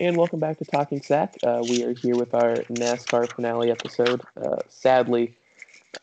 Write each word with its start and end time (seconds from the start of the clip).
and 0.00 0.16
welcome 0.16 0.38
back 0.38 0.56
to 0.58 0.64
Talking 0.64 1.02
Sack. 1.02 1.36
Uh, 1.42 1.60
we 1.68 1.82
are 1.82 1.92
here 1.92 2.14
with 2.14 2.32
our 2.32 2.54
NASCAR 2.70 3.32
finale 3.32 3.72
episode. 3.72 4.22
Uh, 4.40 4.58
sadly, 4.68 5.34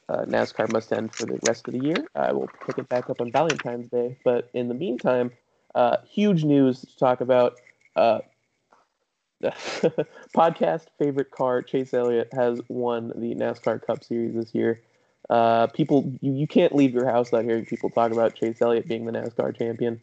uh, 0.09 0.25
NASCAR 0.25 0.69
must 0.69 0.91
end 0.91 1.15
for 1.15 1.25
the 1.25 1.39
rest 1.47 1.67
of 1.69 1.73
the 1.73 1.79
year. 1.79 2.05
I 2.13 2.33
will 2.33 2.49
pick 2.65 2.77
it 2.77 2.89
back 2.89 3.09
up 3.09 3.21
on 3.21 3.31
Valentine's 3.31 3.87
Day. 3.87 4.17
But 4.25 4.49
in 4.53 4.67
the 4.67 4.73
meantime, 4.73 5.31
uh, 5.75 5.97
huge 6.09 6.43
news 6.43 6.81
to 6.81 6.97
talk 6.97 7.21
about. 7.21 7.55
Uh, 7.95 8.19
podcast 9.41 10.87
favorite 10.99 11.31
car, 11.31 11.61
Chase 11.61 11.93
Elliott, 11.93 12.29
has 12.33 12.59
won 12.67 13.13
the 13.15 13.33
NASCAR 13.33 13.85
Cup 13.85 14.03
Series 14.03 14.33
this 14.33 14.53
year. 14.53 14.81
Uh, 15.29 15.67
people, 15.67 16.11
you, 16.19 16.33
you 16.33 16.47
can't 16.47 16.75
leave 16.75 16.93
your 16.93 17.05
house 17.05 17.31
without 17.31 17.45
hearing 17.45 17.65
people 17.65 17.89
talk 17.89 18.11
about 18.11 18.35
Chase 18.35 18.61
Elliott 18.61 18.87
being 18.87 19.05
the 19.05 19.13
NASCAR 19.13 19.57
champion. 19.57 20.01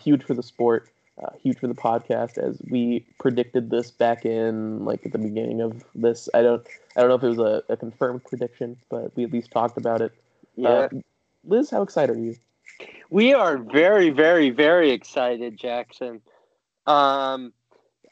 Huge 0.00 0.24
for 0.24 0.32
the 0.32 0.42
sport, 0.42 0.88
uh, 1.22 1.30
huge 1.42 1.58
for 1.58 1.66
the 1.66 1.74
podcast. 1.74 2.38
As 2.38 2.60
we 2.68 3.06
predicted 3.18 3.70
this 3.70 3.90
back 3.90 4.24
in 4.24 4.84
like 4.84 5.04
at 5.06 5.12
the 5.12 5.18
beginning 5.18 5.60
of 5.60 5.84
this, 5.94 6.28
I 6.34 6.42
don't, 6.42 6.66
I 6.96 7.00
don't 7.00 7.08
know 7.08 7.16
if 7.16 7.22
it 7.22 7.28
was 7.28 7.38
a, 7.38 7.72
a 7.72 7.76
confirmed 7.76 8.24
prediction, 8.24 8.76
but 8.88 9.14
we 9.16 9.24
at 9.24 9.32
least 9.32 9.50
talked 9.50 9.78
about 9.78 10.00
it. 10.00 10.12
Yeah. 10.54 10.68
Uh, 10.68 10.88
Liz, 11.44 11.70
how 11.70 11.82
excited 11.82 12.16
are 12.16 12.20
you? 12.20 12.36
We 13.10 13.34
are 13.34 13.56
very, 13.58 14.10
very, 14.10 14.50
very 14.50 14.90
excited, 14.90 15.56
Jackson. 15.56 16.20
Um, 16.86 17.52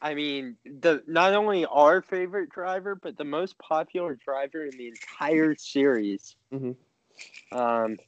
I 0.00 0.14
mean, 0.14 0.56
the 0.64 1.02
not 1.06 1.34
only 1.34 1.64
our 1.66 2.02
favorite 2.02 2.50
driver, 2.50 2.94
but 2.94 3.16
the 3.16 3.24
most 3.24 3.58
popular 3.58 4.14
driver 4.14 4.64
in 4.64 4.76
the 4.76 4.88
entire 4.88 5.54
series. 5.56 6.36
Mhm. 6.52 6.76
Um, 7.52 7.98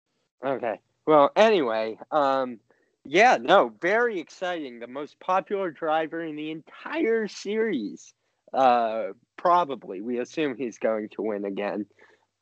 okay. 0.45 0.79
Well, 1.07 1.31
anyway, 1.37 1.99
um, 2.11 2.61
yeah, 3.09 3.39
no, 3.41 3.73
very 3.81 4.21
exciting. 4.21 4.79
The 4.79 4.87
most 4.87 5.19
popular 5.21 5.71
driver 5.71 6.23
in 6.23 6.37
the 6.37 6.51
entire 6.51 7.29
series. 7.29 8.15
Uh, 8.53 9.09
probably. 9.37 10.01
We 10.01 10.19
assume 10.19 10.57
he's 10.57 10.79
going 10.79 11.09
to 11.11 11.23
win 11.23 11.45
again. 11.45 11.87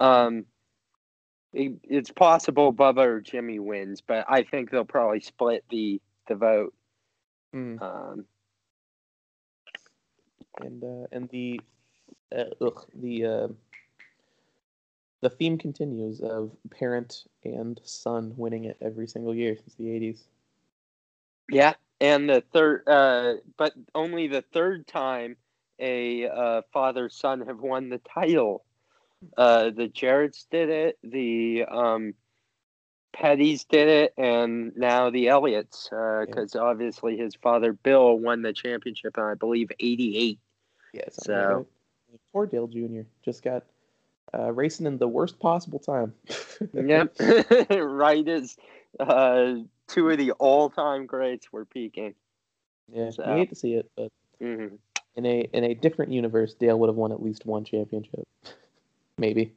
Um, 0.01 0.45
it, 1.53 1.73
it's 1.83 2.11
possible 2.11 2.73
Bubba 2.73 3.07
or 3.07 3.21
Jimmie 3.21 3.59
wins, 3.59 4.01
but 4.01 4.25
I 4.29 4.43
think 4.43 4.71
they'll 4.71 4.85
probably 4.85 5.21
split 5.21 5.65
the 5.71 6.01
the 6.29 6.35
vote. 6.35 6.75
Mm. 7.55 7.81
Um, 7.81 8.25
and 10.61 10.83
uh, 10.83 11.07
and 11.13 11.29
the 11.31 11.61
uh, 12.37 12.45
ugh, 12.61 12.87
the 12.95 13.25
uh, 13.25 13.49
the 15.21 15.31
theme 15.31 15.57
continues 15.57 16.21
of 16.21 16.51
parent 16.71 17.25
and 17.45 17.81
son 17.83 18.35
winning 18.37 18.65
it 18.65 18.77
every 18.81 19.07
single 19.07 19.35
year 19.35 19.57
since 19.57 19.75
the 19.75 19.85
80s. 19.85 20.25
Yeah, 21.51 21.75
and 22.01 22.29
the 22.29 22.43
third, 22.53 22.83
uh, 22.89 23.35
but 23.57 23.73
only 23.95 24.29
the 24.29 24.43
third 24.43 24.87
time 24.87 25.37
a 25.79 26.29
uh, 26.29 26.63
father 26.73 27.09
son 27.09 27.43
have 27.43 27.61
won 27.61 27.89
the 27.89 27.99
title. 27.99 28.65
Uh, 29.37 29.71
the 29.71 29.89
Jarretts 29.89 30.47
did 30.51 30.69
it, 30.69 30.99
the 31.03 31.65
um, 31.65 32.15
Pettys 33.15 33.67
did 33.69 33.89
it, 33.89 34.15
and 34.19 34.77
now 34.77 35.11
the 35.11 35.27
Elliotts, 35.27 35.93
uh 35.93 36.27
because 36.27 36.57
obviously 36.57 37.17
his 37.17 37.35
father 37.37 37.73
Bill 37.73 38.19
won 38.19 38.43
the 38.43 38.53
championship 38.53 39.17
in 39.17 39.25
I 39.25 39.35
believe 39.35 39.71
'88. 39.79 40.39
Yeah, 40.93 41.03
So- 41.11 41.67
like 42.11 42.21
poor 42.33 42.47
Dale 42.47 42.67
Jr. 42.67 43.03
just 43.25 43.43
got 43.43 43.65
uh, 44.37 44.53
racing 44.53 44.87
in 44.87 44.99
the 44.99 45.09
worst 45.09 45.39
possible 45.39 45.79
time. 45.79 46.13
Yep, 46.73 47.17
right 47.71 48.27
as 48.29 48.57
uh, 49.01 49.55
two 49.89 50.09
of 50.11 50.19
the 50.19 50.33
all-time 50.33 51.07
greats 51.07 51.53
were 51.53 51.65
peaking. 51.65 52.15
yeah, 52.93 53.11
So- 53.11 53.25
you 53.27 53.33
hate 53.37 53.49
to 53.51 53.55
see 53.55 53.75
it, 53.75 53.91
but 53.97 54.11
hmm 54.41 54.77
in 55.17 55.27
a 55.27 55.41
in 55.53 55.63
a 55.65 55.75
different 55.75 56.11
universe, 56.11 56.55
Dale 56.55 56.77
would 56.79 56.89
have 56.89 56.97
won 56.97 57.13
at 57.13 57.23
least 57.23 57.47
one 57.47 57.65
championship, 57.65 58.27
maybe. 59.19 59.53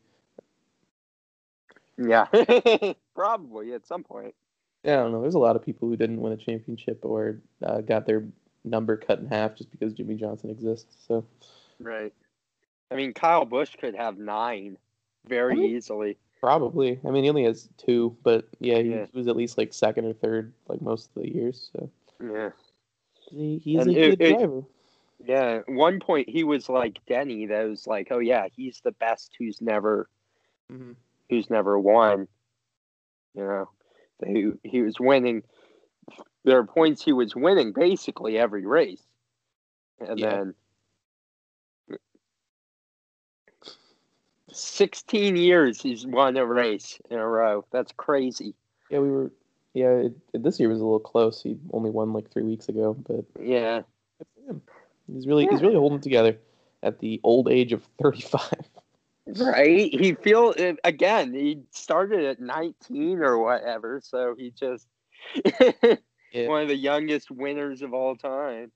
Yeah, 1.97 2.25
probably 3.15 3.73
at 3.73 3.87
some 3.87 4.03
point. 4.03 4.35
Yeah, 4.83 4.99
I 4.99 5.03
don't 5.03 5.11
know. 5.11 5.21
There's 5.21 5.33
a 5.35 5.39
lot 5.39 5.55
of 5.55 5.65
people 5.65 5.87
who 5.89 5.97
didn't 5.97 6.21
win 6.21 6.31
a 6.33 6.37
championship 6.37 6.99
or 7.03 7.39
uh, 7.63 7.81
got 7.81 8.05
their 8.05 8.25
number 8.63 8.95
cut 8.97 9.17
in 9.19 9.25
half 9.25 9.55
just 9.55 9.71
because 9.71 9.93
Jimmie 9.93 10.15
Johnson 10.15 10.49
exists. 10.51 10.95
So 11.07 11.25
Right. 11.79 12.13
I 12.91 12.95
mean, 12.95 13.13
Kyle 13.13 13.45
Busch 13.45 13.75
could 13.75 13.95
have 13.95 14.17
nine 14.17 14.77
very 15.25 15.53
I 15.53 15.55
mean- 15.57 15.75
easily. 15.75 16.17
Probably. 16.39 16.99
I 17.05 17.09
mean, 17.11 17.23
he 17.23 17.29
only 17.29 17.43
has 17.43 17.69
two, 17.77 18.15
but 18.23 18.47
yeah, 18.59 18.79
he 18.79 18.89
Yeah. 18.91 19.05
was 19.13 19.27
at 19.27 19.35
least 19.35 19.57
like 19.57 19.73
second 19.73 20.05
or 20.05 20.13
third 20.13 20.53
like 20.67 20.81
most 20.81 21.09
of 21.15 21.21
the 21.23 21.33
years. 21.33 21.69
So 21.73 21.89
Yeah. 22.21 22.51
he, 23.29 23.57
he's 23.59 23.81
And 23.81 23.95
a 23.95 23.99
it- 23.99 24.17
good 24.19 24.21
it- 24.25 24.37
driver. 24.37 24.63
Yeah. 25.25 25.61
At 25.67 25.69
one 25.69 25.99
point, 25.99 26.29
he 26.29 26.43
was 26.43 26.69
like 26.69 26.99
Denny. 27.07 27.47
That 27.47 27.67
was 27.67 27.87
like, 27.87 28.07
oh 28.11 28.19
yeah, 28.19 28.47
he's 28.55 28.81
the 28.81 28.91
best 28.91 29.35
who's 29.37 29.61
never 29.61 30.07
hmm 30.69 30.93
who's 31.29 31.49
never 31.49 31.77
won. 31.77 32.27
You 33.33 33.43
know, 33.43 33.69
he 34.25 34.51
he 34.63 34.81
was 34.81 34.99
winning. 34.99 35.43
There 36.43 36.57
are 36.59 36.65
points 36.65 37.03
he 37.03 37.11
was 37.13 37.35
winning 37.35 37.73
basically 37.73 38.37
every 38.37 38.65
race, 38.65 39.03
and 39.99 40.19
Yeah. 40.19 40.29
then. 40.37 40.55
16 44.57 45.35
years 45.35 45.81
he's 45.81 46.05
won 46.05 46.37
a 46.37 46.45
race 46.45 46.99
in 47.09 47.17
a 47.19 47.27
row. 47.27 47.65
That's 47.71 47.91
crazy. 47.97 48.53
Yeah, 48.89 48.99
we 48.99 49.09
were. 49.11 49.31
Yeah, 49.73 49.91
it, 49.91 50.13
it- 50.33 50.43
this 50.43 50.59
year 50.59 50.69
was 50.69 50.79
a 50.79 50.83
little 50.83 50.99
close. 50.99 51.41
He 51.43 51.57
only 51.71 51.89
won 51.89 52.13
like 52.13 52.31
three 52.31 52.43
weeks 52.43 52.67
ago, 52.69 52.95
but 53.07 53.25
Yeah. 53.39 53.81
good 54.17 54.27
for 54.35 54.51
him. 54.51 54.61
He's 55.13 55.27
really 55.27 55.47
he's 55.47 55.61
really 55.61 55.75
holding 55.75 56.01
together 56.01 56.37
at 56.83 56.99
the 56.99 57.19
old 57.23 57.49
age 57.49 57.73
of 57.73 57.83
35. 58.01 58.41
Right. 59.41 59.93
He 59.93 60.13
feel 60.13 60.53
again. 60.85 61.33
He 61.33 61.59
started 61.71 62.23
at 62.23 62.39
19 62.39 63.19
or 63.19 63.37
whatever, 63.37 63.99
so 64.01 64.35
he 64.37 64.51
just 64.51 64.87
Yeah. 66.31 66.47
one 66.47 66.61
of 66.61 66.69
the 66.69 66.77
youngest 66.77 67.29
winners 67.29 67.81
of 67.81 67.93
all 67.93 68.15
time. 68.15 68.71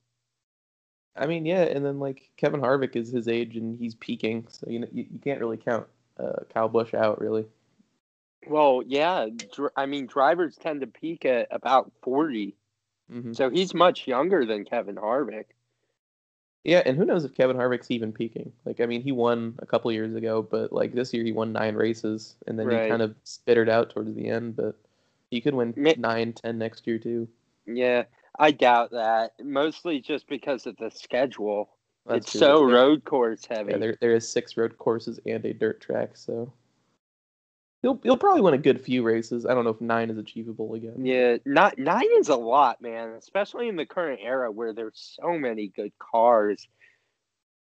I 1.16 1.26
mean, 1.26 1.44
yeah, 1.46 1.62
and 1.64 1.84
then 1.84 1.98
like 1.98 2.30
Kevin 2.36 2.60
Harvick 2.60 2.96
is 2.96 3.10
his 3.10 3.28
age 3.28 3.56
and 3.56 3.78
he's 3.78 3.94
peaking, 3.94 4.46
so 4.48 4.68
you 4.70 4.78
know 4.80 4.88
you, 4.92 5.06
you 5.10 5.18
can't 5.18 5.40
really 5.40 5.58
count 5.58 5.86
uh, 6.18 6.44
Kyle 6.52 6.68
Busch 6.68 6.94
out 6.94 7.20
really. 7.20 7.46
Well, 8.46 8.82
yeah. 8.86 9.28
Dr- 9.52 9.72
I 9.76 9.86
mean, 9.86 10.06
drivers 10.06 10.56
tend 10.56 10.80
to 10.82 10.86
peak 10.86 11.24
at 11.24 11.48
about 11.50 11.92
40, 12.02 12.56
hmm 13.10 13.34
so 13.34 13.50
he's 13.50 13.74
much 13.74 14.06
younger 14.06 14.46
than 14.46 14.64
Kevin 14.64 14.96
Harvick. 14.96 15.46
Yeah, 16.64 16.82
and 16.86 16.96
who 16.96 17.04
knows 17.04 17.24
if 17.24 17.34
Kevin 17.34 17.56
Harvick's 17.56 17.90
even 17.90 18.12
peaking? 18.12 18.52
Like, 18.64 18.80
I 18.80 18.86
mean, 18.86 19.02
he 19.02 19.10
won 19.12 19.56
a 19.58 19.66
couple 19.66 19.90
years 19.90 20.14
ago, 20.14 20.42
but 20.42 20.72
like 20.72 20.92
this 20.92 21.12
year 21.12 21.24
he 21.24 21.32
won 21.32 21.52
nine 21.52 21.74
races, 21.74 22.36
and 22.46 22.58
then 22.58 22.70
Right. 22.70 22.70
he 22.70 22.80
kind 22.80 23.02
of 23.02 23.16
spittered 23.24 23.68
out 23.68 23.90
towards 23.90 24.14
the 24.14 24.28
end. 24.28 24.54
But 24.56 24.76
he 25.30 25.40
could 25.40 25.54
win 25.54 25.74
Ma- 25.76 25.94
nine, 25.96 26.32
ten 26.32 26.58
next 26.58 26.86
year 26.86 26.98
too. 26.98 27.28
Yeah, 27.66 28.04
I 28.38 28.50
doubt 28.50 28.92
that. 28.92 29.32
Mostly 29.42 30.00
just 30.00 30.28
because 30.28 30.66
of 30.66 30.76
the 30.76 30.90
schedule. 30.90 31.70
That's 32.06 32.26
it's 32.26 32.32
true. 32.32 32.40
so 32.40 32.64
road 32.64 33.04
course 33.04 33.44
heavy. 33.48 33.72
Yeah, 33.72 33.78
there 33.78 33.96
there 34.00 34.14
is 34.14 34.28
six 34.28 34.56
road 34.56 34.76
courses 34.78 35.20
and 35.26 35.44
a 35.44 35.52
dirt 35.52 35.80
track, 35.80 36.16
so 36.16 36.52
he'll 37.82 38.00
he'll 38.02 38.16
probably 38.16 38.40
win 38.40 38.54
a 38.54 38.58
good 38.58 38.80
few 38.80 39.02
races. 39.02 39.46
I 39.46 39.54
don't 39.54 39.64
know 39.64 39.70
if 39.70 39.80
nine 39.80 40.10
is 40.10 40.18
achievable 40.18 40.74
again. 40.74 41.04
Yeah, 41.04 41.36
not 41.44 41.78
nine 41.78 42.08
is 42.18 42.28
a 42.28 42.36
lot, 42.36 42.82
man. 42.82 43.10
Especially 43.10 43.68
in 43.68 43.76
the 43.76 43.86
current 43.86 44.20
era 44.22 44.50
where 44.50 44.72
there's 44.72 45.16
so 45.20 45.38
many 45.38 45.68
good 45.68 45.92
cars. 45.98 46.66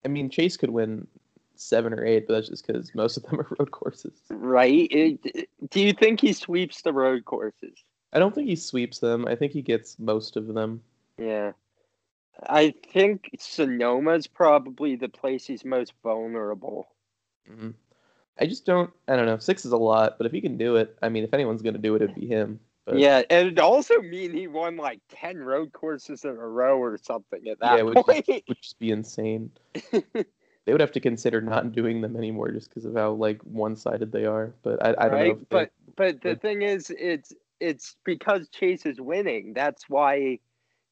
I 0.04 0.08
mean 0.08 0.30
Chase 0.30 0.58
could 0.58 0.72
win 0.72 1.08
seven 1.56 1.94
or 1.94 2.04
eight, 2.04 2.28
but 2.28 2.34
that's 2.34 2.50
just 2.50 2.66
because 2.66 2.94
most 2.96 3.18
of 3.18 3.24
them 3.24 3.40
are 3.40 3.48
road 3.60 3.72
courses. 3.72 4.14
Right? 4.30 4.88
It, 4.90 5.50
do 5.70 5.82
you 5.82 5.94
think 5.94 6.22
he 6.22 6.34
sweeps 6.34 6.82
the 6.82 6.94
road 6.94 7.26
courses? 7.26 7.78
I 8.16 8.20
don't 8.20 8.34
think 8.34 8.48
he 8.48 8.56
sweeps 8.56 9.00
them. 9.00 9.28
I 9.28 9.36
think 9.36 9.52
he 9.52 9.62
gets 9.62 10.00
most 10.00 10.38
of 10.38 10.48
them. 10.48 10.82
Yeah. 11.20 11.52
I 12.50 12.74
think 12.92 13.30
Sonoma's 13.38 14.26
probably 14.28 14.96
the 14.96 15.10
place 15.10 15.46
he's 15.46 15.66
most 15.66 15.94
vulnerable. 16.04 16.88
hmm 17.48 17.72
I 18.38 18.46
just 18.48 18.66
don't. 18.66 18.92
I 19.08 19.16
don't 19.16 19.28
know. 19.28 19.38
Six 19.38 19.64
is 19.66 19.72
a 19.72 19.78
lot, 19.78 20.18
but 20.18 20.26
if 20.28 20.34
he 20.34 20.42
can 20.42 20.58
do 20.58 20.76
it, 20.76 20.98
I 21.02 21.08
mean, 21.08 21.24
if 21.24 21.34
anyone's 21.34 21.62
gonna 21.62 21.78
do 21.78 21.96
it, 21.96 22.02
it'd 22.02 22.16
be 22.16 22.28
him. 22.28 22.60
But, 22.86 22.98
yeah, 23.00 23.22
and 23.30 23.48
it 23.48 23.60
also 23.60 24.02
mean 24.02 24.34
he 24.34 24.48
won 24.48 24.76
like 24.76 25.00
ten 25.10 25.38
road 25.38 25.72
courses 25.72 26.26
in 26.26 26.32
a 26.32 26.34
row 26.48 26.78
or 26.78 26.98
something 26.98 27.48
at 27.48 27.60
that 27.60 27.78
yeah, 27.78 27.84
which 27.84 27.96
point. 27.96 28.28
would 28.48 28.62
just 28.62 28.78
be 28.78 28.92
insane. 28.92 29.52
they 29.94 30.72
would 30.74 30.82
have 30.82 30.92
to 30.92 31.00
consider 31.00 31.40
not 31.42 31.72
doing 31.72 32.02
them 32.02 32.18
anymore 32.18 32.52
just 32.52 32.70
because 32.70 32.84
of 32.84 32.94
how 32.96 33.12
like 33.14 33.42
one-sided 33.44 34.12
they 34.12 34.26
are. 34.26 34.54
But 34.64 34.86
I, 34.86 34.90
I 34.90 34.92
don't 34.92 35.12
know. 35.12 35.16
right? 35.18 35.38
If 35.42 35.50
But 35.50 35.72
but 35.96 36.22
the 36.22 36.30
would- 36.32 36.42
thing 36.42 36.62
is, 36.64 36.92
it's 37.00 37.34
it's 37.60 37.96
because 38.04 38.50
Chase 38.50 38.86
is 38.86 39.00
winning. 39.00 39.54
That's 39.54 39.88
why 39.90 40.40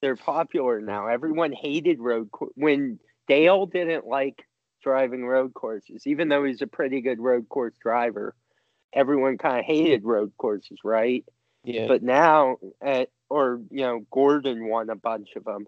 they're 0.01 0.15
popular 0.15 0.81
now. 0.81 1.07
Everyone 1.07 1.51
hated 1.51 1.99
road 1.99 2.29
cour- 2.31 2.49
when 2.55 2.99
Dale 3.27 3.65
didn't 3.65 4.05
like 4.05 4.45
driving 4.81 5.25
road 5.25 5.53
courses, 5.53 6.05
even 6.07 6.27
though 6.29 6.43
he's 6.43 6.61
a 6.61 6.67
pretty 6.67 7.01
good 7.01 7.19
road 7.19 7.47
course 7.49 7.73
driver. 7.81 8.35
Everyone 8.91 9.37
kind 9.37 9.59
of 9.59 9.65
hated 9.65 10.03
road 10.03 10.33
courses, 10.37 10.79
right? 10.83 11.23
yeah, 11.63 11.87
But 11.87 12.03
now, 12.03 12.57
uh, 12.85 13.05
or 13.29 13.61
you 13.71 13.81
know, 13.81 14.05
Gordon 14.11 14.67
won 14.67 14.89
a 14.89 14.95
bunch 14.95 15.35
of 15.35 15.45
them. 15.45 15.67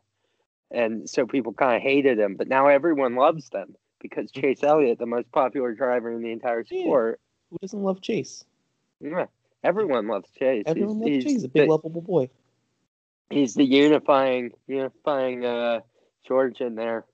and 0.72 1.10
so 1.10 1.26
people 1.26 1.54
kind 1.54 1.76
of 1.78 1.82
hated 1.82 2.20
him. 2.20 2.36
But 2.36 2.48
now 2.50 2.68
everyone 2.68 3.16
loves 3.16 3.50
them 3.50 3.76
because. 4.02 4.30
Chase 4.32 4.64
Elliott, 4.64 5.00
the 5.00 5.06
most 5.06 5.32
popular 5.32 5.74
driver 5.74 6.12
in 6.12 6.22
the 6.22 6.32
entire 6.32 6.66
Yeah. 6.70 6.82
sport, 6.84 7.20
Who 7.50 7.58
doesn't 7.62 7.82
love 7.84 8.02
Chase? 8.02 8.44
yeah, 9.00 9.26
everyone 9.66 10.08
loves 10.08 10.30
Chase. 10.38 10.64
Everyone 10.66 10.98
he's, 10.98 11.04
loves 11.04 11.24
he's 11.24 11.24
Chase. 11.24 11.44
A 11.44 11.48
big 11.50 11.64
the, 11.64 11.72
lovable 11.72 12.02
boy. 12.02 12.30
he's 13.30 13.54
the 13.56 13.66
unifying 13.66 14.52
unifying 14.68 15.46
uh, 15.46 15.82
George 16.28 16.62
in 16.62 16.76
there. 16.76 17.06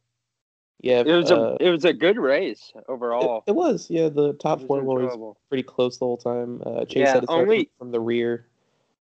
Yeah, 0.81 1.03
It 1.05 1.13
was 1.13 1.31
uh, 1.31 1.57
a 1.59 1.63
it 1.63 1.69
was 1.69 1.85
a 1.85 1.93
good 1.93 2.17
race 2.17 2.71
overall. 2.89 3.43
it 3.45 3.53
was. 3.55 3.87
Yeah, 3.89 4.09
the 4.09 4.33
top 4.33 4.59
was 4.59 4.67
four 4.67 4.83
were 4.83 5.33
pretty 5.47 5.63
close 5.63 5.97
the 5.99 6.05
whole 6.05 6.17
time. 6.17 6.61
Uh, 6.65 6.85
Chase 6.85 7.01
Yeah, 7.01 7.13
had 7.13 7.23
start 7.23 7.41
only- 7.41 7.65
from, 7.77 7.87
from 7.87 7.91
the 7.91 7.99
rear. 7.99 8.47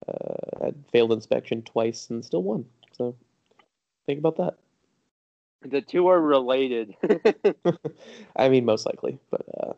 Uh, 0.07 0.65
had 0.65 0.75
failed 0.91 1.11
inspection 1.11 1.61
twice 1.61 2.09
and 2.09 2.23
still 2.25 2.41
won. 2.41 2.65
So 2.97 3.15
think 4.07 4.17
about 4.17 4.37
that. 4.37 4.55
The 5.61 5.81
two 5.81 6.07
are 6.07 6.19
related. 6.19 6.95
I 8.35 8.49
mean, 8.49 8.65
most 8.65 8.85
likely, 8.85 9.19
but 9.29 9.41
uh, 9.61 9.73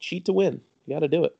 cheat 0.00 0.24
to 0.26 0.32
win. 0.32 0.60
You 0.86 0.96
got 0.96 1.00
to 1.00 1.08
do 1.08 1.24
it. 1.24 1.34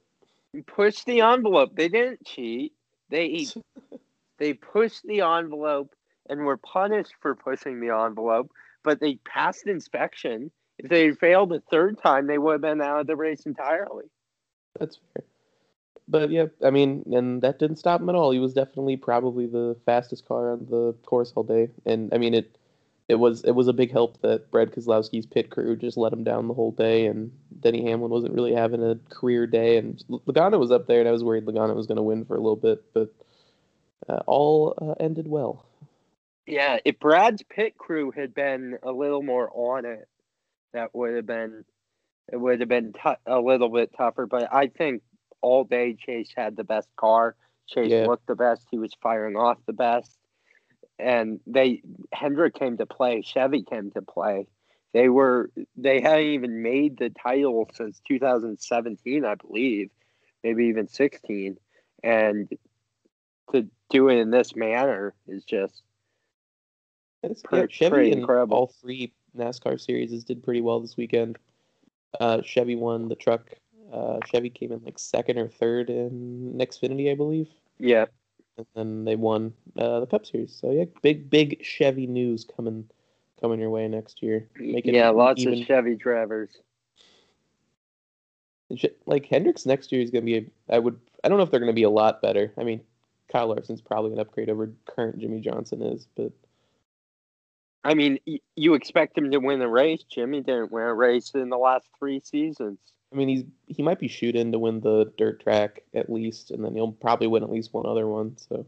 Push 0.67 1.05
the 1.05 1.21
envelope. 1.21 1.77
They 1.77 1.89
didn't 1.89 2.27
cheat. 2.27 2.73
They 3.09 3.47
they 4.39 4.55
pushed 4.55 5.03
the 5.05 5.21
envelope 5.21 5.95
and 6.29 6.45
were 6.45 6.57
punished 6.57 7.15
for 7.21 7.35
pushing 7.35 7.81
the 7.81 7.95
envelope, 7.95 8.51
but 8.83 9.01
they 9.01 9.17
passed 9.17 9.67
inspection. 9.67 10.51
If 10.79 10.89
they 10.89 11.13
failed 11.13 11.53
a 11.53 11.61
third 11.61 11.99
time, 11.99 12.27
they 12.27 12.39
would 12.39 12.53
have 12.53 12.61
been 12.63 12.81
out 12.81 13.01
of 13.01 13.07
the 13.07 13.17
race 13.17 13.45
entirely. 13.47 14.07
That's 14.79 14.99
fair. 15.15 15.25
But 16.09 16.31
yeah, 16.31 16.47
I 16.65 16.71
mean, 16.71 17.05
and 17.13 17.41
that 17.43 17.59
didn't 17.59 17.77
stop 17.77 18.01
him 18.01 18.09
at 18.09 18.15
all. 18.15 18.33
He 18.33 18.41
was 18.41 18.55
definitely 18.55 18.97
probably 18.97 19.47
the 19.47 19.77
fastest 19.87 20.27
car 20.27 20.53
on 20.53 20.67
the 20.69 20.95
course 21.05 21.33
all 21.37 21.45
day. 21.45 21.69
And 21.87 22.13
I 22.13 22.19
mean, 22.19 22.35
it 22.35 22.57
it 23.11 23.19
was 23.19 23.43
it 23.43 23.53
was 23.53 23.67
a 23.67 23.73
big 23.73 23.91
help 23.91 24.21
that 24.23 24.51
Brad 24.53 24.71
Keselowski's 24.71 25.27
pit 25.27 25.51
crew 25.51 25.77
just 25.77 25.97
let 25.97 26.13
him 26.13 26.23
down 26.23 26.47
the 26.47 26.55
whole 26.55 26.71
day, 26.71 27.07
and 27.07 27.33
Denny 27.61 27.85
Hamlin 27.85 28.11
wasn't 28.11 28.35
really 28.35 28.55
having 28.55 28.83
a 28.83 28.99
career 29.11 29.47
day. 29.47 29.79
And 29.79 30.03
Logano 30.09 30.59
was 30.61 30.71
up 30.71 30.87
there, 30.87 31.01
and 31.01 31.09
I 31.09 31.13
was 31.13 31.25
worried 31.25 31.45
Logano 31.45 31.75
was 31.75 31.89
going 31.89 31.97
to 31.97 32.03
win 32.03 32.25
for 32.25 32.37
a 32.37 32.41
little 32.41 32.57
bit, 32.57 32.85
but 32.95 33.13
uh, 34.09 34.21
all 34.27 34.75
uh, 34.81 34.95
ended 35.03 35.27
well. 35.27 35.67
Yeah, 36.47 36.79
if 36.85 36.99
Brad's 37.01 37.43
pit 37.43 37.77
crew 37.77 38.13
had 38.13 38.33
been 38.33 38.79
a 38.83 38.93
little 38.93 39.23
more 39.23 39.51
on 39.53 39.85
it, 39.85 40.09
that 40.73 40.95
would 40.95 41.15
have 41.17 41.27
been 41.27 41.65
it 42.33 42.37
would 42.37 42.61
have 42.61 42.69
been 42.69 42.93
tou 42.93 43.15
a 43.27 43.41
little 43.41 43.69
bit 43.69 43.91
tougher. 43.97 44.27
But 44.27 44.55
I 44.55 44.69
think 44.69 45.03
all 45.41 45.65
day 45.65 45.97
Chase 45.99 46.33
had 46.37 46.57
the 46.57 46.65
best 46.65 46.89
car. 46.97 47.35
Chase 47.67 47.91
Yeah. 47.91 48.07
looked 48.07 48.27
the 48.29 48.37
best. 48.37 48.67
He 48.71 48.79
was 48.79 48.93
firing 49.03 49.37
off 49.37 49.59
the 49.67 49.73
best, 49.73 50.17
and 51.01 51.41
they 51.47 51.83
Hendrick 52.13 52.55
came 52.55 52.77
to 52.79 52.87
play. 52.87 53.23
Chevy 53.23 53.63
came 53.63 53.91
to 53.93 54.03
play. 54.03 54.47
They 54.93 55.09
were 55.09 55.51
they 55.77 56.01
hadn't 56.01 56.27
even 56.27 56.63
made 56.63 56.99
the 56.99 57.11
title 57.11 57.69
since 57.75 58.01
2017, 58.09 59.25
I 59.25 59.35
believe, 59.37 59.91
maybe 60.43 60.67
even 60.67 60.89
16, 60.89 61.57
and 62.03 62.49
to 63.53 63.69
do 63.91 64.09
it 64.09 64.17
in 64.17 64.31
this 64.31 64.55
manner 64.55 65.15
is 65.27 65.45
just 65.45 65.83
It's, 67.23 67.43
Pretty- 67.43 67.73
yeah, 67.81 67.89
Chevy 67.89 68.13
incredible. 68.13 68.57
all 68.57 68.67
three 68.81 69.13
NASCAR 69.37 69.81
series 69.81 70.25
did 70.25 70.43
pretty 70.43 70.61
well 70.61 70.81
this 70.81 70.97
weekend. 70.97 71.39
Uh, 72.19 72.43
Chevy 72.43 72.75
won 72.77 73.09
the 73.09 73.15
truck. 73.15 73.51
Uh, 73.93 74.19
Chevy 74.27 74.51
came 74.51 74.73
in 74.73 74.83
like 74.85 74.99
second 74.99 75.39
or 75.39 75.49
third 75.49 75.91
in 75.91 76.55
Xfinity, 76.59 77.11
I 77.11 77.15
believe, 77.15 77.49
yeah. 77.79 78.07
And 78.61 78.67
then 78.75 79.05
they 79.05 79.17
won 79.17 79.53
uh, 79.79 80.01
the 80.01 80.07
Cup 80.07 80.27
Series. 80.27 80.57
So 80.59 80.71
yeah, 80.71 80.85
big 81.03 81.31
big 81.31 81.63
Chevy 81.63 82.07
news 82.07 82.45
coming 82.45 82.89
coming 83.41 83.61
your 83.61 83.71
way 83.71 83.89
next 83.89 84.23
year. 84.23 84.47
Yeah, 84.59 85.11
lots 85.11 85.43
even, 85.43 85.61
of 85.61 85.67
Chevy 85.67 85.97
drivers. 85.97 86.51
like 89.07 89.27
Hendricks 89.27 89.67
next 89.67 89.93
year 89.93 90.03
is 90.03 90.11
gonna 90.11 90.25
be. 90.25 90.37
A, 90.37 90.45
I 90.69 90.79
would. 90.79 90.99
I 91.25 91.29
don't 91.29 91.39
know 91.39 91.45
if 91.45 91.51
they're 91.51 91.61
gonna 91.61 91.73
be 91.73 91.85
a 91.85 91.91
lot 91.91 92.23
better. 92.23 92.53
I 92.59 92.65
mean, 92.65 92.81
Kyle 93.31 93.49
Larson's 93.49 93.81
probably 93.81 94.13
an 94.13 94.21
upgrade 94.21 94.51
over 94.51 94.71
current 94.87 95.19
Jimmie 95.19 95.41
Johnson 95.41 95.83
is, 95.83 96.07
but 96.17 96.33
I 97.83 97.95
mean, 97.95 98.19
you 98.57 98.75
expect 98.75 99.17
him 99.17 99.31
to 99.31 99.39
win 99.39 99.63
a 99.63 99.69
race. 99.69 100.03
Jimmie 100.03 100.43
didn't 100.43 100.71
win 100.71 100.85
a 100.85 100.95
race 100.95 101.31
in 101.35 101.49
the 101.49 101.57
last 101.57 101.89
three 101.99 102.21
seasons. 102.21 102.79
I 103.13 103.17
mean, 103.17 103.29
he's 103.29 103.45
he 103.67 103.83
might 103.83 103.99
be 103.99 104.09
shooting 104.09 104.53
to 104.53 104.59
win 104.59 104.81
the 104.81 105.13
dirt 105.19 105.41
track 105.41 105.83
at 105.95 106.11
least, 106.11 106.51
and 106.51 106.65
then 106.65 106.75
he'll 106.75 106.93
probably 106.93 107.27
win 107.27 107.43
at 107.43 107.51
least 107.51 107.73
one 107.75 107.87
other 107.87 108.07
one. 108.07 108.37
So 108.37 108.67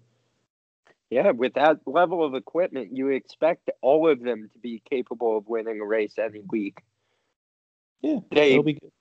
Yeah, 1.11 1.31
with 1.31 1.55
that 1.55 1.79
level 1.87 2.25
of 2.25 2.35
equipment, 2.35 2.97
you 2.97 3.09
expect 3.09 3.71
all 3.83 4.09
of 4.09 4.21
them 4.21 4.51
to 4.53 4.59
be 4.59 4.83
capable 4.89 5.37
of 5.37 5.47
winning 5.49 5.81
a 5.81 5.85
race 5.85 6.19
any 6.19 6.41
week. 6.41 6.81
yeah, 8.01 8.21
They- 8.31 8.53
it'll 8.53 8.65
be 8.65 8.75
good. 8.75 8.93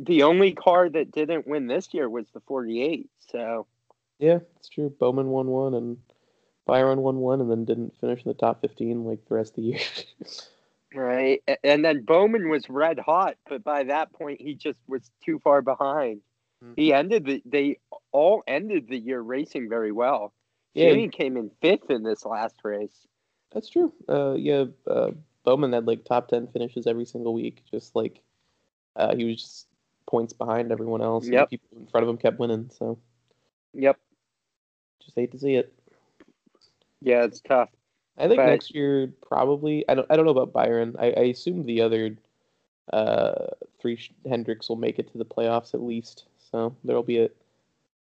The 0.00 0.22
only 0.22 0.52
car 0.52 0.88
that 0.88 1.10
didn't 1.10 1.46
win 1.48 1.66
this 1.66 1.92
year 1.92 2.08
was 2.08 2.26
the 2.32 2.40
48. 2.40 3.10
So, 3.32 3.66
Yeah, 4.18 4.40
it's 4.56 4.68
true. 4.68 4.90
Bowman 4.90 5.28
won 5.28 5.48
one, 5.48 5.74
and 5.74 5.98
Byron 6.66 7.02
won 7.02 7.18
one, 7.18 7.40
and 7.40 7.50
then 7.50 7.64
didn't 7.64 7.96
finish 7.98 8.24
in 8.24 8.28
the 8.28 8.34
top 8.34 8.60
fifteen 8.60 9.04
like 9.04 9.24
the 9.24 9.34
rest 9.34 9.52
of 9.52 9.56
the 9.64 9.70
year. 9.70 9.80
right. 10.94 11.42
And 11.64 11.84
then 11.84 12.04
Bowman 12.04 12.48
was 12.48 12.68
red 12.68 12.98
hot, 12.98 13.36
but 13.48 13.62
by 13.64 13.84
that 13.84 14.12
point, 14.12 14.40
he 14.40 14.54
just 14.54 14.78
was 14.88 15.10
too 15.24 15.38
far 15.40 15.62
behind. 15.62 16.22
Mhm. 16.64 16.74
He 16.76 16.92
ended 16.92 17.24
the, 17.24 17.42
they 17.44 17.78
all 18.12 18.42
ended 18.46 18.88
the 18.88 18.98
year 18.98 19.20
racing 19.20 19.68
very 19.68 19.92
well. 19.92 20.32
yeah, 20.74 20.92
Jimmie 20.92 21.08
came 21.08 21.36
in 21.36 21.50
fifth 21.60 21.90
in 21.90 22.02
this 22.02 22.24
last 22.24 22.56
race. 22.64 23.06
that's 23.50 23.68
true. 23.68 23.92
Uh, 24.08 24.34
yeah, 24.34 24.64
uh, 24.86 25.10
Bowman 25.44 25.72
had 25.72 25.86
like 25.86 26.04
top 26.04 26.28
ten 26.28 26.46
finishes 26.48 26.86
every 26.86 27.04
single 27.06 27.34
week. 27.34 27.62
Just 27.70 27.94
like 27.96 28.20
uh, 28.96 29.14
he 29.14 29.24
was 29.24 29.42
just 29.42 29.68
points 30.06 30.32
behind 30.32 30.72
everyone 30.72 31.02
else. 31.02 31.32
and 31.32 31.32
Yep. 31.32 31.48
people 31.48 31.68
in 31.78 31.86
front 31.86 32.02
of 32.04 32.08
him 32.10 32.18
kept 32.18 32.38
winning. 32.38 32.70
So 32.70 32.98
Yep. 33.74 33.98
just 35.00 35.16
hate 35.16 35.32
to 35.32 35.38
see 35.38 35.54
it. 35.54 35.72
Yeah, 37.00 37.24
it's 37.24 37.40
tough. 37.40 37.70
I 38.18 38.26
think 38.26 38.38
But- 38.38 38.46
next 38.46 38.74
year 38.74 39.12
probably. 39.26 39.84
I 39.88 39.94
don't. 39.94 40.06
I 40.10 40.16
don't 40.16 40.24
know 40.24 40.32
about 40.32 40.52
Byron. 40.52 40.96
I, 40.98 41.06
I 41.12 41.20
assume 41.24 41.64
the 41.64 41.80
other 41.80 42.16
uh, 42.92 43.46
three 43.80 43.98
Hendricks 44.28 44.68
will 44.68 44.76
make 44.76 44.98
it 44.98 45.10
to 45.12 45.18
the 45.18 45.24
playoffs 45.24 45.74
at 45.74 45.82
least. 45.82 46.24
So 46.50 46.74
there'll 46.84 47.02
be 47.02 47.18
a, 47.18 47.24
at 47.24 47.30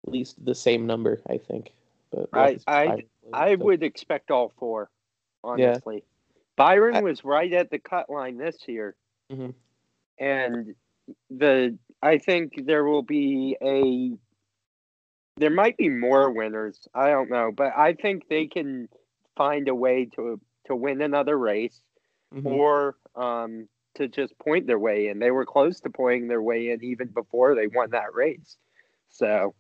least 0.07 0.43
the 0.45 0.55
same 0.55 0.87
number. 0.87 1.21
I 1.29 1.39
think. 1.39 1.73
But 2.11 2.29
I- 2.33 2.59
I- 2.67 2.87
Byron 2.87 3.03
I 3.33 3.57
so. 3.57 3.65
would 3.65 3.83
expect 3.83 4.31
all 4.31 4.53
four, 4.59 4.89
honestly. 5.45 6.05
Byron 6.57 6.97
I- 6.97 7.03
was 7.03 7.25
right 7.25 7.53
at 7.53 7.71
the 7.71 7.79
cut 7.79 8.09
line 8.09 8.39
this 8.39 8.57
year. 8.67 8.95
Mhm. 9.31 9.53
And 10.19 10.75
the 11.31 11.77
I 12.03 12.19
think 12.19 12.65
there 12.67 12.85
will 12.85 13.03
be 13.03 13.57
a 13.63 14.17
there 15.37 15.51
might 15.51 15.77
be 15.77 15.89
more 15.89 16.31
winners. 16.33 16.89
I 16.95 17.11
don't 17.11 17.31
know, 17.31 17.53
but 17.53 17.73
I 17.77 17.93
think 17.93 18.29
they 18.29 18.47
can 18.47 18.89
find 19.39 19.69
a 19.69 19.75
way 19.75 20.05
to 20.17 20.39
to 20.67 20.77
win 20.77 21.01
another 21.01 21.39
race 21.39 21.81
Mhm. 22.35 22.45
or 22.45 22.97
um 23.15 23.69
to 23.95 24.07
just 24.07 24.39
point 24.39 24.67
their 24.67 24.79
way 24.79 25.09
in. 25.09 25.19
They 25.19 25.31
were 25.31 25.47
close 25.47 25.81
to 25.81 25.91
pointing 25.91 26.29
their 26.29 26.43
way 26.43 26.71
in 26.71 26.85
even 26.85 27.09
before 27.09 27.55
they 27.55 27.67
won 27.69 27.91
that 27.91 28.13
race. 28.15 28.57
So 29.09 29.55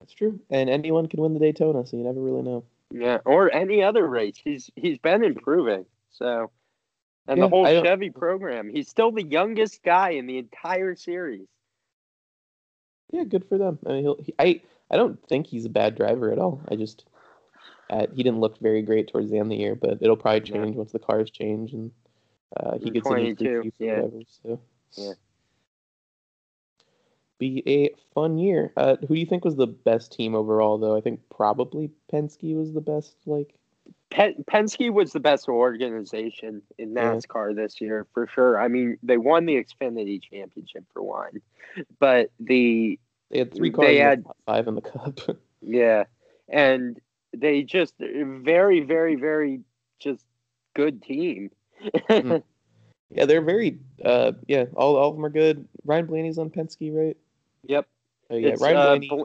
That's 0.00 0.12
true. 0.12 0.38
And 0.50 0.68
anyone 0.68 1.06
can 1.06 1.22
win 1.22 1.32
the 1.32 1.40
Daytona, 1.40 1.86
so 1.86 1.96
you 1.96 2.04
never 2.04 2.20
really 2.20 2.42
know. 2.42 2.64
Yeah, 2.90 3.18
or 3.24 3.50
any 3.52 3.82
other 3.82 4.06
race. 4.06 4.36
He's 4.36 4.70
he's 4.76 4.98
been 4.98 5.24
improving. 5.24 5.86
So, 6.10 6.50
and 7.26 7.38
Yeah, 7.38 7.44
the 7.44 7.48
whole 7.48 7.64
Chevy 7.64 8.10
program. 8.10 8.68
He's 8.68 8.88
still 8.88 9.10
the 9.12 9.22
youngest 9.22 9.82
guy 9.82 10.10
in 10.10 10.26
the 10.26 10.36
entire 10.38 10.94
series. 10.94 11.48
Yeah, 13.10 13.24
good 13.24 13.46
for 13.48 13.58
them. 13.58 13.78
I 13.86 13.88
mean, 13.92 14.02
he'll, 14.02 14.16
he, 14.22 14.34
I 14.38 14.60
I 14.90 14.96
don't 14.96 15.18
think 15.28 15.46
he's 15.46 15.64
a 15.64 15.70
bad 15.70 15.94
driver 15.96 16.30
at 16.32 16.38
all. 16.38 16.60
I 16.68 16.76
just 16.76 17.06
uh, 17.92 18.06
he 18.14 18.22
didn't 18.22 18.40
look 18.40 18.58
very 18.58 18.82
great 18.82 19.06
towards 19.08 19.30
the 19.30 19.36
end 19.38 19.46
of 19.46 19.50
the 19.50 19.62
year, 19.62 19.74
but 19.74 19.98
it'll 20.00 20.16
probably 20.16 20.40
Yeah. 20.50 20.62
change 20.64 20.76
once 20.76 20.92
the 20.92 20.98
cars 20.98 21.30
change 21.30 21.72
and 21.74 21.90
uh, 22.56 22.78
he 22.78 22.86
In 22.88 22.92
gets 22.94 23.06
22, 23.06 23.44
crew 23.44 23.72
yeah. 23.78 24.00
whatever. 24.00 24.22
So 24.42 24.60
Yeah. 24.96 25.12
be 27.38 27.62
a 27.66 27.90
fun 28.14 28.38
year. 28.38 28.72
Uh, 28.76 28.96
who 29.00 29.08
do 29.14 29.20
you 29.20 29.26
think 29.26 29.44
was 29.44 29.56
the 29.56 29.66
best 29.66 30.12
team 30.12 30.34
overall, 30.34 30.78
though? 30.78 30.96
I 30.96 31.00
think 31.00 31.20
probably 31.34 31.90
Penske 32.12 32.56
was 32.56 32.72
the 32.72 32.80
best. 32.80 33.16
Like, 33.26 33.54
Pen- 34.10 34.44
Penske 34.50 34.92
was 34.92 35.12
the 35.12 35.20
best 35.20 35.48
organization 35.48 36.62
in 36.78 36.92
Yeah. 36.94 37.14
NASCAR 37.14 37.54
this 37.54 37.80
year 37.80 38.06
for 38.14 38.26
sure. 38.28 38.60
I 38.60 38.68
mean, 38.68 38.98
they 39.02 39.16
won 39.16 39.46
the 39.46 39.56
Xfinity 39.62 40.22
Championship 40.22 40.84
for 40.92 41.02
one, 41.02 41.40
but 41.98 42.30
the 42.38 42.98
they 43.30 43.38
had 43.38 43.54
three 43.54 43.70
They 43.70 43.74
cars 43.74 43.88
in 43.88 43.94
the 43.94 44.00
had- 44.02 44.24
top 44.24 44.36
five 44.46 44.68
in 44.68 44.74
the 44.74 44.80
Cup. 44.82 45.20
yeah, 45.62 46.04
and 46.48 47.00
they 47.36 47.62
just 47.62 47.94
very, 47.98 48.80
very, 48.80 49.16
very 49.16 49.60
just 50.00 50.24
good 50.74 51.02
team. 51.02 51.50
Mm. 52.08 52.42
yeah, 53.10 53.24
they're 53.24 53.42
very. 53.42 53.78
Uh, 54.04 54.32
yeah, 54.46 54.64
all 54.74 54.96
all 54.96 55.10
of 55.10 55.16
them 55.16 55.24
are 55.24 55.30
good. 55.30 55.66
Ryan 55.84 56.06
Blaney's 56.06 56.38
on 56.38 56.50
Penske, 56.50 56.94
right? 56.94 57.16
yep. 57.64 57.86
Oh 58.30 58.36
yeah, 58.36 58.50
It's, 58.50 58.62
Ryan 58.62 58.76
uh, 58.76 58.86
Blaney. 58.86 59.08
Bl- 59.08 59.24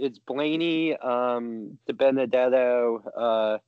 it's 0.00 0.18
Blaney, 0.18 0.96
um, 0.96 1.78
DiBenedetto, 1.88 3.02
uh, 3.16 3.58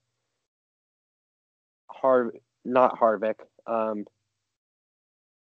Har 1.88 2.32
not 2.64 2.98
Harvick. 2.98 3.40
Um, 3.66 4.06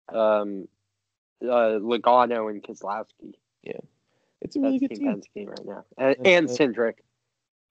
um, 0.08 0.68
uh, 1.44 1.80
Logano 1.80 2.50
and 2.50 2.64
Keselowski. 2.64 3.34
Yeah, 3.62 3.74
it's 4.42 4.56
a 4.56 4.62
really 4.62 4.80
That's 4.80 4.94
good 4.94 5.00
Team 5.00 5.22
team. 5.34 5.46
Penske 5.46 5.50
right 5.50 5.66
now, 5.66 5.86
and, 5.98 6.28
and. 6.28 6.48
Cindric. 6.50 6.96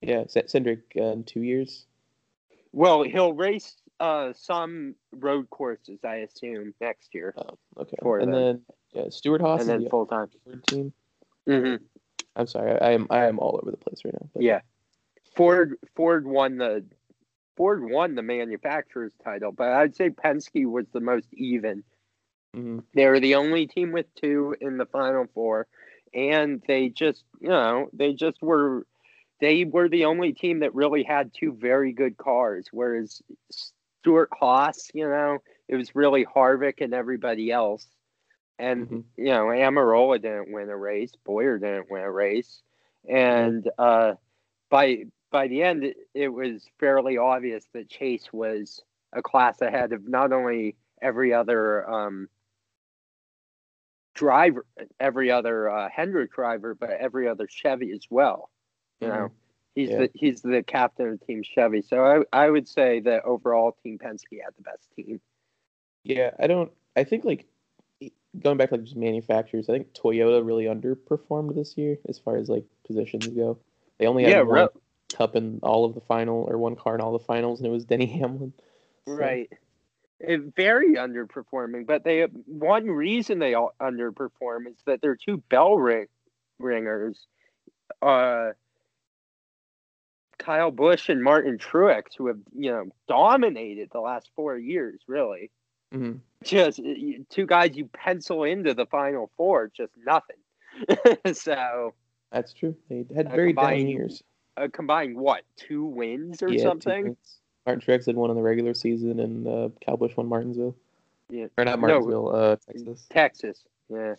Yeah, 0.00 0.24
C- 0.28 0.42
Cindric 0.42 0.82
uh, 0.96 1.12
in 1.12 1.24
two 1.24 1.42
years. 1.42 1.86
Well, 2.72 3.02
he'll 3.02 3.32
race 3.32 3.76
uh 4.00 4.32
some 4.34 4.94
road 5.12 5.50
courses, 5.50 6.00
I 6.04 6.16
assume, 6.16 6.74
next 6.80 7.14
year, 7.14 7.34
Oh, 7.36 7.58
okay. 7.78 7.96
And 8.20 8.32
them. 8.32 8.32
then 8.32 8.62
yeah, 8.92 9.10
Stewart-Haas 9.10 9.60
and 9.60 9.68
then 9.68 9.84
the 9.84 9.90
full 9.90 10.06
time. 10.06 10.28
team. 10.68 10.92
hmm 11.46 11.76
I'm 12.36 12.46
sorry, 12.46 12.72
I, 12.72 12.88
I 12.88 12.90
am 12.92 13.06
I 13.10 13.26
am 13.26 13.38
all 13.38 13.58
over 13.60 13.70
the 13.70 13.76
place 13.76 14.02
right 14.04 14.14
now. 14.14 14.28
But 14.34 14.42
Yeah, 14.42 14.60
Ford 15.34 15.76
Ford 15.96 16.26
won 16.26 16.58
the 16.58 16.84
Ford 17.56 17.82
won 17.82 18.14
the 18.14 18.22
manufacturer's 18.22 19.14
title, 19.24 19.52
but 19.52 19.68
I'd 19.72 19.96
say 19.96 20.10
Penske 20.10 20.66
was 20.66 20.86
the 20.92 21.00
most 21.00 21.28
even. 21.34 21.82
mhm. 22.56 22.84
They 22.94 23.06
were 23.06 23.20
the 23.20 23.34
only 23.36 23.66
team 23.66 23.92
with 23.92 24.12
two 24.14 24.56
in 24.60 24.78
the 24.78 24.86
final 24.86 25.26
four, 25.34 25.66
and 26.14 26.62
they 26.66 26.88
just 26.88 27.24
you 27.40 27.48
know 27.48 27.88
they 27.92 28.12
just 28.14 28.40
were 28.42 28.86
they 29.40 29.64
were 29.64 29.88
the 29.88 30.04
only 30.06 30.32
team 30.32 30.60
that 30.60 30.74
really 30.74 31.02
had 31.02 31.32
two 31.32 31.52
very 31.52 31.92
good 31.92 32.16
cars. 32.16 32.68
Whereas 32.72 33.22
Stewart-Haas, 33.50 34.90
you 34.94 35.08
know, 35.08 35.38
it 35.68 35.76
was 35.76 35.94
really 35.94 36.24
Harvick 36.24 36.80
and 36.80 36.94
everybody 36.94 37.50
else. 37.50 37.86
And 38.58 38.88
Mhm. 38.88 39.04
you 39.16 39.26
know, 39.26 39.46
Almirola 39.46 40.20
didn't 40.20 40.52
win 40.52 40.68
a 40.68 40.76
race, 40.76 41.12
Bowyer 41.24 41.58
didn't 41.58 41.90
win 41.90 42.02
a 42.02 42.10
race, 42.10 42.62
and 43.08 43.68
uh, 43.78 44.14
by 44.68 45.04
by 45.30 45.46
the 45.46 45.62
end, 45.62 45.84
it, 45.84 45.96
it 46.14 46.28
was 46.28 46.66
fairly 46.80 47.18
obvious 47.18 47.66
that 47.74 47.88
Chase 47.88 48.32
was 48.32 48.82
a 49.12 49.22
class 49.22 49.60
ahead 49.60 49.92
of 49.92 50.08
not 50.08 50.32
only 50.32 50.76
every 51.00 51.32
other 51.32 51.88
um, 51.88 52.28
driver, 54.14 54.66
every 54.98 55.30
other 55.30 55.70
uh, 55.70 55.88
Hendrick 55.88 56.32
driver, 56.32 56.74
but 56.74 56.90
every 56.90 57.28
other 57.28 57.46
Chevy 57.46 57.92
as 57.92 58.06
well. 58.10 58.50
You 59.00 59.08
know, 59.08 59.32
he's 59.74 59.90
Yeah. 59.90 59.96
the 59.96 60.10
he's 60.14 60.42
the 60.42 60.62
captain 60.62 61.08
of 61.08 61.26
Team 61.26 61.42
Chevy. 61.42 61.82
So 61.82 62.04
I 62.04 62.44
I 62.46 62.50
would 62.50 62.68
say 62.68 63.00
that 63.00 63.24
overall, 63.24 63.76
Team 63.82 63.98
Penske 63.98 64.40
had 64.44 64.54
the 64.56 64.62
best 64.62 64.90
team. 64.96 65.20
Yeah, 66.04 66.30
I 66.38 66.46
don't. 66.46 66.72
I 66.96 67.04
think 67.04 67.24
like 67.24 67.46
going 68.40 68.56
back 68.56 68.70
to 68.70 68.76
like 68.76 68.84
just 68.84 68.96
manufacturers. 68.96 69.68
I 69.68 69.72
think 69.74 69.92
Toyota 69.94 70.44
really 70.44 70.64
underperformed 70.64 71.54
this 71.54 71.76
year 71.76 71.98
as 72.08 72.18
far 72.18 72.36
as 72.36 72.48
like 72.48 72.64
positions 72.86 73.28
go. 73.28 73.58
They 73.98 74.06
only 74.06 74.24
had 74.24 74.30
Yeah, 74.30 74.40
one 74.40 74.68
re- 74.68 74.68
cup 75.12 75.36
in 75.36 75.60
all 75.62 75.84
of 75.84 75.94
the 75.94 76.00
final 76.00 76.44
or 76.48 76.58
one 76.58 76.76
car 76.76 76.94
in 76.94 77.00
all 77.00 77.12
the 77.12 77.18
finals, 77.24 77.60
and 77.60 77.66
it 77.66 77.70
was 77.70 77.84
Denny 77.84 78.06
Hamlin. 78.20 78.52
So, 79.06 79.14
Right. 79.14 79.50
It, 80.20 80.54
very 80.56 80.94
underperforming, 80.94 81.86
but 81.86 82.04
they 82.04 82.22
one 82.24 82.86
reason 82.86 83.38
they 83.38 83.54
all 83.54 83.74
underperform 83.80 84.66
is 84.68 84.76
that 84.86 85.00
they're 85.00 85.16
two 85.16 85.38
bell 85.48 85.76
ring, 85.76 86.06
ringers, 86.58 87.26
uh, 88.02 88.50
Kyle 90.48 90.70
Busch 90.70 91.10
and 91.10 91.22
Martin 91.22 91.58
Truex, 91.58 92.16
who 92.16 92.28
have 92.28 92.38
you 92.56 92.70
know 92.70 92.86
dominated 93.06 93.90
the 93.92 94.00
last 94.00 94.30
four 94.34 94.56
years. 94.56 94.98
Really, 95.06 95.50
mhm. 95.92 96.20
just 96.42 96.80
two 97.28 97.44
guys 97.44 97.76
you 97.76 97.84
pencil 97.92 98.44
into 98.44 98.72
the 98.72 98.86
final 98.86 99.30
four, 99.36 99.70
just 99.76 99.92
nothing. 100.06 100.36
so 101.34 101.92
That's 102.32 102.54
true. 102.54 102.74
They 102.88 103.04
had 103.14 103.30
very 103.30 103.52
down 103.52 103.88
years. 103.88 104.22
uh, 104.56 104.68
combined 104.72 105.18
what 105.18 105.42
two 105.56 105.84
wins 105.84 106.42
or 106.42 106.50
yeah, 106.50 106.62
something? 106.62 107.14
Martin 107.66 107.82
Truex 107.86 108.06
had 108.06 108.16
one 108.16 108.30
in 108.30 108.36
the 108.36 108.42
regular 108.42 108.72
season, 108.72 109.20
and 109.20 109.46
uh, 109.46 109.68
Kyle 109.84 109.98
Busch 109.98 110.16
won 110.16 110.28
Martinsville. 110.28 110.74
Yeah. 111.28 111.48
Or 111.58 111.66
not 111.66 111.78
No. 111.78 111.88
Martinsville, 111.88 112.34
uh, 112.34 112.56
Texas. 112.56 113.06
Texas. 113.10 113.64
Yeah. 113.90 114.14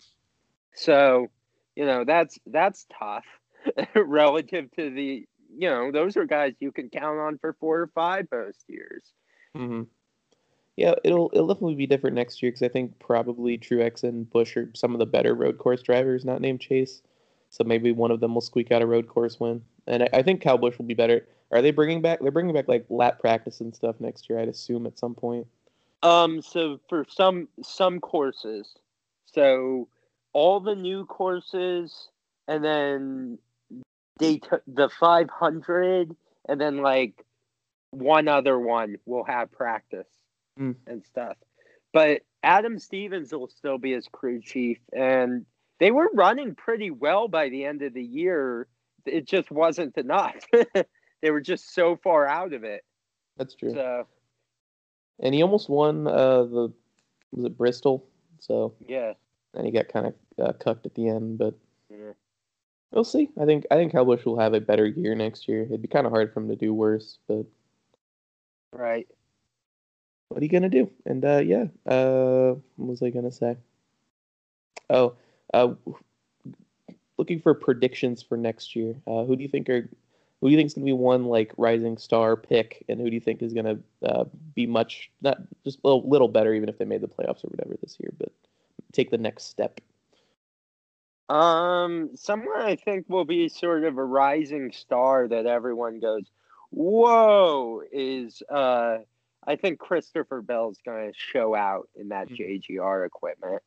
So, 0.75 1.31
you 1.75 1.87
know, 1.87 2.03
that's 2.03 2.37
that's 2.45 2.85
tough 2.99 3.25
relative 3.95 4.69
to 4.75 4.91
the 4.91 5.25
you 5.57 5.69
know, 5.69 5.91
those 5.91 6.17
are 6.17 6.25
guys 6.25 6.53
you 6.59 6.71
can 6.71 6.89
count 6.89 7.19
on 7.19 7.37
for 7.39 7.53
four 7.59 7.79
or 7.81 7.87
five 7.87 8.27
most 8.31 8.63
years. 8.67 9.13
hmm 9.55 9.83
Yeah, 10.75 10.95
it'll 11.03 11.29
it'll 11.33 11.47
definitely 11.47 11.75
be 11.75 11.87
different 11.87 12.15
next 12.15 12.41
year 12.41 12.51
because 12.51 12.63
I 12.63 12.69
think 12.69 12.99
probably 12.99 13.57
Truex 13.57 14.03
and 14.03 14.29
Busch 14.29 14.55
are 14.57 14.71
some 14.75 14.93
of 14.93 14.99
the 14.99 15.05
better 15.05 15.33
road 15.35 15.57
course 15.57 15.81
drivers, 15.81 16.25
not 16.25 16.41
named 16.41 16.61
Chase. 16.61 17.01
So 17.49 17.63
maybe 17.63 17.91
one 17.91 18.11
of 18.11 18.19
them 18.19 18.33
will 18.33 18.41
squeak 18.41 18.71
out 18.71 18.81
a 18.83 18.85
road 18.87 19.07
course 19.07 19.39
win, 19.39 19.63
and 19.87 20.03
I, 20.03 20.09
I 20.13 20.23
think 20.23 20.41
Kyle 20.41 20.57
Busch 20.57 20.77
will 20.77 20.85
be 20.85 20.93
better. 20.93 21.27
Are 21.51 21.61
they 21.61 21.71
bringing 21.71 22.01
back? 22.01 22.19
They're 22.21 22.31
bringing 22.31 22.53
back 22.53 22.67
like 22.67 22.85
lap 22.89 23.19
practice 23.19 23.59
and 23.61 23.75
stuff 23.75 23.95
next 23.99 24.29
year. 24.29 24.39
I'd 24.39 24.49
assume 24.49 24.85
at 24.85 24.99
some 24.99 25.15
point. 25.15 25.47
Um 26.03 26.41
so 26.41 26.79
for 26.87 27.05
some 27.09 27.47
some 27.63 27.99
courses. 27.99 28.75
So 29.25 29.87
all 30.33 30.59
the 30.59 30.75
new 30.75 31.05
courses 31.05 32.09
and 32.47 32.63
then 32.63 33.39
they 34.19 34.37
took 34.37 34.61
the 34.67 34.89
500 34.99 36.15
and 36.47 36.61
then 36.61 36.77
like 36.77 37.25
one 37.91 38.27
other 38.27 38.59
one 38.59 38.97
will 39.05 39.23
have 39.23 39.51
practice 39.51 40.07
Mm. 40.59 40.75
and 40.87 41.03
stuff. 41.05 41.37
But 41.93 42.21
Adam 42.43 42.79
Stevens 42.79 43.31
will 43.31 43.47
still 43.47 43.77
be 43.77 43.93
his 43.93 44.07
crew 44.11 44.41
chief, 44.41 44.77
and 44.91 45.45
they 45.79 45.89
were 45.91 46.09
running 46.13 46.53
pretty 46.53 46.91
well 46.91 47.29
by 47.29 47.47
the 47.49 47.63
end 47.63 47.81
of 47.81 47.93
the 47.93 48.03
year. 48.03 48.67
It 49.05 49.25
just 49.25 49.49
wasn't 49.51 49.97
enough. 49.97 50.35
they 51.21 51.31
were 51.31 51.39
just 51.41 51.73
so 51.73 51.95
far 51.95 52.27
out 52.27 52.51
of 52.53 52.63
it. 52.65 52.83
That's 53.37 53.55
true. 53.55 53.73
So 53.73 54.05
And 55.21 55.33
he 55.33 55.41
almost 55.41 55.69
won 55.69 56.07
uh, 56.07 56.43
the 56.43 56.73
was 57.31 57.45
it 57.45 57.57
Bristol? 57.57 58.05
So 58.39 58.73
yeah, 58.85 59.13
and 59.53 59.65
he 59.65 59.71
got 59.71 59.87
kind 59.87 60.07
of 60.07 60.13
uh, 60.45 60.53
cucked 60.53 60.85
at 60.85 60.95
the 60.95 61.07
end, 61.07 61.37
but 61.37 61.53
yeah. 61.89 62.11
We'll 62.91 63.03
see. 63.03 63.29
I 63.39 63.45
think 63.45 63.65
I 63.71 63.75
think 63.75 63.91
Kyle 63.91 64.05
Busch 64.05 64.25
will 64.25 64.39
have 64.39 64.53
a 64.53 64.61
better 64.61 64.85
year 64.85 65.15
next 65.15 65.47
year. 65.47 65.63
It'd 65.63 65.81
be 65.81 65.87
kind 65.87 66.05
of 66.05 66.11
hard 66.11 66.33
for 66.33 66.39
him 66.39 66.49
to 66.49 66.55
do 66.55 66.73
worse, 66.73 67.17
but 67.27 67.45
right. 68.71 69.07
what 70.29 70.41
are 70.41 70.43
you 70.43 70.51
gonna 70.51 70.69
do? 70.69 70.89
And 71.05 71.23
uh, 71.23 71.37
yeah, 71.39 71.65
uh, 71.85 72.55
what 72.75 72.89
was 72.89 73.01
I 73.01 73.09
gonna 73.09 73.31
say? 73.31 73.57
Oh, 74.89 75.15
uh, 75.53 75.73
looking 77.17 77.39
for 77.41 77.53
predictions 77.53 78.23
for 78.23 78.37
next 78.37 78.75
year. 78.75 78.95
Uh, 79.05 79.23
who 79.25 79.35
do 79.35 79.43
you 79.43 79.49
think 79.49 79.69
are 79.69 79.89
who 80.41 80.47
do 80.47 80.51
you 80.51 80.57
think 80.57 80.67
is 80.67 80.73
gonna 80.73 80.85
be 80.85 80.93
one 80.93 81.25
like 81.25 81.53
rising 81.57 81.97
star 81.97 82.35
pick, 82.35 82.85
and 82.87 82.99
who 82.99 83.09
do 83.09 83.13
you 83.13 83.19
think 83.19 83.41
is 83.41 83.53
gonna 83.53 83.77
uh, 84.03 84.23
be 84.55 84.65
much 84.65 85.11
not 85.21 85.39
just 85.63 85.79
a 85.83 85.89
little 85.89 86.29
better, 86.29 86.53
even 86.53 86.69
if 86.69 86.77
they 86.77 86.85
made 86.85 87.01
the 87.01 87.07
playoffs 87.07 87.43
or 87.43 87.49
whatever 87.49 87.75
this 87.81 87.97
year, 87.99 88.11
but 88.17 88.31
take 88.93 89.11
the 89.11 89.17
next 89.17 89.45
step. 89.45 89.79
Um, 91.29 92.15
someone 92.15 92.61
I 92.61 92.75
think 92.75 93.07
will 93.09 93.25
be 93.25 93.49
sort 93.49 93.83
of 93.83 93.97
a 93.97 94.03
rising 94.03 94.71
star 94.71 95.27
that 95.27 95.45
everyone 95.45 95.99
goes, 95.99 96.31
"Whoa!" 96.71 97.83
Is 97.91 98.41
uh, 98.49 98.99
I 99.45 99.55
think 99.55 99.79
Christopher 99.79 100.41
Bell's 100.41 100.79
going 100.85 101.11
to 101.11 101.17
show 101.17 101.55
out 101.55 101.89
in 101.95 102.09
that 102.09 102.29
Mhm. 102.29 102.35
JGR 102.35 103.05
equipment 103.05 103.63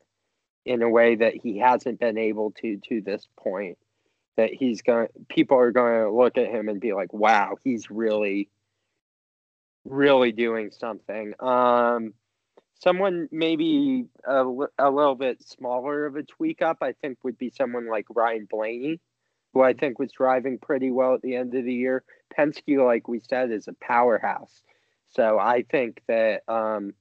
in 0.65 0.83
a 0.83 0.91
way 0.91 1.17
that 1.17 1.35
he 1.37 1.59
hasn't 1.59 2.01
been 2.01 2.19
able 2.19 2.53
to 2.53 2.79
to 2.89 3.01
this 3.01 3.29
point. 3.37 3.79
That 4.37 4.53
he's 4.53 4.83
going, 4.83 5.09
people 5.29 5.59
are 5.59 5.73
going 5.73 6.05
to 6.05 6.11
look 6.13 6.39
at 6.39 6.49
him 6.49 6.69
and 6.69 6.81
be 6.81 6.95
like, 6.95 7.13
"Wow, 7.13 7.57
he's 7.63 7.91
really, 7.91 8.49
really 9.85 10.33
doing 10.33 10.71
something." 10.71 11.35
Um, 11.41 12.15
someone 12.83 13.29
maybe 13.31 14.07
a, 14.27 14.45
a 14.79 14.91
little 14.91 15.15
bit 15.15 15.43
smaller 15.43 16.07
of 16.07 16.17
a 16.17 16.23
tweak 16.23 16.63
up, 16.63 16.79
I 16.81 16.93
think, 16.93 17.19
would 17.23 17.39
be 17.39 17.51
someone 17.51 17.89
like 17.89 18.07
Ryan 18.11 18.49
Blaney, 18.51 19.01
who 19.53 19.63
I 19.63 19.73
think 19.73 19.99
was 19.99 20.13
driving 20.13 20.59
pretty 20.59 20.91
well 20.91 21.15
at 21.15 21.23
the 21.23 21.37
end 21.37 21.55
of 21.55 21.65
the 21.65 21.75
year. 21.75 22.03
Penske, 22.37 22.85
like 22.85 23.07
we 23.07 23.21
said, 23.21 23.51
is 23.53 23.69
a 23.69 23.75
powerhouse. 23.75 24.63
So 25.11 25.39
I 25.39 25.63
think 25.63 26.03
that 26.09 26.43
um, 26.49 26.95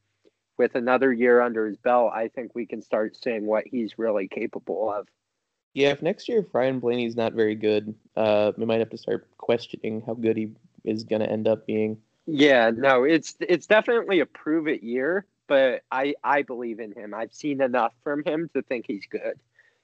with 0.57 0.75
another 0.75 1.11
year 1.11 1.41
under 1.41 1.65
his 1.65 1.77
belt, 1.77 2.11
I 2.13 2.27
think 2.27 2.53
we 2.53 2.65
can 2.65 2.81
start 2.81 3.17
seeing 3.21 3.45
what 3.45 3.65
he's 3.65 3.97
really 3.97 4.27
capable 4.27 4.91
of. 4.91 5.07
Yeah, 5.73 5.91
if 5.91 6.01
next 6.01 6.27
year 6.27 6.39
if 6.39 6.53
Ryan 6.53 6.79
Blaney's 6.79 7.15
not 7.15 7.33
very 7.33 7.55
good, 7.55 7.95
uh, 8.17 8.51
we 8.57 8.65
might 8.65 8.79
have 8.79 8.89
to 8.89 8.97
start 8.97 9.29
questioning 9.37 10.03
how 10.05 10.13
good 10.13 10.35
he 10.35 10.51
is 10.83 11.05
gonna 11.05 11.25
end 11.25 11.47
up 11.47 11.65
being. 11.65 11.97
Yeah, 12.27 12.71
no, 12.75 13.05
it's 13.05 13.35
it's 13.39 13.67
definitely 13.67 14.19
a 14.19 14.25
prove 14.25 14.67
it 14.67 14.83
year, 14.83 15.25
but 15.51 15.81
I 15.91 16.15
I 16.23 16.43
believe 16.43 16.79
in 16.79 16.93
him. 16.93 17.13
I've 17.13 17.33
seen 17.33 17.61
enough 17.61 17.91
from 18.05 18.23
him 18.23 18.49
to 18.55 18.61
think 18.61 18.85
he's 18.87 19.05
good. 19.11 19.37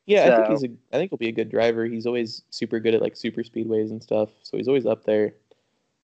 Yeah, 0.06 0.24
I 0.24 0.34
think 0.34 0.48
he's 0.48 0.64
a. 0.64 0.70
I 0.94 0.98
think 0.98 1.12
he'll 1.12 1.18
be 1.18 1.28
a 1.28 1.34
good 1.34 1.50
driver. 1.52 1.86
He's 1.86 2.06
always 2.06 2.44
super 2.52 2.80
good 2.80 2.94
at 2.94 3.02
like 3.02 3.18
super 3.18 3.44
speedways 3.44 3.92
and 3.92 4.02
stuff. 4.02 4.30
So 4.44 4.56
he's 4.56 4.70
always 4.70 4.86
up 4.86 5.04
there. 5.04 5.34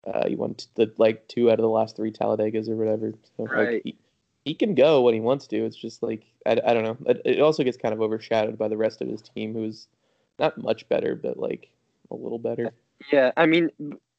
Uh, 0.05 0.27
he 0.27 0.35
won 0.35 0.55
t- 0.55 0.67
the 0.75 0.93
like 0.99 1.29
two 1.29 1.49
out 1.49 1.61
of 1.61 1.63
the 1.63 1.69
last 1.69 1.95
three 1.95 2.11
Talladegas 2.11 2.69
or 2.69 2.75
whatever. 2.75 3.15
So 3.37 3.45
Right. 3.45 3.75
like 3.75 3.83
he, 3.85 3.97
he 4.45 4.55
can 4.55 4.75
go 4.75 5.03
when 5.03 5.15
he 5.15 5.21
wants 5.21 5.47
to. 5.47 5.65
It's 5.65 5.77
just 5.77 6.03
like 6.03 6.25
I, 6.45 6.61
I 6.67 6.75
don't 6.75 6.83
know. 6.83 6.97
It, 7.07 7.23
it 7.25 7.41
also 7.41 7.63
gets 7.63 7.77
kind 7.77 7.95
of 7.95 8.03
overshadowed 8.03 8.59
by 8.59 8.67
the 8.67 8.77
rest 8.77 9.01
of 9.01 9.07
his 9.07 9.23
team, 9.23 9.55
who's 9.55 9.87
not 10.41 10.59
much 10.59 10.89
better, 10.89 11.15
but 11.15 11.39
like 11.39 11.69
a 12.11 12.17
little 12.17 12.41
better. 12.41 12.73
Yeah, 13.13 13.31
I 13.37 13.47
mean, 13.47 13.71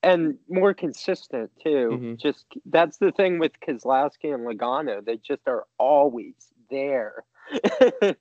and 0.04 0.38
more 0.50 0.74
consistent 0.74 1.52
too. 1.64 1.98
Mhm. 1.98 2.20
Just 2.22 2.46
that's 2.66 2.98
the 2.98 3.12
thing 3.12 3.40
with 3.40 3.54
Keselowski 3.62 4.34
and 4.34 4.46
Logano; 4.46 5.04
they 5.04 5.18
just 5.18 5.48
are 5.48 5.66
always 5.78 6.36
there. 6.70 7.24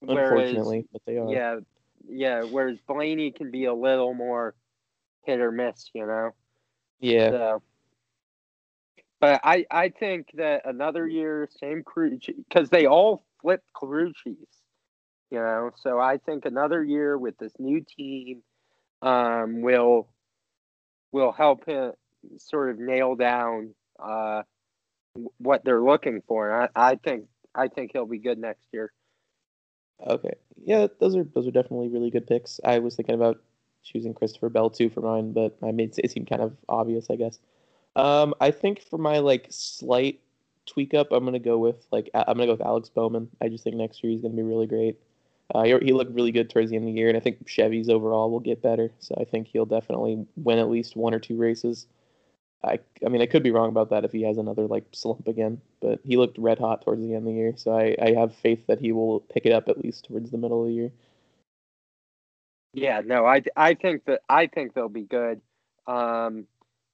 Whereas, 0.00 0.02
Unfortunately, 0.02 0.86
but 0.92 1.02
they 1.06 1.18
are. 1.18 1.30
yeah, 1.30 1.56
yeah. 2.08 2.42
Whereas 2.42 2.78
Blaney 2.86 3.32
can 3.32 3.50
be 3.50 3.64
a 3.64 3.74
little 3.74 4.14
more 4.14 4.54
hit 5.24 5.40
or 5.40 5.50
miss, 5.50 5.90
you 5.94 6.06
know. 6.06 6.30
Yeah. 7.00 7.30
So, 7.30 7.62
but 9.20 9.40
I 9.44 9.66
I 9.70 9.88
think 9.88 10.28
that 10.34 10.62
another 10.64 11.06
year, 11.06 11.48
same 11.60 11.82
crew, 11.82 12.18
because 12.48 12.70
they 12.70 12.86
all 12.86 13.24
flipped 13.42 13.72
crew 13.72 14.12
chiefs, 14.12 14.58
you 15.30 15.38
know. 15.38 15.70
So 15.76 15.98
I 15.98 16.18
think 16.18 16.44
another 16.44 16.82
year 16.84 17.18
with 17.18 17.36
this 17.38 17.52
new 17.58 17.84
team, 17.96 18.42
um, 19.02 19.60
will 19.62 20.08
will 21.12 21.32
help 21.32 21.66
him 21.66 21.92
sort 22.36 22.70
of 22.70 22.78
nail 22.78 23.14
down 23.14 23.74
uh 24.02 24.42
what 25.38 25.64
they're 25.64 25.82
looking 25.82 26.22
for. 26.26 26.50
And 26.50 26.70
I, 26.74 26.90
I 26.92 26.94
think 26.96 27.26
I 27.54 27.68
think 27.68 27.90
he'll 27.92 28.06
be 28.06 28.18
good 28.18 28.38
next 28.38 28.66
year. 28.72 28.92
Okay. 30.06 30.34
Yeah, 30.64 30.86
those 31.00 31.16
are 31.16 31.24
those 31.24 31.46
are 31.46 31.52
definitely 31.52 31.88
really 31.88 32.10
good 32.10 32.26
picks. 32.26 32.60
I 32.64 32.78
was 32.78 32.94
thinking 32.94 33.14
about 33.14 33.40
choosing 33.82 34.14
Christopher 34.14 34.48
Bell 34.48 34.70
too 34.70 34.90
for 34.90 35.00
mine, 35.00 35.32
but 35.32 35.56
I 35.62 35.72
made 35.72 35.98
it 35.98 36.10
seem 36.10 36.26
kind 36.26 36.42
of 36.42 36.56
obvious, 36.68 37.06
I 37.10 37.16
guess. 37.16 37.38
Um, 37.96 38.34
I 38.40 38.50
think 38.50 38.82
for 38.82 38.98
my 38.98 39.18
like 39.18 39.46
slight 39.50 40.20
tweak 40.66 40.94
up, 40.94 41.10
I'm 41.10 41.24
gonna 41.24 41.38
go 41.38 41.58
with 41.58 41.86
like 41.90 42.10
I'm 42.14 42.36
gonna 42.36 42.46
go 42.46 42.52
with 42.52 42.66
Alex 42.66 42.88
Bowman. 42.88 43.28
I 43.40 43.48
just 43.48 43.64
think 43.64 43.76
next 43.76 44.02
year 44.04 44.12
he's 44.12 44.22
gonna 44.22 44.34
be 44.34 44.42
really 44.42 44.66
great. 44.66 44.98
Uh, 45.54 45.62
he, 45.62 45.78
he 45.82 45.92
looked 45.92 46.14
really 46.14 46.32
good 46.32 46.50
towards 46.50 46.70
the 46.70 46.76
end 46.76 46.86
of 46.86 46.94
the 46.94 46.98
year, 46.98 47.08
and 47.08 47.16
I 47.16 47.20
think 47.20 47.46
Chevys 47.46 47.88
overall 47.88 48.30
will 48.30 48.40
get 48.40 48.62
better. 48.62 48.90
So 48.98 49.14
I 49.18 49.24
think 49.24 49.48
he'll 49.48 49.66
definitely 49.66 50.26
win 50.36 50.58
at 50.58 50.68
least 50.68 50.96
one 50.96 51.14
or 51.14 51.18
two 51.18 51.36
races. 51.36 51.86
I, 52.64 52.80
I 53.04 53.08
mean, 53.08 53.22
I 53.22 53.26
could 53.26 53.42
be 53.42 53.52
wrong 53.52 53.68
about 53.68 53.90
that 53.90 54.04
if 54.04 54.12
he 54.12 54.22
has 54.22 54.36
another 54.36 54.66
like 54.66 54.84
slump 54.92 55.28
again, 55.28 55.60
but 55.80 56.00
he 56.04 56.16
looked 56.16 56.38
red 56.38 56.58
hot 56.58 56.82
towards 56.82 57.00
the 57.00 57.14
end 57.14 57.26
of 57.28 57.32
the 57.32 57.32
year. 57.32 57.54
So 57.56 57.72
I, 57.72 57.96
I 58.02 58.12
have 58.12 58.34
faith 58.34 58.66
that 58.66 58.80
he 58.80 58.92
will 58.92 59.20
pick 59.20 59.46
it 59.46 59.52
up 59.52 59.68
at 59.68 59.78
least 59.78 60.06
towards 60.06 60.30
the 60.30 60.38
middle 60.38 60.62
of 60.62 60.68
the 60.68 60.74
year. 60.74 60.92
Yeah, 62.74 63.00
no, 63.04 63.24
I 63.24 63.42
I 63.56 63.74
think 63.74 64.04
that 64.04 64.20
I 64.28 64.46
think 64.46 64.74
they'll 64.74 64.88
be 64.88 65.04
good 65.04 65.40
um, 65.86 66.46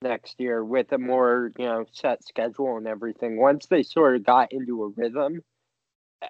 next 0.02 0.38
year 0.38 0.64
with 0.64 0.92
a 0.92 0.98
more 0.98 1.50
you 1.58 1.64
know 1.64 1.86
set 1.92 2.24
schedule 2.24 2.76
and 2.76 2.86
everything. 2.86 3.38
Once 3.38 3.66
they 3.66 3.82
sort 3.82 4.16
of 4.16 4.24
got 4.24 4.52
into 4.52 4.84
a 4.84 4.88
rhythm 4.90 5.42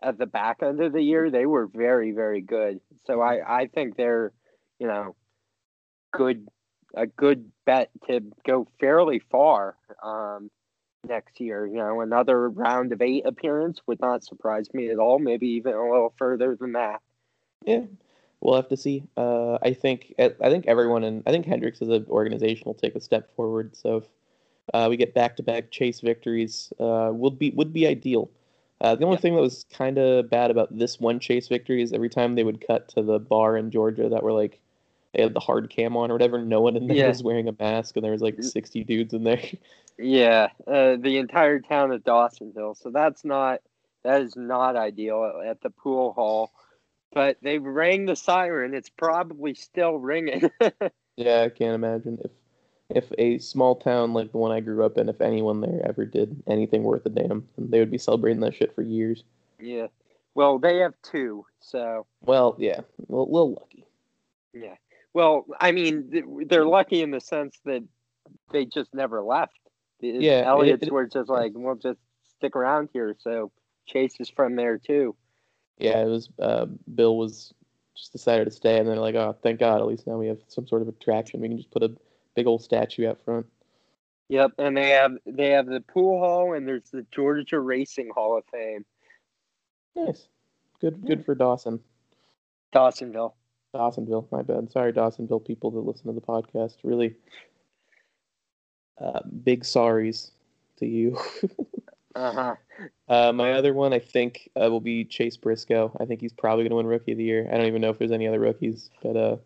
at 0.03 0.19
the 0.19 0.27
back 0.27 0.63
end 0.63 0.81
of 0.81 0.93
the 0.93 1.03
year, 1.03 1.31
they 1.31 1.47
were 1.47 1.67
very 1.67 2.13
very 2.13 2.41
good. 2.41 2.81
So 3.07 3.21
I 3.21 3.63
I 3.63 3.67
think 3.67 3.97
they're 3.97 4.33
you 4.79 4.87
know 4.87 5.17
good 6.13 6.49
a 6.97 7.07
good 7.07 7.51
bet 7.67 7.91
to 8.09 8.21
go 8.47 8.69
fairly 8.81 9.21
far 9.31 9.77
um, 10.03 10.51
next 11.07 11.41
year. 11.41 11.67
You 11.67 11.77
know, 11.77 12.01
another 12.01 12.49
round 12.49 12.93
of 12.93 13.03
eight 13.03 13.27
appearance 13.27 13.81
would 13.87 14.01
not 14.01 14.25
surprise 14.25 14.73
me 14.73 14.91
at 14.91 14.99
all. 14.99 15.19
Maybe 15.19 15.49
even 15.49 15.75
a 15.75 15.83
little 15.83 16.15
further 16.19 16.57
than 16.57 16.73
that. 16.73 17.01
Yeah, 17.65 17.83
we'll 18.41 18.57
have 18.57 18.69
to 18.69 18.77
see. 18.77 19.05
Uh, 19.17 19.59
I 19.63 19.73
think 19.73 20.15
I 20.19 20.29
think 20.29 20.67
everyone 20.67 21.05
and 21.05 21.23
I 21.27 21.31
think 21.31 21.47
Hendricks 21.47 21.83
as 21.83 21.89
an 21.89 22.07
organization 22.09 22.65
will 22.67 22.75
take 22.75 22.95
a 22.95 23.01
step 23.01 23.35
forward. 23.35 23.77
So 23.77 23.99
if 23.99 24.05
uh, 24.73 24.87
we 24.89 24.97
get 24.97 25.15
back 25.15 25.37
to 25.37 25.43
back 25.43 25.71
chase 25.71 26.01
victories, 26.01 26.73
uh, 26.81 27.11
would 27.13 27.39
be 27.39 27.51
would 27.51 27.73
be 27.73 27.87
ideal. 27.87 28.31
Uh, 28.85 28.95
the 28.95 29.07
only 29.07 29.17
Yeah. 29.17 29.21
thing 29.23 29.35
that 29.35 29.41
was 29.41 29.65
kind 29.73 29.97
of 29.97 30.29
bad 30.29 30.51
about 30.51 30.77
this 30.77 31.01
one 31.01 31.19
chase 31.19 31.49
victory 31.49 31.83
is 31.83 31.95
every 31.95 32.11
time 32.11 32.35
they 32.35 32.45
would 32.45 32.67
cut 32.67 32.87
to 32.91 33.03
the 33.03 33.19
bar 33.19 33.57
in 33.57 33.71
Georgia 33.71 34.11
that 34.11 34.23
were 34.23 34.33
like 34.33 34.61
they 35.15 35.23
had 35.23 35.33
the 35.33 35.41
hard 35.41 35.71
cam 35.71 35.97
on 35.97 36.11
or 36.11 36.15
whatever, 36.15 36.45
no 36.45 36.61
one 36.61 36.77
in 36.77 36.87
there 36.87 36.97
Yeah. 36.97 37.09
was 37.09 37.23
wearing 37.23 37.49
a 37.49 37.57
mask, 37.59 37.97
and 37.97 38.05
there 38.05 38.13
was 38.13 38.21
like 38.23 38.43
sixty 38.43 38.85
dudes 38.85 39.15
in 39.15 39.25
there. 39.25 39.43
Yeah, 39.99 40.49
uh, 40.67 40.97
the 40.97 41.19
entire 41.19 41.61
town 41.61 41.93
of 41.93 42.03
Dawsonville. 42.03 42.77
So 42.77 42.91
that's 42.91 43.25
not 43.25 43.61
that 44.03 44.23
is 44.23 44.37
not 44.37 44.77
ideal 44.77 45.25
at, 45.43 45.49
at 45.49 45.61
the 45.63 45.71
pool 45.71 46.13
hall. 46.13 46.53
But 47.13 47.39
they 47.43 47.59
rang 47.59 48.07
the 48.07 48.17
siren. 48.17 48.75
It's 48.75 48.91
probably 48.91 49.55
still 49.55 49.95
ringing. 49.99 50.51
yeah, 51.17 51.43
I 51.43 51.49
can't 51.49 51.77
imagine 51.77 52.19
if 52.25 52.33
if 52.91 53.11
a 53.19 53.39
small 53.39 53.77
town 53.77 54.13
like 54.13 54.31
the 54.33 54.39
one 54.39 54.53
I 54.53 54.61
grew 54.61 54.85
up 54.85 54.99
in, 54.99 55.09
if 55.09 55.21
anyone 55.21 55.61
there 55.61 55.81
ever 55.89 56.05
did 56.05 56.43
anything 56.47 56.83
worth 56.83 57.07
a 57.07 57.11
damn, 57.11 57.49
they 57.57 57.79
would 57.79 57.91
be 57.91 57.99
celebrating 57.99 58.41
that 58.41 58.55
shit 58.55 58.75
for 58.75 58.83
years. 58.83 59.25
yeah. 59.61 59.87
Well, 60.37 60.59
they 60.59 60.79
have 60.79 60.95
two. 61.05 61.47
So 61.61 62.07
Well, 62.23 62.57
yeah, 62.59 62.81
a 62.81 63.13
little, 63.13 63.53
lucky. 63.53 63.87
yeah. 64.53 64.75
Well, 65.13 65.47
I 65.61 65.71
mean, 65.71 66.45
they're 66.49 66.67
lucky 66.67 67.03
in 67.03 67.13
the 67.13 67.21
sense 67.21 67.61
that 67.65 67.85
they 68.51 68.65
just 68.65 68.93
never 68.93 69.23
left. 69.23 69.57
The 70.01 70.09
Yeah, 70.09 70.61
it- 70.61 70.83
it- 70.83 70.93
were 70.93 71.07
just 71.07 71.29
like, 71.31 71.53
we'll 71.55 71.77
just 71.77 72.01
stick 72.37 72.57
around 72.57 72.89
here. 72.93 73.15
So 73.21 73.53
Chase 73.87 74.17
is 74.19 74.29
from 74.29 74.57
there 74.57 74.77
too. 74.77 75.15
Yeah, 75.79 76.03
it 76.03 76.07
was. 76.09 76.29
Uh, 76.41 76.67
Bill 76.97 77.17
was 77.17 77.55
just 77.95 78.11
decided 78.11 78.47
to 78.47 78.51
stay, 78.51 78.79
and 78.81 78.89
they're 78.89 78.97
like, 78.97 79.15
"Oh, 79.15 79.37
thank 79.41 79.61
God! 79.61 79.81
At 79.81 79.87
least 79.87 80.07
now 80.07 80.19
we 80.19 80.27
have 80.27 80.41
some 80.49 80.67
sort 80.67 80.83
of 80.83 80.89
attraction. 80.89 81.41
We 81.41 81.49
can 81.49 81.59
just 81.59 81.71
put 81.71 81.83
a 81.85 81.93
big 82.35 82.47
old 82.47 82.63
statue 82.63 83.09
out 83.09 83.25
front." 83.25 83.47
Yep, 84.29 84.53
and 84.59 84.77
they 84.77 84.91
have 84.91 85.13
they 85.27 85.51
have 85.51 85.67
the 85.67 85.81
pool 85.81 86.19
hall 86.19 86.55
and 86.55 86.67
there's 86.67 86.91
the 86.91 87.07
Georgia 87.13 87.61
Racing 87.61 88.11
Hall 88.15 88.39
of 88.39 88.45
Fame, 88.47 88.85
Nice, 89.97 90.27
good, 90.81 91.07
good 91.07 91.25
for 91.25 91.35
Dawson, 91.35 91.81
Dawsonville. 92.75 93.35
Dawsonville. 93.75 94.27
My 94.33 94.43
bad. 94.43 94.71
Sorry, 94.71 94.93
Dawsonville 94.93 95.45
people 95.45 95.71
that 95.73 95.81
listen 95.81 96.07
to 96.07 96.13
the 96.13 96.21
podcast. 96.21 96.77
Really, 96.83 97.15
uh, 99.01 99.21
big 99.45 99.63
sorries 99.63 100.31
to 100.79 100.87
you. 100.87 101.19
Uh 102.15 102.33
huh. 102.33 102.55
uh, 103.09 103.33
my 103.33 103.53
other 103.55 103.75
one, 103.75 103.93
I 103.93 103.99
think, 103.99 104.49
uh, 104.61 104.71
will 104.71 104.81
be 104.81 105.05
Chase 105.05 105.37
Briscoe. 105.37 105.97
I 106.01 106.05
think 106.05 106.21
he's 106.21 106.33
probably 106.33 106.63
going 106.65 106.71
to 106.71 106.77
win 106.77 106.87
Rookie 106.87 107.13
of 107.13 107.19
the 107.19 107.25
Year. 107.25 107.49
I 107.53 107.57
don't 107.57 107.67
even 107.67 107.81
know 107.83 107.91
if 107.91 107.99
there's 107.99 108.13
any 108.13 108.29
other 108.29 108.39
rookies, 108.41 108.91
but 109.03 109.17
uh, 109.17 109.37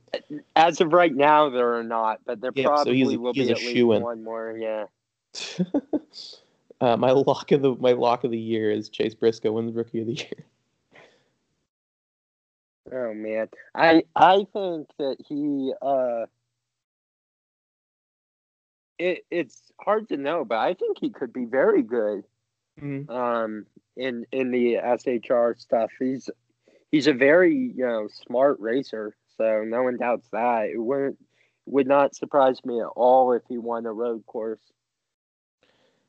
As 0.55 0.81
of 0.81 0.93
right 0.93 1.15
now, 1.15 1.49
there 1.49 1.75
are 1.75 1.83
not, 1.85 2.21
but 2.27 2.41
there 2.41 2.53
Yeah, 2.55 2.65
so 2.65 2.69
probably 2.69 2.95
he's 2.95 3.13
a- 3.15 3.19
will 3.21 3.33
be 3.33 3.43
at 3.51 3.57
least 3.57 3.73
shoo-in. 3.73 4.03
one 4.03 4.23
more. 4.23 4.57
Yeah. 4.59 4.85
uh, 6.81 6.97
my 6.97 7.11
lock 7.11 7.53
of 7.53 7.63
the 7.63 7.75
my 7.77 7.93
lock 7.93 8.25
of 8.25 8.31
the 8.31 8.39
year 8.39 8.71
is 8.71 8.89
Chase 8.89 9.15
Briscoe 9.15 9.53
wins 9.53 9.75
Rookie 9.75 10.01
of 10.01 10.07
the 10.07 10.15
Year. 10.15 10.31
Oh 12.91 13.13
man, 13.13 13.49
I 13.75 14.05
I 14.17 14.47
think 14.51 14.89
that 14.99 15.17
he 15.29 15.75
uh. 15.83 16.25
It 18.99 19.27
it's 19.31 19.61
hard 19.79 20.09
to 20.09 20.17
know, 20.17 20.47
but 20.47 20.57
I 20.57 20.73
think 20.73 20.97
he 20.99 21.11
could 21.11 21.31
be 21.31 21.45
very 21.45 21.83
good. 21.83 22.25
Mm-hmm. 22.81 23.11
um 23.11 23.67
in 23.97 24.27
in 24.33 24.51
the 24.51 24.77
SHR 24.77 25.59
stuff. 25.59 25.91
He's 25.99 26.31
he's 26.91 27.07
a 27.07 27.13
very 27.13 27.73
you 27.77 27.87
know 27.87 28.09
smart 28.27 28.59
racer, 28.61 29.15
so 29.37 29.65
no 29.67 29.83
one 29.83 29.99
doubts 29.99 30.29
that. 30.33 30.71
It 30.73 30.79
wouldn't 30.79 31.19
would 31.67 31.87
not 31.87 32.15
surprise 32.15 32.65
me 32.65 32.81
at 32.81 32.87
all 32.97 33.33
if 33.33 33.43
he 33.49 33.59
won 33.59 33.87
a 33.87 33.93
road 33.93 34.25
course. 34.27 34.61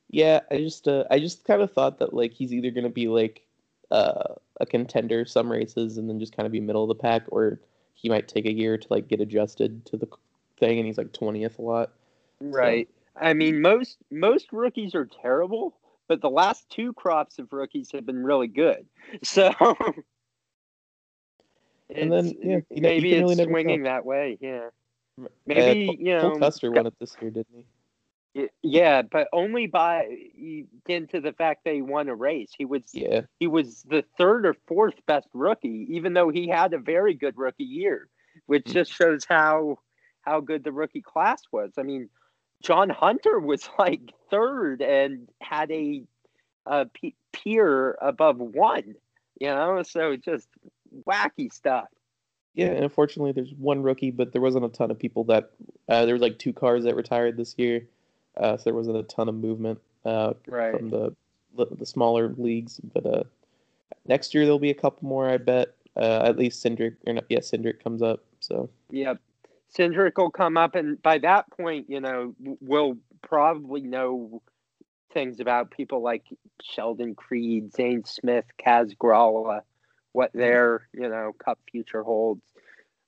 Yeah, 0.10 0.40
I 0.50 0.58
just 0.58 0.88
uh, 0.88 1.04
I 1.12 1.20
just 1.20 1.46
kind 1.46 1.62
of 1.62 1.74
thought 1.74 2.00
that 2.00 2.14
like 2.14 2.34
he's 2.34 2.54
either 2.54 2.72
gonna 2.72 2.90
be 2.90 3.08
like 3.08 3.46
uh, 3.92 4.36
a 4.60 4.66
contender 4.66 5.26
some 5.26 5.52
races 5.52 5.98
and 5.98 6.10
then 6.10 6.20
just 6.20 6.36
kind 6.36 6.46
of 6.46 6.52
be 6.52 6.60
middle 6.60 6.84
of 6.84 6.90
the 6.90 6.96
pack, 6.96 7.24
or 7.28 7.60
he 7.94 8.10
might 8.10 8.28
take 8.28 8.46
a 8.46 8.54
year 8.54 8.78
to 8.78 8.88
like 8.90 9.08
get 9.08 9.22
adjusted 9.22 9.86
to 9.86 9.98
the 9.98 10.08
thing, 10.60 10.78
and 10.78 10.88
he's 10.88 10.98
like 10.98 11.14
twentieth 11.14 11.60
a 11.60 11.62
lot. 11.62 11.92
Right. 12.40 12.88
I 13.16 13.34
mean 13.34 13.62
most 13.62 13.98
most 14.10 14.54
rookies 14.54 14.96
are 14.96 15.06
terrible, 15.06 15.76
but 16.10 16.20
the 16.22 16.30
last 16.30 16.70
two 16.70 16.92
crops 16.92 17.40
of 17.40 17.54
rookies 17.54 17.92
have 17.94 18.06
been 18.06 18.24
really 18.24 18.48
good. 18.48 18.86
So 19.24 19.54
And 21.90 22.12
then, 22.12 22.36
yeah, 22.44 22.60
you 22.70 22.82
know, 22.82 22.90
maybe 22.90 23.14
it's 23.14 23.30
really 23.38 23.44
swinging 23.46 23.84
that 23.84 24.06
way. 24.06 24.38
Yeah. 24.42 24.70
Uh, 25.20 25.28
Maybe 25.48 25.86
Cole- 25.88 25.96
you 26.00 26.20
Cole 26.20 26.30
know 26.32 26.40
Custer 26.40 26.72
won 26.72 26.86
it 26.86 26.94
this 27.00 27.16
year, 27.22 27.32
didn't 27.32 27.48
he? 28.34 28.48
Yeah, 28.62 29.02
but 29.02 29.28
only 29.34 29.68
by 29.68 30.08
into 30.88 31.20
the 31.20 31.34
fact 31.34 31.64
that 31.66 31.74
he 31.74 31.82
won 31.82 32.08
a 32.10 32.16
race. 32.16 32.52
He 32.56 32.66
was 32.66 32.84
Yeah, 32.94 33.22
he 33.40 33.48
was 33.48 33.84
the 33.84 34.04
third 34.18 34.46
or 34.46 34.54
fourth 34.68 35.04
best 35.08 35.28
rookie, 35.34 35.88
even 35.90 36.14
though 36.14 36.30
he 36.30 36.48
had 36.48 36.74
a 36.74 36.78
very 36.78 37.14
good 37.16 37.38
rookie 37.38 37.64
year, 37.64 38.08
which 38.46 38.66
Mm. 38.66 38.74
just 38.74 38.94
shows 38.94 39.26
how 39.26 39.80
how 40.22 40.42
good 40.42 40.64
the 40.64 40.72
rookie 40.72 41.02
class 41.02 41.42
was. 41.52 41.74
I 41.78 41.84
mean, 41.84 42.10
John 42.62 42.90
Hunter 42.90 43.40
was 43.40 43.70
like 43.80 44.02
third 44.30 44.82
and 44.82 45.28
had 45.42 45.72
a, 45.72 46.04
a 46.66 46.88
peer 47.32 47.98
above 48.02 48.38
one. 48.40 48.96
You 49.40 49.48
know, 49.48 49.82
so 49.84 50.18
just 50.18 50.48
wacky 51.08 51.52
stuff. 51.54 51.86
yeah. 52.56 52.68
And 52.68 52.84
unfortunately, 52.84 53.32
there's 53.32 53.54
one 53.54 53.82
rookie, 53.82 54.12
but 54.12 54.34
there 54.34 54.42
wasn't 54.42 54.66
a 54.66 54.70
ton 54.70 54.92
of 54.92 55.00
people 55.00 55.24
that. 55.26 55.52
Uh, 55.88 56.06
there 56.06 56.14
was 56.14 56.22
like 56.22 56.38
two 56.38 56.54
cars 56.54 56.84
that 56.84 56.96
retired 56.96 57.38
this 57.38 57.56
year, 57.58 57.88
uh, 58.38 58.58
so 58.58 58.64
there 58.66 58.74
wasn't 58.74 58.98
a 58.98 59.04
ton 59.04 59.30
of 59.30 59.36
movement. 59.36 59.80
Uh, 60.06 60.34
Right. 60.48 60.78
from 60.78 60.90
the 60.90 61.16
the 61.56 61.66
the 61.68 61.86
smaller 61.86 62.34
leagues. 62.38 62.80
But 62.94 63.06
uh, 63.06 63.24
next 64.08 64.34
year 64.34 64.44
there'll 64.44 64.60
be 64.60 64.70
a 64.72 64.76
couple 64.76 65.08
more, 65.08 65.30
I 65.30 65.38
bet. 65.38 65.76
Uh, 65.96 66.22
at 66.26 66.38
least 66.38 66.64
Cindric 66.64 66.96
or 67.08 67.14
not, 67.14 67.26
yeah, 67.30 67.40
Cindric 67.40 67.82
comes 67.84 68.02
up. 68.02 68.24
So 68.40 68.70
Yep. 68.92 69.20
Cindric 69.78 70.18
will 70.18 70.32
come 70.32 70.58
up, 70.58 70.76
and 70.76 71.02
by 71.02 71.20
that 71.20 71.50
point, 71.52 71.90
you 71.90 72.02
know, 72.02 72.36
we'll 72.60 72.98
probably 73.22 73.82
know 73.82 74.42
things 75.14 75.40
about 75.40 75.72
people 75.72 76.02
like 76.02 76.24
Sheldon 76.62 77.16
Creed, 77.16 77.74
Zane 77.76 78.04
Smith, 78.06 78.46
Kaz 78.64 78.96
Grala, 78.96 79.62
what 80.12 80.32
their 80.34 80.88
you 80.94 81.08
know 81.08 81.34
Cup 81.44 81.60
future 81.72 82.04
holds. 82.04 82.42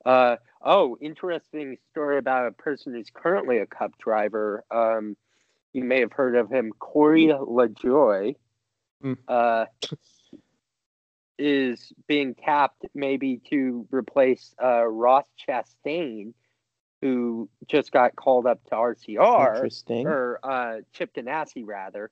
Uh, 0.06 0.38
oh, 0.62 0.98
interesting 1.02 1.78
story 1.92 2.18
about 2.18 2.48
a 2.48 2.52
person 2.52 2.94
who's 2.94 3.10
currently 3.14 3.60
a 3.60 3.66
Cup 3.66 3.98
driver. 4.00 4.64
Um, 4.72 5.16
you 5.74 5.84
may 5.84 6.02
have 6.02 6.12
heard 6.12 6.36
of 6.36 6.52
him, 6.52 6.72
Corey 6.78 7.28
LaJoie. 7.28 8.36
Mm. 9.04 9.18
Uh, 9.28 9.66
is 11.42 11.92
being 12.08 12.36
tapped 12.36 12.86
maybe 12.94 13.42
to 13.50 13.88
replace 13.92 14.54
uh, 14.64 14.86
Ross 14.86 15.26
Chastain, 15.48 16.34
who 17.02 17.50
just 17.68 17.92
got 17.92 18.16
called 18.16 18.46
up 18.46 18.64
to 18.66 18.72
RCR 18.76 19.56
Interesting. 19.56 20.08
or 20.08 20.40
uh, 20.44 20.82
Chip 20.94 21.14
Ganassi 21.16 21.64
rather. 21.66 22.12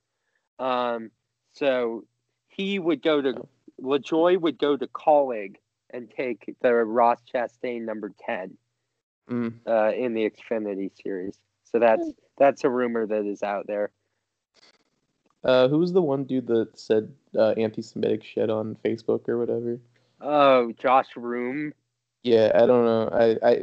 Um, 0.57 1.11
so 1.53 2.05
he 2.47 2.79
would 2.79 3.01
go 3.01 3.21
to 3.21 3.47
LaJoie 3.81 4.39
would 4.39 4.57
go 4.57 4.75
to 4.75 4.87
Kaulig 4.87 5.55
and 5.91 6.09
take 6.11 6.53
the 6.61 6.73
Ross 6.73 7.19
Chastain 7.33 7.85
number 7.85 8.11
ten 8.19 8.57
Mm. 9.29 9.53
uh, 9.67 9.91
in 9.95 10.15
the 10.15 10.27
Xfinity 10.27 10.89
series. 11.03 11.37
So 11.63 11.77
that's 11.77 12.03
that's 12.39 12.63
a 12.63 12.69
rumor 12.69 13.05
that 13.05 13.27
is 13.27 13.43
out 13.43 13.67
there. 13.67 13.91
Uh, 15.43 15.67
who 15.67 15.77
was 15.77 15.93
the 15.93 16.01
one 16.01 16.23
dude 16.23 16.47
that 16.47 16.77
said 16.79 17.13
uh, 17.37 17.51
anti-Semitic 17.51 18.23
shit 18.23 18.49
on 18.49 18.75
Facebook 18.83 19.29
or 19.29 19.37
whatever? 19.37 19.79
Oh, 20.19 20.71
Josh 20.73 21.15
Room. 21.15 21.73
Yeah, 22.23 22.51
I 22.53 22.65
don't 22.65 22.85
know. 22.85 23.09
I, 23.11 23.47
I 23.47 23.55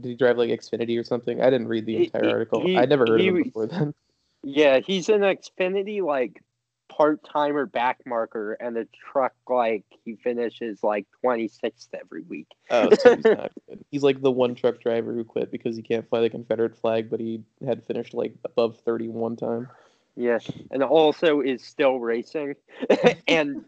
did 0.00 0.04
he 0.04 0.14
drive 0.14 0.38
like 0.38 0.50
Xfinity 0.50 0.98
or 0.98 1.04
something? 1.04 1.40
I 1.40 1.50
didn't 1.50 1.68
read 1.68 1.86
the 1.86 1.96
entire 1.96 2.24
he- 2.24 2.30
article. 2.30 2.60
he- 2.60 2.76
I'd 2.76 2.88
never 2.88 3.06
heard 3.06 3.20
he 3.20 3.28
of 3.28 3.36
him 3.36 3.42
before 3.42 3.66
then. 3.66 3.94
Yeah, 4.42 4.80
he's 4.80 5.08
an 5.08 5.22
Xfinity 5.22 6.02
like 6.02 6.40
part 6.88 7.24
timer 7.24 7.66
back 7.66 8.00
marker 8.06 8.52
and 8.52 8.76
a 8.76 8.86
truck 9.10 9.32
like 9.48 9.84
he 10.04 10.16
finishes 10.16 10.82
like 10.82 11.06
26th 11.24 11.88
every 11.98 12.22
week. 12.22 12.46
Oh, 12.70 12.90
so 12.94 13.16
he's 13.16 13.24
not 13.24 13.52
good. 13.68 13.84
He's 13.90 14.02
like 14.02 14.20
the 14.20 14.30
one 14.30 14.54
truck 14.54 14.80
driver 14.80 15.12
who 15.12 15.24
quit 15.24 15.50
because 15.50 15.76
he 15.76 15.82
can't 15.82 16.08
fly 16.08 16.20
the 16.20 16.30
Confederate 16.30 16.76
flag, 16.76 17.10
but 17.10 17.20
he 17.20 17.42
had 17.66 17.84
finished 17.84 18.14
like 18.14 18.34
above 18.44 18.78
thirty 18.78 19.08
one 19.08 19.36
time. 19.36 19.68
Yes, 20.16 20.48
and 20.70 20.84
also 20.84 21.40
is 21.40 21.64
still 21.64 21.98
racing 21.98 22.54
and 23.26 23.64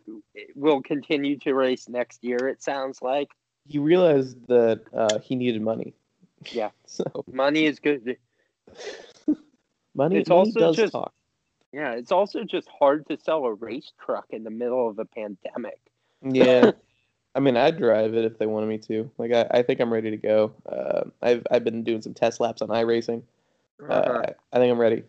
will 0.55 0.81
continue 0.81 1.39
to 1.39 1.55
race 1.55 1.89
next 1.89 2.23
year, 2.23 2.47
it 2.49 2.63
sounds 2.63 3.03
like. 3.03 3.29
He 3.69 3.79
realized 3.79 4.47
that 4.49 4.83
uh, 4.95 5.19
he 5.19 5.35
needed 5.37 5.63
money. 5.63 5.95
Yeah. 6.53 6.71
So 6.87 7.05
Money 7.33 7.67
is 7.67 7.79
good. 7.81 8.17
money, 9.95 10.17
It's 10.17 10.31
also 10.31 10.59
does 10.61 10.77
just- 10.77 10.93
talk. 10.93 11.13
Yeah, 11.73 11.93
it's 11.93 12.13
also 12.13 12.43
just 12.45 12.69
hard 12.69 13.07
to 13.09 13.19
sell 13.19 13.45
a 13.45 13.53
race 13.53 13.93
truck 14.03 14.27
in 14.31 14.45
the 14.45 14.51
middle 14.51 14.89
of 14.89 14.99
a 14.99 15.05
pandemic. 15.05 15.79
Yeah. 16.23 16.71
I 17.35 17.41
mean, 17.41 17.57
I'd 17.59 17.77
drive 17.77 18.15
it 18.15 18.25
if 18.25 18.39
they 18.39 18.47
wanted 18.47 18.69
me 18.69 18.79
to. 18.79 19.11
Like, 19.19 19.33
I, 19.33 19.47
I 19.59 19.63
think 19.63 19.81
I'm 19.81 19.93
ready 19.93 20.11
to 20.11 20.17
go. 20.17 20.53
Uh, 20.65 21.03
I've 21.21 21.47
I've 21.51 21.65
been 21.65 21.83
doing 21.85 22.01
some 22.01 22.15
test 22.15 22.41
laps 22.41 22.63
on 22.63 22.69
iRacing. 22.69 23.23
Uh, 23.83 23.93
Uh-huh. 23.93 24.23
I, 24.53 24.57
I 24.57 24.59
think 24.59 24.73
I'm 24.73 24.79
ready. 24.79 25.03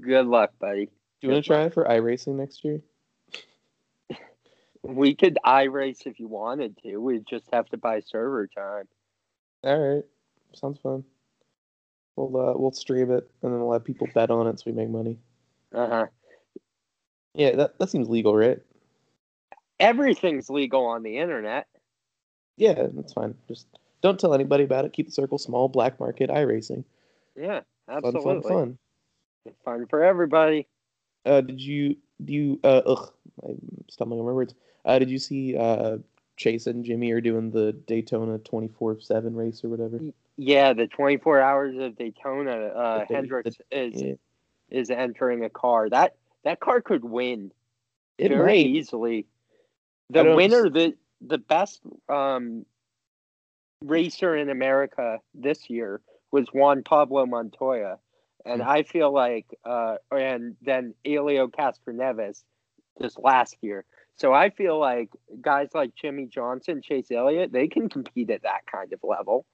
Good 0.00 0.26
luck, 0.26 0.52
buddy. 0.58 0.86
Do 0.86 0.90
you 1.22 1.30
want 1.32 1.44
to 1.44 1.48
try 1.48 1.62
it 1.62 1.72
for 1.72 1.84
iRacing 1.84 2.34
next 2.34 2.62
year? 2.62 2.82
We 4.88 5.14
could 5.14 5.38
iRace 5.44 6.06
if 6.06 6.18
you 6.18 6.28
wanted 6.28 6.78
to. 6.82 6.96
We'd 6.96 7.26
just 7.28 7.44
have 7.52 7.66
to 7.66 7.76
buy 7.76 8.00
server 8.00 8.46
time. 8.46 8.88
All 9.62 9.78
right, 9.78 10.04
sounds 10.54 10.78
fun. 10.78 11.04
We'll 12.16 12.34
uh, 12.36 12.54
we'll 12.56 12.72
stream 12.72 13.10
it 13.10 13.30
and 13.42 13.52
then 13.52 13.60
we'll 13.60 13.74
have 13.74 13.84
people 13.84 14.08
bet 14.14 14.30
on 14.30 14.46
it 14.46 14.58
so 14.58 14.64
we 14.66 14.72
make 14.72 14.88
money. 14.88 15.18
Uh 15.74 15.88
huh. 15.88 16.06
Yeah, 17.34 17.54
that 17.56 17.78
that 17.78 17.90
seems 17.90 18.08
legal, 18.08 18.34
right? 18.34 18.60
Everything's 19.78 20.48
legal 20.48 20.86
on 20.86 21.02
the 21.02 21.18
internet. 21.18 21.66
Yeah, 22.56 22.86
that's 22.94 23.12
fine. 23.12 23.34
Just 23.46 23.66
don't 24.00 24.18
tell 24.18 24.32
anybody 24.32 24.64
about 24.64 24.86
it. 24.86 24.94
Keep 24.94 25.06
the 25.06 25.12
circle 25.12 25.36
small. 25.36 25.68
Black 25.68 26.00
market 26.00 26.30
iRacing. 26.30 26.84
Yeah, 27.36 27.60
Fun, 27.86 28.04
absolutely. 28.04 28.42
fun, 28.42 28.78
fun. 29.44 29.54
Fun 29.64 29.86
for 29.90 30.02
everybody. 30.02 30.66
Uh, 31.26 31.42
did 31.42 31.60
you 31.60 31.96
do 32.24 32.32
you 32.32 32.60
uh 32.64 32.82
ugh 32.86 33.12
I'm 33.46 33.84
stumbling 33.88 34.20
on 34.20 34.26
my 34.26 34.32
words. 34.32 34.54
Uh, 34.84 34.98
did 34.98 35.10
you 35.10 35.18
see 35.18 35.56
uh 35.56 35.98
Chase 36.36 36.66
and 36.66 36.84
Jimmie 36.84 37.10
are 37.12 37.20
doing 37.20 37.50
the 37.50 37.72
Daytona 37.72 38.38
twenty 38.38 38.68
four 38.68 39.00
seven 39.00 39.34
race 39.34 39.64
or 39.64 39.68
whatever? 39.68 40.00
Yeah, 40.40 40.72
the 40.72 40.86
24 40.86 41.40
hours 41.40 41.76
of 41.78 41.96
Daytona. 41.98 42.52
Uh, 42.68 43.04
they- 43.08 43.14
Hendricks 43.14 43.56
is 43.72 44.00
Yeah. 44.02 44.14
is 44.70 44.88
entering 44.90 45.44
a 45.44 45.50
car. 45.50 45.88
That 45.88 46.14
that 46.44 46.60
car 46.60 46.80
could 46.80 47.04
win 47.04 47.50
It 48.18 48.28
very 48.28 48.44
might. 48.62 48.66
easily. 48.66 49.26
The 50.10 50.34
winner, 50.36 50.70
the 50.70 50.94
the 51.20 51.38
best 51.38 51.80
um, 52.08 52.64
racer 53.82 54.36
in 54.36 54.48
America 54.48 55.20
this 55.34 55.68
year 55.68 56.00
was 56.30 56.46
Juan 56.52 56.82
Pablo 56.82 57.26
Montoya, 57.26 57.98
and 58.48 58.62
Hmm. 58.62 58.68
I 58.68 58.82
feel 58.82 59.12
like, 59.12 59.46
uh, 59.64 59.96
and 60.10 60.56
then 60.62 60.94
Helio 61.04 61.48
Castroneves 61.48 62.42
this 62.98 63.16
last 63.18 63.56
year. 63.60 63.84
So 64.16 64.32
I 64.32 64.50
feel 64.50 64.78
like 64.78 65.10
guys 65.40 65.68
like 65.74 65.94
Jimmie 65.94 66.26
Johnson, 66.26 66.82
Chase 66.82 67.10
Elliott, 67.10 67.52
they 67.52 67.68
can 67.68 67.88
compete 67.88 68.30
at 68.30 68.42
that 68.42 68.66
kind 68.70 68.92
of 68.92 69.00
level. 69.04 69.44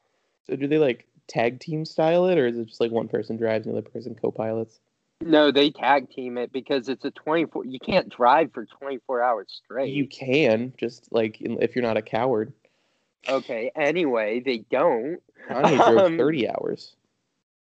So 0.47 0.57
do 0.57 0.67
they 0.67 0.79
like 0.79 1.07
tag 1.27 1.61
team 1.61 1.85
style 1.85 2.27
it, 2.29 2.39
or 2.39 2.47
is 2.47 2.59
it 2.59 2.67
just 2.69 2.81
like 2.81 2.91
one 2.91 3.09
person 3.09 3.37
drives 3.37 3.67
and 3.67 3.75
the 3.75 3.79
other 3.79 3.89
person 3.91 4.15
co-pilots? 4.15 4.81
No, 5.21 5.51
they 5.51 5.71
tag 5.71 6.11
team 6.11 6.37
it 6.39 6.53
because 6.53 6.89
it's 6.89 7.05
a 7.05 7.11
24. 7.11 7.65
You 7.67 7.79
can't 7.79 8.09
drive 8.09 8.53
for 8.53 8.67
24 8.67 9.23
hours 9.23 9.61
straight. 9.65 9.93
You 9.93 10.07
can 10.07 10.73
just 10.79 11.13
like 11.13 11.37
if 11.41 11.75
you're 11.75 11.85
not 11.85 11.97
a 11.97 12.03
coward. 12.03 12.53
Okay. 13.29 13.71
Anyway, 13.77 14.41
they 14.41 14.59
don't. 14.71 15.19
Kanye 15.49 15.77
drove 15.77 15.99
Um, 16.07 16.19
30 16.19 16.49
hours. 16.49 16.97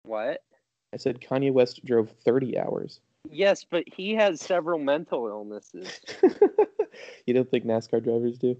What? 0.02 0.42
I 0.92 0.96
said 0.96 1.20
Kanye 1.20 1.52
West 1.52 1.84
drove 1.84 2.10
30 2.24 2.58
hours. 2.58 3.00
Yes, 3.30 3.64
but 3.68 3.84
he 3.86 4.14
has 4.14 4.40
several 4.40 4.78
mental 4.78 5.26
illnesses. 5.26 6.00
you 7.26 7.34
don't 7.34 7.50
think 7.50 7.64
NASCAR 7.64 8.02
drivers 8.02 8.38
do? 8.38 8.56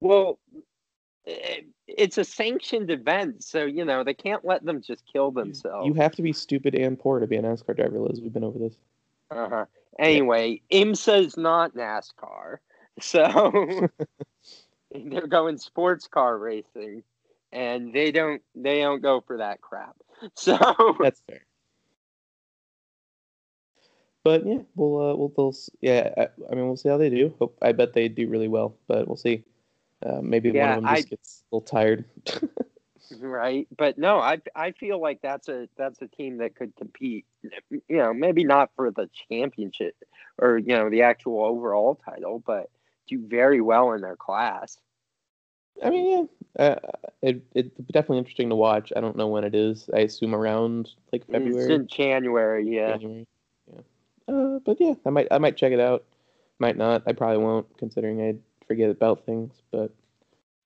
Well, 0.00 0.38
eh, 1.26 1.60
it's 1.86 2.18
a 2.18 2.24
sanctioned 2.24 2.90
event, 2.90 3.44
so 3.44 3.64
you 3.64 3.84
know 3.84 4.02
they 4.02 4.14
can't 4.14 4.44
let 4.44 4.64
them 4.64 4.80
just 4.80 5.04
kill 5.10 5.30
themselves. 5.30 5.86
You 5.86 5.94
have 5.94 6.14
to 6.16 6.22
be 6.22 6.32
stupid 6.32 6.74
and 6.74 6.98
poor 6.98 7.20
to 7.20 7.26
be 7.26 7.36
a 7.36 7.42
NASCAR 7.42 7.76
driver, 7.76 7.98
Liz. 7.98 8.20
We've 8.20 8.32
been 8.32 8.44
over 8.44 8.58
this. 8.58 8.74
uh-huh. 9.30 9.66
Anyway, 9.98 10.62
IMSA 10.72 11.26
is 11.26 11.36
not 11.36 11.74
NASCAR, 11.74 12.58
so 13.00 13.88
they're 14.94 15.26
going 15.26 15.58
sports 15.58 16.08
car 16.08 16.38
racing, 16.38 17.02
and 17.52 17.92
they 17.92 18.10
don't 18.10 18.42
they 18.54 18.80
don't 18.80 19.02
go 19.02 19.20
for 19.20 19.36
that 19.38 19.60
crap. 19.60 19.96
So 20.36 20.56
That's 21.00 21.20
fair. 21.28 21.42
But 24.24 24.46
yeah, 24.46 24.58
we'll 24.76 25.00
uh, 25.00 25.16
we'll, 25.16 25.32
we'll 25.36 25.54
yeah. 25.80 26.12
I, 26.16 26.28
I 26.50 26.54
mean, 26.54 26.66
we'll 26.66 26.76
see 26.76 26.88
how 26.88 26.96
they 26.96 27.10
do. 27.10 27.34
Hope 27.38 27.58
I 27.60 27.72
bet 27.72 27.92
they 27.92 28.08
do 28.08 28.28
really 28.28 28.48
well, 28.48 28.76
but 28.86 29.08
we'll 29.08 29.16
see. 29.16 29.42
Uh, 30.04 30.20
maybe 30.22 30.50
Yeah, 30.50 30.76
one 30.76 30.78
of 30.78 30.84
them 30.84 30.94
just 30.94 31.06
I- 31.06 31.10
gets 31.10 31.42
a 31.50 31.56
little 31.56 31.66
tired. 31.66 32.04
right, 33.20 33.66
but 33.76 33.98
no, 33.98 34.18
I 34.18 34.40
I 34.54 34.72
feel 34.72 35.00
like 35.00 35.20
that's 35.22 35.48
a 35.48 35.68
that's 35.76 36.00
a 36.02 36.06
team 36.06 36.38
that 36.38 36.54
could 36.54 36.74
compete. 36.76 37.26
You 37.70 37.82
know, 37.96 38.14
maybe 38.14 38.44
not 38.44 38.70
for 38.76 38.90
the 38.92 39.10
championship 39.28 39.96
or 40.38 40.58
you 40.58 40.74
know 40.76 40.88
the 40.88 41.02
actual 41.02 41.44
overall 41.44 41.96
title, 41.96 42.42
but 42.46 42.70
do 43.08 43.26
very 43.26 43.60
well 43.60 43.92
in 43.92 44.00
their 44.02 44.16
class. 44.16 44.78
I 45.84 45.90
mean, 45.90 46.28
yeah, 46.58 46.64
uh, 46.64 46.76
it 47.22 47.42
it's 47.54 47.76
definitely 47.92 48.18
interesting 48.18 48.50
to 48.50 48.56
watch. 48.56 48.92
I 48.94 49.00
don't 49.00 49.16
know 49.16 49.28
when 49.28 49.44
it 49.44 49.54
is. 49.54 49.88
I 49.94 50.00
assume 50.00 50.34
around 50.34 50.90
like 51.12 51.22
It's 51.22 51.30
February, 51.30 51.74
in 51.74 51.86
January, 51.86 52.68
yeah. 52.68 52.96
January. 52.96 53.26
Yeah. 53.72 53.80
Uh, 54.34 54.58
but 54.64 54.80
yeah, 54.80 54.94
I 55.06 55.10
might 55.10 55.28
I 55.30 55.38
might 55.38 55.56
check 55.56 55.72
it 55.72 55.80
out. 55.80 56.04
Might 56.58 56.76
not. 56.76 57.02
I 57.06 57.12
probably 57.12 57.38
won't, 57.38 57.66
considering 57.78 58.20
I 58.20 58.36
forget 58.66 58.90
about 58.90 59.24
things. 59.26 59.54
But 59.70 59.92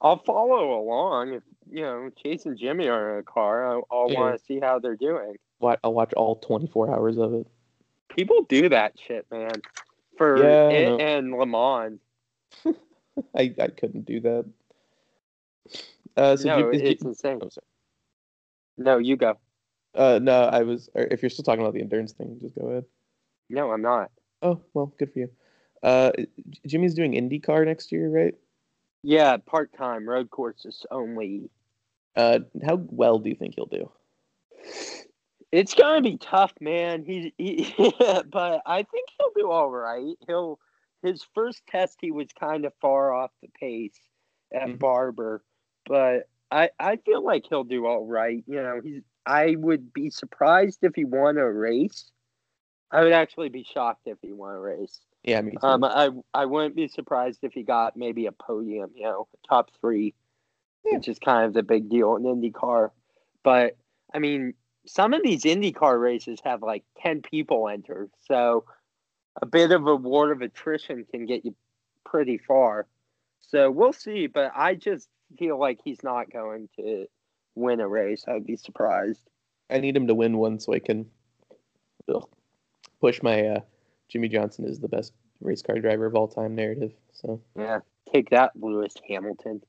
I'll 0.00 0.18
follow 0.18 0.78
along 0.78 1.34
if 1.34 1.42
you 1.70 1.82
know 1.82 2.10
Chase 2.22 2.46
and 2.46 2.58
Jimmie 2.58 2.88
are 2.88 3.14
in 3.14 3.20
a 3.20 3.22
car. 3.22 3.66
I'll, 3.66 3.86
I'll 3.90 4.10
Yeah. 4.10 4.20
want 4.20 4.38
to 4.38 4.44
see 4.44 4.60
how 4.60 4.78
they're 4.78 4.96
doing. 4.96 5.36
I'll 5.82 5.94
watch 5.94 6.12
all 6.14 6.36
24 6.36 6.94
hours 6.94 7.16
of 7.16 7.32
it. 7.32 7.46
People 8.14 8.42
do 8.42 8.68
that 8.68 8.92
shit, 8.98 9.26
man. 9.30 9.62
For 10.18 10.36
Yeah, 10.42 10.68
it 10.70 11.00
and 11.00 11.32
Le 11.32 11.46
Mans. 11.46 12.00
I, 13.34 13.54
I 13.58 13.68
couldn't 13.68 14.04
do 14.04 14.20
that. 14.20 14.44
Uh, 16.16 16.36
so 16.36 16.48
no, 16.48 16.70
is 16.70 16.82
it's 16.82 17.02
Jim- 17.02 17.10
insane. 17.10 17.38
oh. 17.42 17.48
No, 18.78 18.98
you 18.98 19.16
go. 19.16 19.38
Uh, 19.94 20.18
no, 20.22 20.44
I 20.44 20.62
was. 20.62 20.88
or 20.94 21.04
If 21.04 21.22
you're 21.22 21.30
still 21.30 21.44
talking 21.44 21.60
about 21.62 21.74
the 21.74 21.80
endurance 21.80 22.12
thing, 22.12 22.38
just 22.40 22.54
go 22.54 22.68
ahead. 22.68 22.84
No, 23.48 23.70
I'm 23.72 23.82
not. 23.82 24.10
Oh 24.42 24.60
well, 24.74 24.92
good 24.98 25.12
for 25.12 25.20
you. 25.20 25.30
Uh, 25.82 26.12
Jimmie's 26.66 26.94
doing 26.94 27.12
IndyCar 27.12 27.64
next 27.64 27.92
year, 27.92 28.08
right? 28.08 28.34
Yeah, 29.02 29.36
part 29.38 29.72
time 29.72 30.08
road 30.08 30.30
courses 30.30 30.84
only. 30.90 31.50
Uh, 32.16 32.40
how 32.64 32.76
well 32.88 33.18
do 33.18 33.28
you 33.28 33.36
think 33.36 33.54
he'll 33.54 33.66
do? 33.66 33.90
It's 35.52 35.74
gonna 35.74 36.02
be 36.02 36.16
tough, 36.18 36.52
man. 36.60 37.04
He's 37.04 37.32
he, 37.38 37.72
but 38.30 38.62
I 38.66 38.82
think 38.82 39.08
he'll 39.16 39.32
do 39.36 39.50
all 39.50 39.70
right. 39.70 40.16
He'll 40.26 40.58
his 41.02 41.24
first 41.34 41.62
test 41.68 41.98
he 42.00 42.10
was 42.10 42.28
kind 42.38 42.64
of 42.64 42.72
far 42.80 43.12
off 43.12 43.30
the 43.42 43.48
pace 43.58 43.98
at 44.52 44.68
Mhm. 44.68 44.78
Barber, 44.78 45.42
but 45.86 46.28
I 46.50 46.70
I 46.78 46.96
feel 46.96 47.24
like 47.24 47.44
he'll 47.48 47.64
do 47.64 47.86
all 47.86 48.06
right. 48.06 48.42
You 48.46 48.62
know, 48.62 48.80
he's 48.82 49.02
I 49.24 49.56
would 49.58 49.92
be 49.92 50.10
surprised 50.10 50.80
if 50.82 50.94
he 50.94 51.04
won 51.04 51.36
a 51.36 51.50
race. 51.50 52.10
I 52.90 53.02
would 53.02 53.12
actually 53.12 53.48
be 53.48 53.64
shocked 53.64 54.02
if 54.06 54.18
he 54.22 54.32
won 54.32 54.54
a 54.54 54.60
race. 54.60 55.00
Yeah, 55.24 55.40
me 55.40 55.52
too. 55.52 55.66
Um, 55.66 55.82
I 55.84 56.10
I 56.34 56.46
wouldn't 56.46 56.76
be 56.76 56.88
surprised 56.88 57.40
if 57.42 57.52
he 57.52 57.62
got 57.62 57.96
maybe 57.96 58.26
a 58.26 58.32
podium, 58.32 58.90
you 58.94 59.04
know, 59.04 59.26
top 59.48 59.70
three, 59.80 60.14
Yeah. 60.84 60.96
which 60.98 61.08
is 61.08 61.18
kind 61.18 61.46
of 61.46 61.52
the 61.54 61.62
big 61.64 61.88
deal 61.88 62.14
in 62.16 62.22
IndyCar. 62.22 62.90
But 63.42 63.76
I 64.14 64.20
mean, 64.20 64.54
some 64.86 65.12
of 65.14 65.22
these 65.24 65.42
IndyCar 65.42 66.00
races 66.00 66.38
have 66.44 66.62
like 66.62 66.84
ten 66.96 67.22
people 67.22 67.68
enter, 67.68 68.08
so 68.28 68.64
a 69.42 69.46
bit 69.46 69.72
of 69.72 69.86
a 69.86 69.96
war 69.96 70.30
of 70.30 70.40
attrition 70.42 71.04
can 71.10 71.26
get 71.26 71.44
you 71.44 71.54
pretty 72.04 72.38
far. 72.38 72.86
So 73.40 73.70
we'll 73.70 73.92
see, 73.92 74.28
but 74.28 74.52
I 74.54 74.74
just 74.76 75.08
feel 75.38 75.58
like 75.58 75.80
he's 75.84 76.02
not 76.02 76.30
going 76.30 76.68
to 76.76 77.06
win 77.54 77.80
a 77.80 77.88
race. 77.88 78.24
I'd 78.28 78.46
be 78.46 78.56
surprised. 78.56 79.22
I 79.70 79.78
need 79.78 79.96
him 79.96 80.06
to 80.06 80.14
win 80.14 80.36
one 80.38 80.58
so 80.60 80.72
I 80.74 80.78
can 80.78 81.06
ugh, 82.12 82.28
push 83.00 83.22
my 83.22 83.46
uh, 83.46 83.60
Jimmie 84.08 84.28
Johnson 84.28 84.64
is 84.64 84.78
the 84.78 84.88
best 84.88 85.12
race 85.40 85.62
car 85.62 85.78
driver 85.80 86.06
of 86.06 86.14
all 86.14 86.28
time 86.28 86.54
narrative. 86.54 86.92
So 87.12 87.40
Yeah, 87.56 87.80
take 88.12 88.30
that, 88.30 88.52
Lewis 88.60 88.94
Hamilton. 89.08 89.62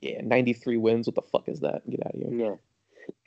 yeah, 0.00 0.20
93 0.22 0.76
wins. 0.78 1.06
What 1.06 1.14
the 1.16 1.22
fuck 1.22 1.48
is 1.48 1.60
that? 1.60 1.88
Get 1.88 2.06
out 2.06 2.14
of 2.14 2.20
here. 2.20 2.30
Yeah. 2.32 2.54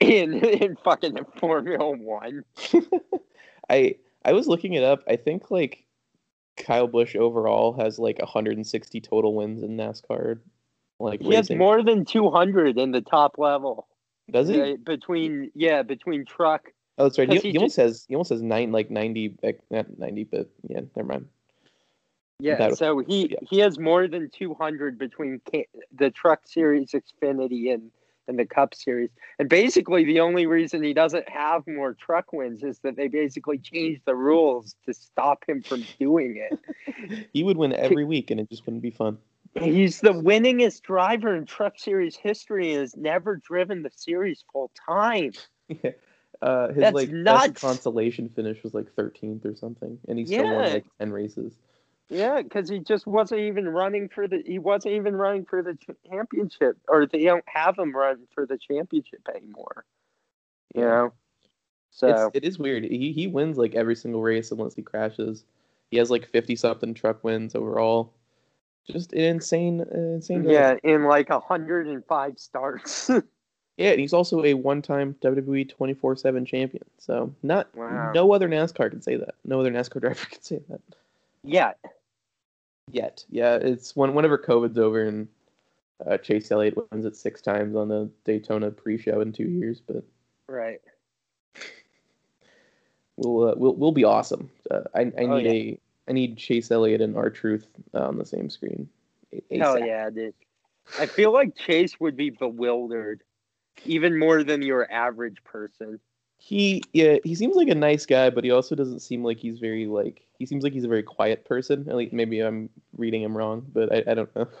In 0.00 0.32
in 0.42 0.76
fucking 0.76 1.18
Formula 1.38 1.90
One. 1.90 2.44
I 3.70 3.96
I 4.24 4.32
was 4.32 4.46
looking 4.48 4.72
it 4.72 4.82
up. 4.82 5.02
I 5.06 5.16
think 5.16 5.50
like 5.50 5.84
Kyle 6.56 6.86
Busch 6.86 7.14
overall 7.14 7.74
has 7.74 7.98
like 7.98 8.18
160 8.18 9.00
total 9.02 9.34
wins 9.34 9.62
in 9.62 9.76
NASCAR. 9.76 10.38
Like 10.98 11.20
He 11.20 11.34
has 11.34 11.50
more 11.50 11.82
than 11.82 12.04
two 12.04 12.30
hundred 12.30 12.78
in 12.78 12.90
the 12.90 13.00
top 13.00 13.38
level. 13.38 13.86
Does 14.30 14.48
he? 14.48 14.56
Yeah, 14.58 14.74
between 14.82 15.50
yeah, 15.54 15.82
between 15.82 16.24
truck. 16.24 16.70
Oh, 16.98 17.04
that's 17.04 17.18
right. 17.18 17.30
He, 17.30 17.38
he 17.38 17.50
he 17.52 17.58
almost 17.58 17.76
has 17.76 18.04
he 18.08 18.14
almost 18.14 18.30
has 18.30 18.42
nine 18.42 18.72
like 18.72 18.90
90 18.90 19.36
like, 19.42 19.60
not 19.70 19.98
90 19.98 20.24
but 20.24 20.48
yeah, 20.68 20.80
never 20.96 21.08
mind. 21.08 21.26
Yeah, 22.38 22.56
That- 22.56 22.78
so 22.78 22.98
he 22.98 23.28
yeah. 23.30 23.38
he 23.48 23.58
has 23.58 23.78
more 23.78 24.08
than 24.08 24.30
two 24.30 24.54
hundred 24.54 24.98
between 24.98 25.40
the 25.94 26.10
truck 26.10 26.46
series, 26.46 26.92
Xfinity, 26.92 27.72
and 27.72 27.90
and 28.28 28.38
the 28.38 28.44
Cup 28.44 28.74
series. 28.74 29.10
And 29.38 29.48
basically, 29.48 30.04
the 30.04 30.20
only 30.20 30.46
reason 30.46 30.82
he 30.82 30.92
doesn't 30.92 31.28
have 31.28 31.66
more 31.66 31.94
truck 31.94 32.32
wins 32.32 32.62
is 32.62 32.78
that 32.80 32.96
they 32.96 33.08
basically 33.08 33.58
changed 33.58 34.02
the 34.04 34.14
rules 34.14 34.74
to 34.84 34.92
stop 34.94 35.44
him 35.48 35.62
from 35.62 35.84
doing 35.98 36.36
it. 36.50 36.58
He 37.32 37.44
would 37.44 37.56
win 37.56 37.72
every 37.74 38.04
week 38.04 38.30
and 38.30 38.40
it 38.40 38.48
just 38.48 38.64
wouldn't 38.64 38.82
be 38.82 38.90
fun. 38.90 39.18
He's 39.60 40.00
the 40.00 40.12
winningest 40.12 40.82
driver 40.82 41.34
in 41.34 41.46
Truck 41.46 41.78
Series 41.78 42.16
history 42.16 42.72
and 42.72 42.80
has 42.80 42.96
never 42.96 43.36
driven 43.36 43.82
the 43.82 43.90
series 43.94 44.44
full 44.52 44.70
time. 44.88 45.32
Yeah. 45.82 45.90
Uh, 46.42 46.68
his 46.68 46.76
That's 46.76 46.94
like 46.94 47.10
nuts. 47.10 47.46
best 47.46 47.60
consolation 47.60 48.28
finish 48.28 48.62
was 48.62 48.74
like 48.74 48.94
13th 48.94 49.44
or 49.46 49.56
something, 49.56 49.98
and 50.06 50.18
he 50.18 50.24
still 50.26 50.46
won 50.46 50.70
like 50.70 50.84
10 51.00 51.10
races. 51.10 51.54
Yeah, 52.08 52.42
because 52.42 52.68
he 52.68 52.78
just 52.78 53.06
wasn't 53.06 53.40
even 53.40 53.68
running 53.68 54.08
for 54.08 54.28
the. 54.28 54.42
He 54.46 54.58
wasn't 54.58 54.94
even 54.94 55.16
running 55.16 55.44
for 55.44 55.62
the 55.62 55.76
championship, 56.08 56.76
or 56.88 57.06
they 57.06 57.24
don't 57.24 57.44
have 57.48 57.78
him 57.78 57.96
run 57.96 58.28
for 58.32 58.46
the 58.46 58.58
championship 58.58 59.26
anymore. 59.34 59.84
You 60.74 60.82
Yeah. 60.82 60.88
know, 60.88 61.12
so 61.90 62.08
It's, 62.08 62.36
it 62.36 62.44
is 62.44 62.58
weird. 62.58 62.84
He 62.84 63.12
he 63.12 63.26
wins 63.26 63.56
like 63.56 63.74
every 63.74 63.96
single 63.96 64.22
race 64.22 64.52
unless 64.52 64.74
he 64.74 64.82
crashes. 64.82 65.44
He 65.90 65.96
has 65.96 66.10
like 66.10 66.28
50 66.28 66.54
something 66.54 66.94
truck 66.94 67.24
wins 67.24 67.54
overall. 67.54 68.12
Just 68.90 69.12
an 69.12 69.20
insane, 69.20 69.80
uh, 69.80 69.98
insane. 69.98 70.44
guy. 70.44 70.50
yeah, 70.52 70.76
in 70.84 71.04
like 71.04 71.28
hundred 71.30 71.86
and 71.88 72.04
five 72.06 72.38
starts. 72.38 73.10
Yeah, 73.78 73.90
and 73.90 74.00
he's 74.00 74.14
also 74.14 74.42
a 74.42 74.54
one-time 74.54 75.16
WWE 75.20 75.70
24/7 75.70 76.46
champion. 76.46 76.82
So 76.96 77.34
not 77.42 77.68
Wow. 77.76 78.10
no 78.14 78.32
other 78.32 78.48
NASCAR 78.48 78.88
can 78.90 79.02
say 79.02 79.16
that. 79.16 79.34
No 79.44 79.60
other 79.60 79.70
NASCAR 79.70 80.00
driver 80.00 80.24
can 80.30 80.40
say 80.40 80.62
that 80.70 80.80
Yet. 81.44 81.76
yet. 82.90 83.22
Yeah, 83.28 83.56
it's 83.56 83.94
when 83.94 84.14
whenever 84.14 84.38
COVID's 84.38 84.78
over 84.78 85.02
and 85.02 85.28
uh, 86.06 86.16
Chase 86.16 86.50
Elliott 86.50 86.78
wins 86.90 87.04
it 87.04 87.16
six 87.16 87.42
times 87.42 87.76
on 87.76 87.88
the 87.88 88.08
Daytona 88.24 88.70
pre-show 88.70 89.20
in 89.20 89.30
two 89.30 89.44
years, 89.48 89.78
but 89.86 90.02
right. 90.48 90.80
we'll 93.16 93.50
uh, 93.50 93.54
we'll 93.58 93.74
we'll 93.74 93.92
be 93.92 94.04
awesome. 94.04 94.50
Uh, 94.70 94.84
I 94.94 95.00
I 95.00 95.12
Oh, 95.24 95.36
need 95.38 95.46
a 95.46 95.78
I 96.08 96.12
need 96.12 96.36
Chase 96.36 96.70
Elliott 96.70 97.00
and 97.00 97.16
R 97.16 97.30
Truth 97.30 97.66
uh, 97.94 98.06
on 98.06 98.18
the 98.18 98.24
same 98.24 98.48
screen. 98.50 98.88
Hell 99.50 99.78
yeah, 99.78 100.08
dude. 100.10 100.34
I 101.00 101.06
feel 101.06 101.32
like 101.32 101.56
Chase 101.56 101.98
would 101.98 102.16
be 102.16 102.30
bewildered, 102.30 103.22
even 103.84 104.18
more 104.18 104.44
than 104.44 104.62
your 104.62 104.90
average 104.90 105.42
person. 105.44 105.98
He 106.38 106.82
yeah 106.92 107.16
he 107.24 107.34
seems 107.34 107.56
like 107.56 107.68
a 107.68 107.74
nice 107.74 108.06
guy, 108.06 108.30
but 108.30 108.44
he 108.44 108.50
also 108.50 108.74
doesn't 108.74 109.00
seem 109.00 109.24
like 109.24 109.38
he's 109.38 109.58
very 109.58 109.86
like 109.86 110.22
he 110.38 110.44
seems 110.46 110.62
like 110.62 110.74
he's 110.74 110.84
a 110.84 110.88
very 110.88 111.02
quiet 111.02 111.44
person. 111.44 111.88
At 111.88 111.96
least 111.96 112.12
maybe 112.12 112.40
I'm 112.40 112.68
reading 112.96 113.22
him 113.22 113.36
wrong, 113.36 113.66
but 113.72 113.92
I, 113.92 114.10
I 114.10 114.14
don't 114.14 114.36
know. 114.36 114.46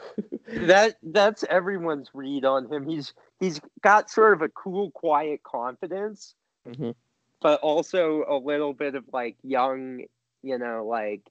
That 0.66 0.96
that's 1.02 1.44
everyone's 1.50 2.10
read 2.14 2.44
on 2.44 2.72
him. 2.72 2.88
He's 2.88 3.12
he's 3.40 3.60
got 3.82 4.10
sort 4.10 4.32
of 4.32 4.42
a 4.42 4.48
cool, 4.48 4.90
quiet 4.92 5.42
confidence, 5.42 6.34
Mhm. 6.66 6.94
but 7.42 7.60
also 7.60 8.24
a 8.28 8.36
little 8.36 8.72
bit 8.72 8.94
of 8.94 9.04
like 9.12 9.36
young, 9.42 10.04
you 10.42 10.56
know, 10.58 10.86
like 10.86 11.22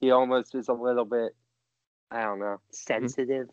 he 0.00 0.10
almost 0.10 0.54
is 0.54 0.68
a 0.68 0.72
little 0.72 1.04
bit, 1.04 1.34
I 2.10 2.22
don't 2.22 2.38
know, 2.38 2.60
sensitive. 2.70 3.48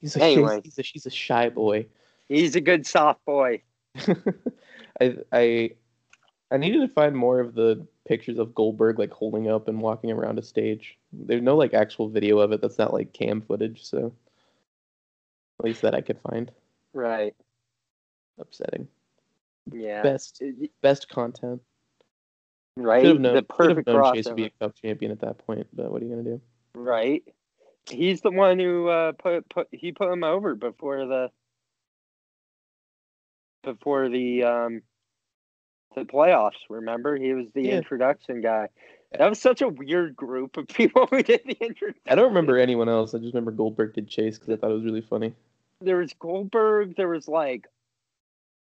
He's 0.00 0.16
a 0.16 0.22
Anyway. 0.22 0.60
he's 0.64 0.78
a 0.78 0.82
he's 0.82 1.06
a 1.06 1.10
shy 1.10 1.48
boy. 1.50 1.86
He's 2.28 2.56
a 2.56 2.60
good 2.60 2.86
soft 2.86 3.24
boy. 3.24 3.62
I 5.00 5.16
I 5.32 5.70
I 6.50 6.56
needed 6.56 6.80
to 6.80 6.88
find 6.88 7.16
more 7.16 7.40
of 7.40 7.54
the 7.54 7.86
pictures 8.06 8.38
of 8.38 8.54
Goldberg 8.54 8.98
like 8.98 9.12
holding 9.12 9.48
up 9.50 9.68
and 9.68 9.80
walking 9.80 10.10
around 10.10 10.38
a 10.38 10.42
stage. 10.42 10.98
There's 11.12 11.42
no 11.42 11.56
like 11.56 11.74
actual 11.74 12.08
video 12.08 12.38
of 12.38 12.52
it 12.52 12.60
that's 12.60 12.78
not 12.78 12.92
like 12.92 13.12
cam 13.12 13.40
footage, 13.40 13.84
so 13.84 14.12
at 15.58 15.64
least 15.64 15.82
that 15.82 15.94
I 15.94 16.00
could 16.00 16.18
find. 16.20 16.50
Right. 16.92 17.34
Upsetting. 18.38 18.88
Yeah. 19.70 20.02
Best 20.02 20.42
best 20.82 21.08
content. 21.08 21.60
Right. 22.76 23.02
Should 23.02 23.12
have 23.12 23.20
known, 23.20 23.34
the 23.34 23.38
should 23.56 23.76
have 23.76 23.84
perfect 23.84 23.88
known 23.88 24.14
Chase 24.14 24.26
would 24.26 24.36
be 24.36 24.44
a 24.44 24.50
cup 24.50 24.74
champion 24.74 25.12
at 25.12 25.20
that 25.20 25.38
point, 25.46 25.66
but 25.72 25.90
what 25.90 26.02
are 26.02 26.04
you 26.04 26.10
gonna 26.10 26.22
do? 26.22 26.40
Right. 26.74 27.22
He's 27.90 28.20
the 28.20 28.30
one 28.30 28.58
who 28.58 28.88
uh, 28.88 29.12
put 29.12 29.48
put 29.48 29.68
he 29.72 29.92
put 29.92 30.12
him 30.12 30.22
over 30.24 30.54
before 30.54 31.06
the 31.06 31.30
before 33.62 34.08
the 34.08 34.44
um 34.44 34.82
the 35.94 36.02
playoffs. 36.02 36.52
Remember, 36.68 37.16
he 37.16 37.32
was 37.32 37.46
the 37.54 37.62
Yeah. 37.62 37.78
introduction 37.78 38.40
guy. 38.40 38.68
That 39.12 39.28
was 39.28 39.40
such 39.40 39.60
a 39.60 39.68
weird 39.68 40.14
group 40.14 40.56
of 40.56 40.68
people 40.68 41.06
who 41.10 41.22
did 41.22 41.42
the 41.44 41.56
introduction. 41.60 42.00
I 42.08 42.14
don't 42.14 42.28
remember 42.28 42.58
anyone 42.58 42.88
else. 42.88 43.12
I 43.14 43.18
just 43.18 43.34
remember 43.34 43.50
Goldberg 43.50 43.94
did 43.94 44.08
Chase 44.08 44.38
because 44.38 44.54
I 44.54 44.56
thought 44.56 44.70
it 44.70 44.74
was 44.74 44.84
really 44.84 45.00
funny. 45.00 45.34
There 45.80 45.96
was 45.96 46.12
Goldberg. 46.12 46.94
There 46.96 47.08
was 47.08 47.26
like, 47.26 47.66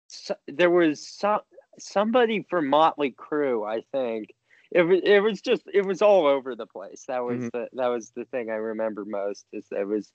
so, 0.07 0.35
there 0.47 0.69
was 0.69 1.05
some 1.05 1.41
somebody 1.79 2.45
from 2.49 2.67
Motley 2.67 3.11
Crue. 3.11 3.67
I 3.67 3.81
think 3.91 4.33
it 4.71 4.81
was. 4.83 4.99
It 5.03 5.19
was 5.21 5.41
just. 5.41 5.63
It 5.73 5.85
was 5.85 6.01
all 6.01 6.25
over 6.25 6.55
the 6.55 6.65
place. 6.67 7.05
That 7.07 7.23
was 7.23 7.37
Mhm. 7.45 7.51
the. 7.51 7.69
That 7.73 7.87
was 7.87 8.11
the 8.11 8.25
thing 8.25 8.49
I 8.49 8.55
remember 8.55 9.05
most. 9.05 9.45
Is 9.53 9.67
that 9.69 9.81
it 9.81 9.87
was. 9.87 10.11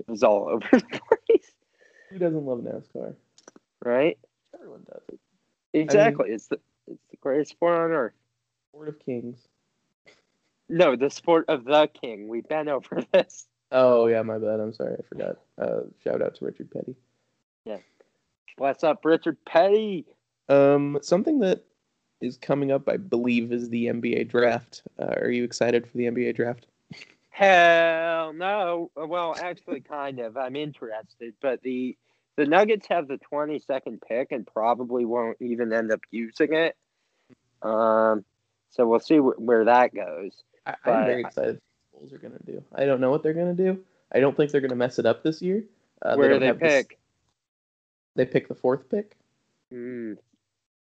It 0.00 0.08
was 0.10 0.22
all 0.22 0.48
over 0.50 0.66
the 0.70 1.00
place. 1.28 1.52
Who 2.10 2.18
doesn't 2.18 2.44
love 2.44 2.58
NASCAR? 2.60 3.14
Right. 3.84 4.18
Everyone 4.54 4.84
does. 4.90 5.18
Exactly. 5.72 6.30
it's 6.30 6.48
the. 6.48 6.58
It's 6.86 7.02
the 7.10 7.16
greatest 7.16 7.52
sport 7.52 7.78
on 7.78 7.90
earth. 7.92 8.12
Sport 8.72 8.88
of 8.88 8.98
Kings. 8.98 9.48
No, 10.68 10.96
the 10.96 11.10
sport 11.10 11.46
of 11.48 11.64
the 11.64 11.88
king. 11.88 12.28
We've 12.28 12.46
been 12.48 12.68
over 12.68 13.02
this. 13.12 13.46
Oh 13.72 14.06
yeah, 14.06 14.22
my 14.22 14.38
bad. 14.38 14.60
I'm 14.60 14.72
sorry, 14.74 14.94
I 14.98 15.02
forgot. 15.08 15.36
Uh, 15.58 15.80
shout 16.02 16.22
out 16.22 16.34
to 16.36 16.44
Richard 16.44 16.70
Petty. 16.70 16.94
Yeah. 17.64 17.78
What's 18.58 18.84
up, 18.84 19.04
Richard 19.04 19.38
Petty? 19.44 20.04
Um, 20.48 20.98
something 21.02 21.38
that 21.40 21.64
is 22.20 22.36
coming 22.36 22.70
up, 22.72 22.88
I 22.88 22.96
believe, 22.96 23.52
is 23.52 23.68
the 23.68 23.86
NBA 23.86 24.28
draft. 24.28 24.82
Uh, 24.98 25.14
are 25.20 25.30
you 25.30 25.44
excited 25.44 25.86
for 25.86 25.96
the 25.96 26.04
NBA 26.04 26.34
draft? 26.36 26.66
Hell 27.30 28.32
no. 28.32 28.90
Well, 28.96 29.34
actually, 29.40 29.80
kind 29.80 30.20
of. 30.20 30.36
I'm 30.36 30.54
interested, 30.56 31.34
but 31.40 31.62
the 31.62 31.96
the 32.36 32.46
Nuggets 32.46 32.86
have 32.88 33.06
the 33.08 33.18
22nd 33.32 34.00
pick 34.08 34.32
and 34.32 34.46
probably 34.46 35.04
won't 35.04 35.36
even 35.40 35.72
end 35.72 35.92
up 35.92 36.00
using 36.10 36.52
it. 36.52 36.76
Um, 37.62 38.24
so 38.70 38.86
we'll 38.88 38.98
see 39.00 39.18
wh- 39.18 39.40
where 39.40 39.64
that 39.66 39.94
goes. 39.94 40.32
I, 40.66 40.74
I'm 40.84 41.06
very 41.06 41.20
excited. 41.22 41.60
What 41.92 42.00
Bulls 42.00 42.12
are 42.12 42.18
gonna 42.18 42.38
do. 42.44 42.62
I 42.74 42.86
don't 42.86 43.00
know 43.00 43.10
what 43.10 43.22
they're 43.22 43.34
gonna 43.34 43.54
do. 43.54 43.78
I 44.12 44.20
don't 44.20 44.36
think 44.36 44.50
they're 44.50 44.60
gonna 44.60 44.74
mess 44.76 44.98
it 44.98 45.06
up 45.06 45.22
this 45.22 45.40
year. 45.42 45.64
Uh, 46.02 46.16
where 46.16 46.28
do 46.28 46.34
don't 46.34 46.40
they 46.40 46.46
have 46.46 46.58
this- 46.60 46.86
pick? 46.86 46.98
They 48.16 48.24
pick 48.26 48.46
the 48.46 48.54
fourth 48.54 48.88
pick, 48.88 49.16
Mm, 49.72 50.18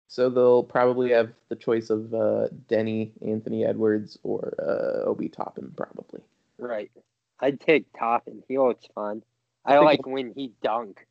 so 0.07 0.29
they'll 0.29 0.63
probably 0.63 1.11
have 1.11 1.31
the 1.49 1.55
choice 1.55 1.89
of 1.89 2.13
uh, 2.13 2.47
Denny, 2.67 3.11
Anthony 3.25 3.65
Edwards, 3.65 4.17
or 4.23 4.53
uh, 4.59 5.07
Obi 5.07 5.29
Toppin, 5.29 5.71
probably. 5.75 6.21
right. 6.57 6.91
I'd 7.39 7.59
take 7.59 7.85
Toppin. 7.97 8.41
He 8.47 8.57
looks 8.57 8.85
fun. 8.95 9.21
I, 9.65 9.75
I 9.75 9.79
like 9.79 10.05
when 10.05 10.33
he 10.33 10.53
dunk. 10.61 11.05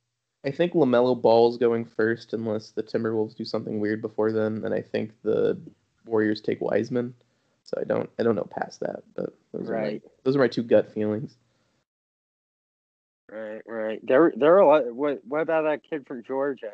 I 0.44 0.50
think 0.50 0.72
LaMelo 0.72 1.20
Ball's 1.20 1.59
going 1.59 1.85
first, 1.85 2.33
unless 2.33 2.70
the 2.70 2.83
Timberwolves 2.83 3.37
do 3.37 3.44
something 3.44 3.81
weird 3.81 4.00
before 4.00 4.33
then, 4.33 4.62
and 4.64 4.72
I 4.72 4.81
think 4.81 5.12
the 5.22 5.61
Warriors 6.07 6.40
take 6.40 6.61
Wiseman. 6.61 7.14
So 7.64 7.76
I 7.81 7.85
don't, 7.85 8.09
I 8.18 8.22
don't 8.22 8.35
know 8.35 8.44
past 8.50 8.81
that, 8.81 9.02
but 9.14 9.35
those 9.52 9.68
are 9.68 9.72
my, 9.74 9.83
Right. 9.83 10.02
those 10.24 10.35
are 10.37 10.40
my 10.40 10.48
two 10.48 10.62
gut 10.62 10.92
feelings. 10.92 11.37
Right, 13.31 13.62
right. 13.66 14.00
There, 14.07 14.33
there 14.37 14.55
are 14.57 14.59
a 14.61 14.66
lot. 14.66 14.94
What, 14.94 15.20
what 15.24 15.40
about 15.40 15.62
that 15.62 15.83
kid 15.88 16.07
from 16.07 16.22
Georgia? 16.22 16.72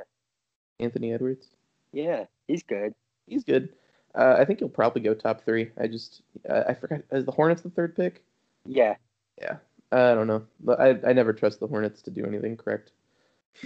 Anthony 0.81 1.13
Edwards, 1.13 1.47
Yeah, 1.93 2.25
he's 2.47 2.63
good. 2.63 2.95
he's 3.27 3.45
good. 3.45 3.71
Uh, 4.15 4.37
I 4.39 4.45
think 4.45 4.59
he'll 4.59 4.69
probably 4.69 5.03
go 5.03 5.15
top 5.15 5.45
three. 5.45 5.71
I 5.79 5.87
just, 5.87 6.23
uh, 6.49 6.65
I 6.69 6.75
forgot. 6.75 7.03
Is 7.13 7.25
the 7.25 7.33
Hornets 7.33 7.63
the 7.63 7.71
third 7.71 7.95
pick? 7.95 8.23
Yeah. 8.65 8.97
Yeah. 9.41 9.57
I 9.93 10.15
don't 10.15 10.27
know, 10.27 10.45
I, 10.79 10.99
I 11.07 11.13
never 11.15 11.33
trust 11.33 11.61
the 11.61 11.67
Hornets 11.67 12.03
to 12.03 12.11
do 12.11 12.25
anything 12.27 12.57
correct. 12.57 12.91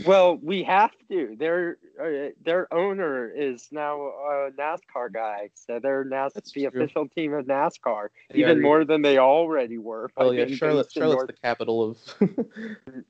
Well, 0.07 0.39
we 0.41 0.63
have 0.63 0.93
to. 1.11 1.37
Their 1.39 1.77
uh, 2.03 2.31
their 2.43 2.73
owner 2.73 3.29
is 3.29 3.69
now 3.73 3.97
a 4.01 4.51
NASCAR 4.57 5.13
guy, 5.13 5.51
so 5.55 5.81
they're 5.83 6.05
now 6.05 6.31
That's 6.35 6.51
the 6.53 6.61
true. 6.69 6.83
official 6.83 7.09
team 7.09 7.35
of 7.35 7.45
NASCAR, 7.45 8.09
Yeah, 8.31 8.37
even 8.37 8.63
more 8.63 8.85
than 8.87 9.03
they 9.03 9.19
already 9.19 9.77
were. 9.77 10.11
Oh 10.17 10.31
yeah, 10.31 10.47
Charlotte, 10.47 10.91
Charlotte's 10.91 11.19
North- 11.19 11.27
the 11.27 11.33
capital 11.35 11.83
of. 11.91 11.99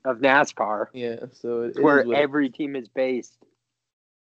of 0.03 0.17
NASCAR, 0.17 0.87
yeah, 0.93 1.17
so 1.31 1.71
where 1.79 2.05
every 2.13 2.49
team 2.49 2.75
is 2.75 2.89
based. 2.89 3.37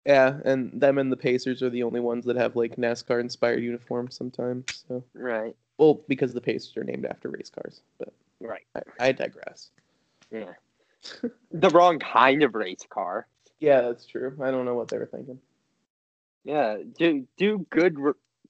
Yeah, 0.05 0.39
and 0.43 0.71
them 0.79 0.97
and 0.97 1.11
the 1.11 1.17
Pacers 1.17 1.61
are 1.63 1.69
the 1.69 1.83
only 1.83 1.99
ones 2.01 2.25
that 2.25 2.35
have 2.35 2.55
like 2.55 2.75
NASCAR 2.75 3.21
inspired 3.21 3.63
uniforms 3.63 4.15
sometimes. 4.17 4.83
So, 4.87 5.03
Right, 5.13 5.55
well, 5.77 6.01
because 6.07 6.33
the 6.33 6.41
Pacers 6.41 6.75
are 6.77 6.83
named 6.83 7.05
after 7.05 7.29
race 7.29 7.49
cars, 7.49 7.81
but 7.99 8.11
right. 8.41 8.63
I, 8.75 8.81
I 9.07 9.11
digress. 9.13 9.69
Yeah. 10.31 10.53
the 11.51 11.69
wrong 11.69 11.99
kind 11.99 12.43
of 12.43 12.53
race 12.55 12.85
car. 12.89 13.27
Yeah, 13.59 13.81
that's 13.81 14.05
true. 14.05 14.37
I 14.41 14.51
don't 14.51 14.65
know 14.65 14.75
what 14.75 14.89
they 14.89 14.97
were 14.97 15.05
thinking. 15.05 15.39
Yeah, 16.43 16.77
do 16.97 17.25
do 17.37 17.65
good 17.69 17.97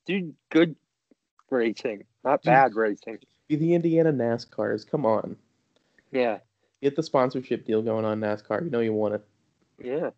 do 0.08 0.34
good 0.50 0.76
racing, 1.52 2.06
not 2.26 2.42
Do- 2.42 2.50
bad 2.50 2.74
racing. 2.74 3.20
Be 3.48 3.56
the 3.58 3.76
Indiana 3.76 4.12
NASCARs. 4.12 4.90
Come 4.90 5.06
on, 5.06 5.36
Yeah, 6.12 6.40
get 6.82 6.96
the 6.96 7.04
sponsorship 7.04 7.66
deal 7.66 7.84
going 7.84 8.06
on 8.06 8.20
NASCAR. 8.22 8.64
You 8.64 8.72
know 8.72 8.80
you 8.80 8.94
want 8.94 9.14
it. 9.16 9.22
yeah, 9.84 10.10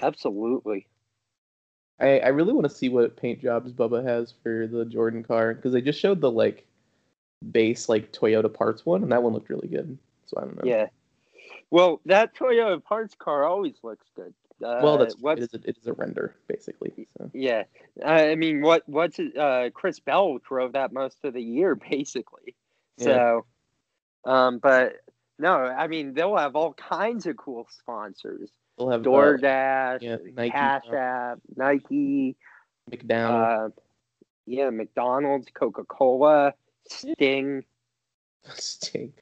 absolutely. 0.00 0.86
I, 2.00 2.18
I 2.18 2.28
really 2.28 2.52
want 2.52 2.68
to 2.68 2.74
see 2.74 2.88
what 2.88 3.16
paint 3.16 3.40
jobs 3.40 3.72
Bubba 3.72 4.04
has 4.04 4.34
for 4.42 4.66
the 4.66 4.84
Jordan 4.84 5.22
car 5.22 5.54
because 5.54 5.72
they 5.72 5.80
just 5.80 6.00
showed 6.00 6.20
the 6.20 6.30
like 6.30 6.66
base 7.52 7.88
like 7.88 8.12
Toyota 8.12 8.52
parts 8.52 8.84
one, 8.84 9.02
and 9.02 9.12
that 9.12 9.22
one 9.22 9.32
looked 9.32 9.48
really 9.48 9.68
good. 9.68 9.96
So 10.26 10.38
I 10.38 10.40
don't 10.42 10.56
know. 10.56 10.68
Yeah. 10.68 10.86
Well, 11.70 12.00
that 12.06 12.34
Toyota 12.34 12.82
parts 12.82 13.14
car 13.14 13.44
always 13.44 13.76
looks 13.82 14.06
good. 14.14 14.34
Uh, 14.62 14.80
Well, 14.82 14.98
that's 14.98 15.16
what. 15.18 15.38
it 15.38 15.42
is, 15.42 15.54
a, 15.54 15.68
it 15.68 15.78
is 15.80 15.86
a 15.86 15.92
render 15.92 16.34
basically. 16.46 17.08
So 17.18 17.30
Yeah, 17.32 17.64
I 18.04 18.34
mean, 18.34 18.60
what 18.60 18.88
what's 18.88 19.18
it, 19.18 19.36
uh 19.36 19.70
Chris 19.70 20.00
Bell 20.00 20.38
drove 20.38 20.72
that 20.72 20.92
most 20.92 21.18
of 21.24 21.34
the 21.34 21.42
year 21.42 21.74
basically. 21.90 22.54
So, 22.98 23.44
um, 24.24 24.58
but 24.58 24.94
no, 25.38 25.52
I 25.56 25.88
mean 25.88 26.14
they'll 26.14 26.36
have 26.36 26.56
all 26.56 26.74
kinds 26.74 27.26
of 27.26 27.36
cool 27.36 27.68
sponsors: 27.78 28.50
they'll 28.78 28.90
have 28.90 29.02
uh, 29.02 29.04
DoorDash, 29.04 30.02
yeah, 30.02 30.16
Nike, 30.34 30.50
Cash 30.50 30.84
uh, 30.90 30.96
App, 30.96 31.38
Nike, 31.56 32.36
McDonald's. 32.90 33.76
uh, 33.76 33.80
yeah, 34.46 34.70
McDonald's, 34.70 35.48
Coca 35.54 35.84
Cola, 35.84 36.54
Sting. 36.88 37.64
Sting. 38.54 39.12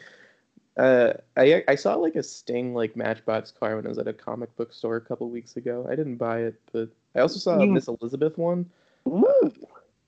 Uh, 0.77 1.12
I 1.37 1.62
I 1.69 1.75
saw 1.75 1.97
like 1.97 2.17
a 2.17 2.23
Sting 2.23 2.75
like 2.75 2.97
Matchbox 2.97 3.51
car 3.51 3.77
when 3.77 3.85
I 3.85 3.88
was 3.88 3.99
at 3.99 4.09
a 4.09 4.12
comic 4.12 4.55
book 4.57 4.73
store 4.73 4.97
a 4.97 5.01
couple 5.01 5.29
weeks 5.29 5.57
ago. 5.57 5.87
I 5.88 5.95
didn't 5.95 6.17
buy 6.17 6.41
it, 6.41 6.55
but 6.73 6.88
I 7.15 7.21
also 7.21 7.38
saw 7.38 7.61
a 7.61 7.67
Miss 7.67 7.88
Elizabeth 7.88 8.38
one. 8.38 8.71
Ooh, 9.07 9.53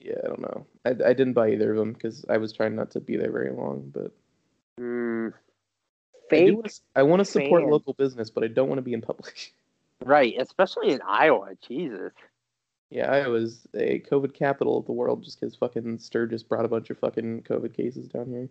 Yeah, 0.01 0.15
I 0.25 0.29
don't 0.29 0.41
know. 0.41 0.67
I, 0.87 0.91
I 0.91 1.13
didn't 1.13 1.35
buy 1.35 1.51
either 1.51 1.73
of 1.73 1.77
them 1.77 1.93
because 1.93 2.25
I 2.29 2.39
was 2.39 2.53
trying 2.53 2.77
not 2.77 2.91
to 2.93 3.01
be 3.01 3.17
there 3.17 3.31
very 3.31 3.51
long. 3.51 3.91
But 3.93 4.13
mm, 4.81 5.33
I, 6.27 6.31
fake, 6.31 6.55
wanna, 6.55 6.69
I 6.97 7.03
want 7.03 7.21
to 7.21 7.25
support 7.25 7.65
local 7.65 7.93
business, 7.93 8.31
but 8.31 8.45
I 8.45 8.49
don't 8.49 8.69
want 8.69 8.79
to 8.79 8.83
be 8.83 8.93
in 8.93 9.01
public. 9.01 9.53
right? 10.05 10.35
Especially 10.39 10.91
in 10.91 11.01
Iowa. 11.07 11.51
Jesus. 11.67 12.13
yeah, 12.91 13.11
I 13.11 13.29
was 13.29 13.67
a 13.75 14.01
COVID 14.01 14.35
capital 14.35 14.79
of 14.79 14.87
the 14.87 14.93
world 14.93 15.23
just 15.25 15.41
because 15.41 15.55
fucking 15.57 15.99
Sturgis 15.99 16.43
brought 16.43 16.65
a 16.65 16.69
bunch 16.69 16.91
of 16.91 16.99
fucking 16.99 17.43
COVID 17.43 17.75
cases 17.77 18.09
down 18.09 18.27
here. 18.29 18.49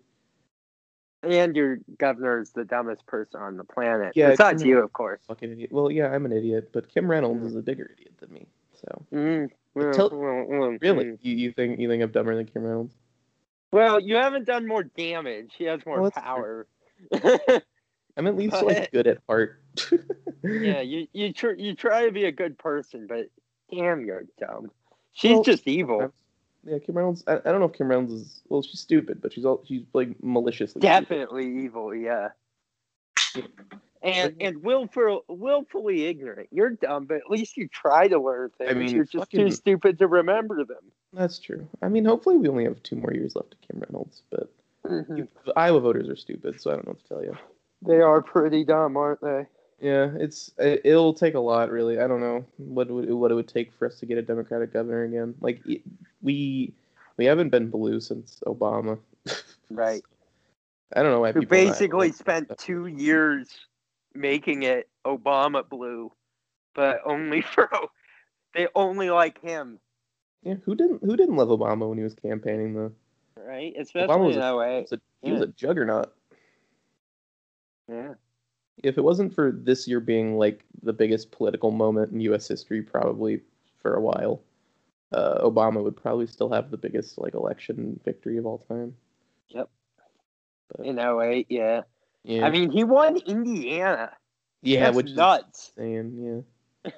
And 1.23 1.55
your 1.55 1.77
governor 1.97 2.41
is 2.41 2.51
the 2.51 2.65
dumbest 2.65 3.05
person 3.05 3.39
on 3.39 3.55
the 3.55 3.63
planet. 3.63 4.11
Yeah, 4.13 4.31
Besides 4.31 4.61
Kim- 4.61 4.69
you, 4.69 4.79
of 4.79 4.91
course. 4.91 5.21
Fucking 5.27 5.53
idiot. 5.53 5.71
Well, 5.71 5.89
yeah, 5.89 6.07
I'm 6.09 6.25
an 6.25 6.33
idiot, 6.33 6.71
but 6.73 6.93
Kim 6.93 7.09
Reynolds 7.09 7.45
is 7.45 7.55
a 7.55 7.61
bigger 7.61 7.89
idiot 7.97 8.13
than 8.19 8.33
me. 8.33 8.47
So 8.73 9.05
Mm, 9.13 9.49
well, 9.73 9.93
Tell- 9.93 10.09
well, 10.09 10.45
well, 10.47 10.77
really, 10.81 11.05
mm. 11.05 11.17
you, 11.21 11.35
you 11.35 11.51
think 11.53 11.79
you 11.79 11.87
think 11.87 12.03
I'm 12.03 12.11
dumber 12.11 12.35
than 12.35 12.45
Kim 12.45 12.63
Reynolds? 12.63 12.93
Well, 13.71 13.99
you 13.99 14.15
haven't 14.15 14.45
done 14.45 14.67
more 14.67 14.83
damage. 14.83 15.53
He 15.57 15.63
has 15.63 15.79
more 15.85 16.01
Well, 16.01 16.11
power. 16.11 16.67
I'm 18.17 18.27
at 18.27 18.35
least 18.35 18.61
like 18.61 18.91
good 18.91 19.07
at 19.07 19.19
heart. 19.27 19.59
yeah, 20.43 20.81
you 20.81 21.07
you 21.13 21.33
try 21.33 21.53
you 21.57 21.73
try 21.73 22.05
to 22.05 22.11
be 22.11 22.25
a 22.25 22.31
good 22.31 22.57
person, 22.57 23.07
but 23.07 23.27
damn, 23.71 24.05
you're 24.05 24.25
dumb. 24.39 24.69
She's 25.13 25.33
Well, 25.33 25.43
just 25.43 25.67
evil. 25.67 26.13
Yeah, 26.65 26.79
Kim 26.79 26.95
Reynolds. 26.95 27.23
I, 27.27 27.35
I 27.35 27.51
don't 27.51 27.59
know 27.59 27.65
if 27.65 27.73
Kim 27.73 27.87
Reynolds 27.87 28.13
is 28.13 28.41
well. 28.47 28.61
She's 28.61 28.79
stupid, 28.79 29.21
but 29.21 29.33
she's 29.33 29.45
all 29.45 29.63
she's 29.65 29.83
like 29.93 30.09
maliciously. 30.23 30.79
Definitely 30.79 31.63
evil. 31.63 31.93
Yeah. 31.93 32.29
And 34.01 34.35
and 34.39 34.63
willful, 34.63 35.23
willfully 35.27 36.05
ignorant. 36.05 36.49
You're 36.51 36.71
dumb, 36.71 37.05
but 37.05 37.17
at 37.17 37.29
least 37.29 37.57
you 37.57 37.67
try 37.67 38.07
to 38.07 38.19
learn 38.19 38.51
things. 38.57 38.75
mean, 38.75 38.89
you're 38.89 39.05
just 39.05 39.31
too 39.31 39.49
stupid 39.49 39.97
to 39.99 40.07
remember 40.07 40.63
them. 40.65 40.91
That's 41.13 41.39
true. 41.39 41.67
I 41.81 41.89
mean, 41.89 42.05
hopefully 42.05 42.37
we 42.37 42.47
only 42.49 42.65
have 42.65 42.83
two 42.83 42.97
more 42.97 43.13
years 43.13 43.35
left 43.35 43.53
of 43.53 43.61
Kim 43.61 43.79
Reynolds, 43.79 44.21
but 44.29 44.51
Mhm. 44.85 45.17
you, 45.17 45.27
Iowa 45.55 45.79
voters 45.79 46.09
are 46.09 46.15
stupid, 46.15 46.59
so 46.59 46.71
I 46.71 46.75
don't 46.75 46.85
know 46.85 46.91
what 46.93 47.01
to 47.03 47.07
tell 47.07 47.23
you. 47.23 47.37
They 47.81 48.01
are 48.01 48.21
pretty 48.21 48.63
dumb, 48.63 48.97
aren't 48.97 49.21
they? 49.21 49.45
Yeah, 49.79 50.11
it's 50.17 50.51
it, 50.57 50.81
it'll 50.85 51.13
take 51.13 51.33
a 51.35 51.39
lot, 51.39 51.69
really. 51.71 51.99
I 51.99 52.07
don't 52.07 52.21
know 52.21 52.45
what 52.57 52.89
would 52.89 53.09
what 53.11 53.31
it 53.31 53.35
would 53.35 53.47
take 53.47 53.73
for 53.73 53.85
us 53.87 53.99
to 53.99 54.05
get 54.05 54.17
a 54.17 54.21
Democratic 54.21 54.71
governor 54.73 55.03
again. 55.03 55.35
Like 55.41 55.61
it- 55.65 55.81
we 56.21 56.73
we 57.17 57.25
haven't 57.25 57.49
been 57.49 57.69
blue 57.69 57.99
since 57.99 58.39
Obama. 58.45 58.99
Right. 59.69 60.03
I 60.95 61.01
don't 61.01 61.11
know 61.11 61.21
why 61.21 61.31
Who 61.31 61.39
people 61.41 61.57
in 61.57 61.63
Iowa- 61.63 61.71
basically 61.73 62.11
spent 62.11 62.51
two 62.59 62.85
years 62.85 63.49
making 64.13 64.63
it 64.63 64.87
Obama 65.05 65.67
blue, 65.67 66.11
but 66.75 67.01
only 67.05 67.41
for 67.53 67.69
they 68.53 68.67
only 68.75 69.09
like 69.09 69.41
him, 69.41 69.79
Yeah, 70.43 70.55
who 70.63 70.75
didn't 70.75 71.03
who 71.03 71.17
didn't 71.17 71.35
love 71.37 71.49
Obama 71.49 71.89
when 71.89 71.97
he 71.97 72.03
was 72.03 72.13
campaigning 72.13 72.75
though? 72.75 72.91
Right? 73.37 73.73
Obama 73.75 73.81
Especially 73.81 74.17
was 74.27 74.35
in 74.35 74.41
a, 74.41 74.45
he 74.45 74.51
LA. 74.51 74.79
was 74.81 74.91
a, 74.91 75.01
he 75.21 75.31
was 75.31 75.41
a 75.41 75.47
juggernaut. 75.47 76.13
Yeah. 77.89 78.13
If 78.83 78.97
it 78.97 79.03
wasn't 79.03 79.33
for 79.33 79.51
this 79.51 79.87
year 79.87 79.99
being 79.99 80.37
like 80.37 80.63
the 80.81 80.93
biggest 80.93 81.31
political 81.31 81.71
moment 81.71 82.11
in 82.11 82.19
U.S. 82.21 82.47
history, 82.47 82.81
probably 82.81 83.41
for 83.81 83.95
a 83.95 84.01
while, 84.01 84.41
uh, 85.11 85.39
Obama 85.41 85.83
would 85.83 85.95
probably 85.95 86.25
still 86.27 86.49
have 86.49 86.71
the 86.71 86.77
biggest 86.77 87.17
like 87.17 87.35
election 87.35 87.99
victory 88.03 88.37
of 88.37 88.45
all 88.45 88.57
time. 88.57 88.95
Yep. 89.49 89.69
In 90.83 90.97
08, 90.99 91.45
yeah. 91.49 91.81
Yeah, 92.23 92.45
I 92.45 92.49
mean, 92.49 92.71
he 92.71 92.83
won 92.83 93.17
Indiana. 93.17 94.11
yeah, 94.61 94.85
That's 94.85 94.95
which 94.95 95.09
is 95.11 95.15
nuts. 95.15 95.71
insane. 95.77 96.45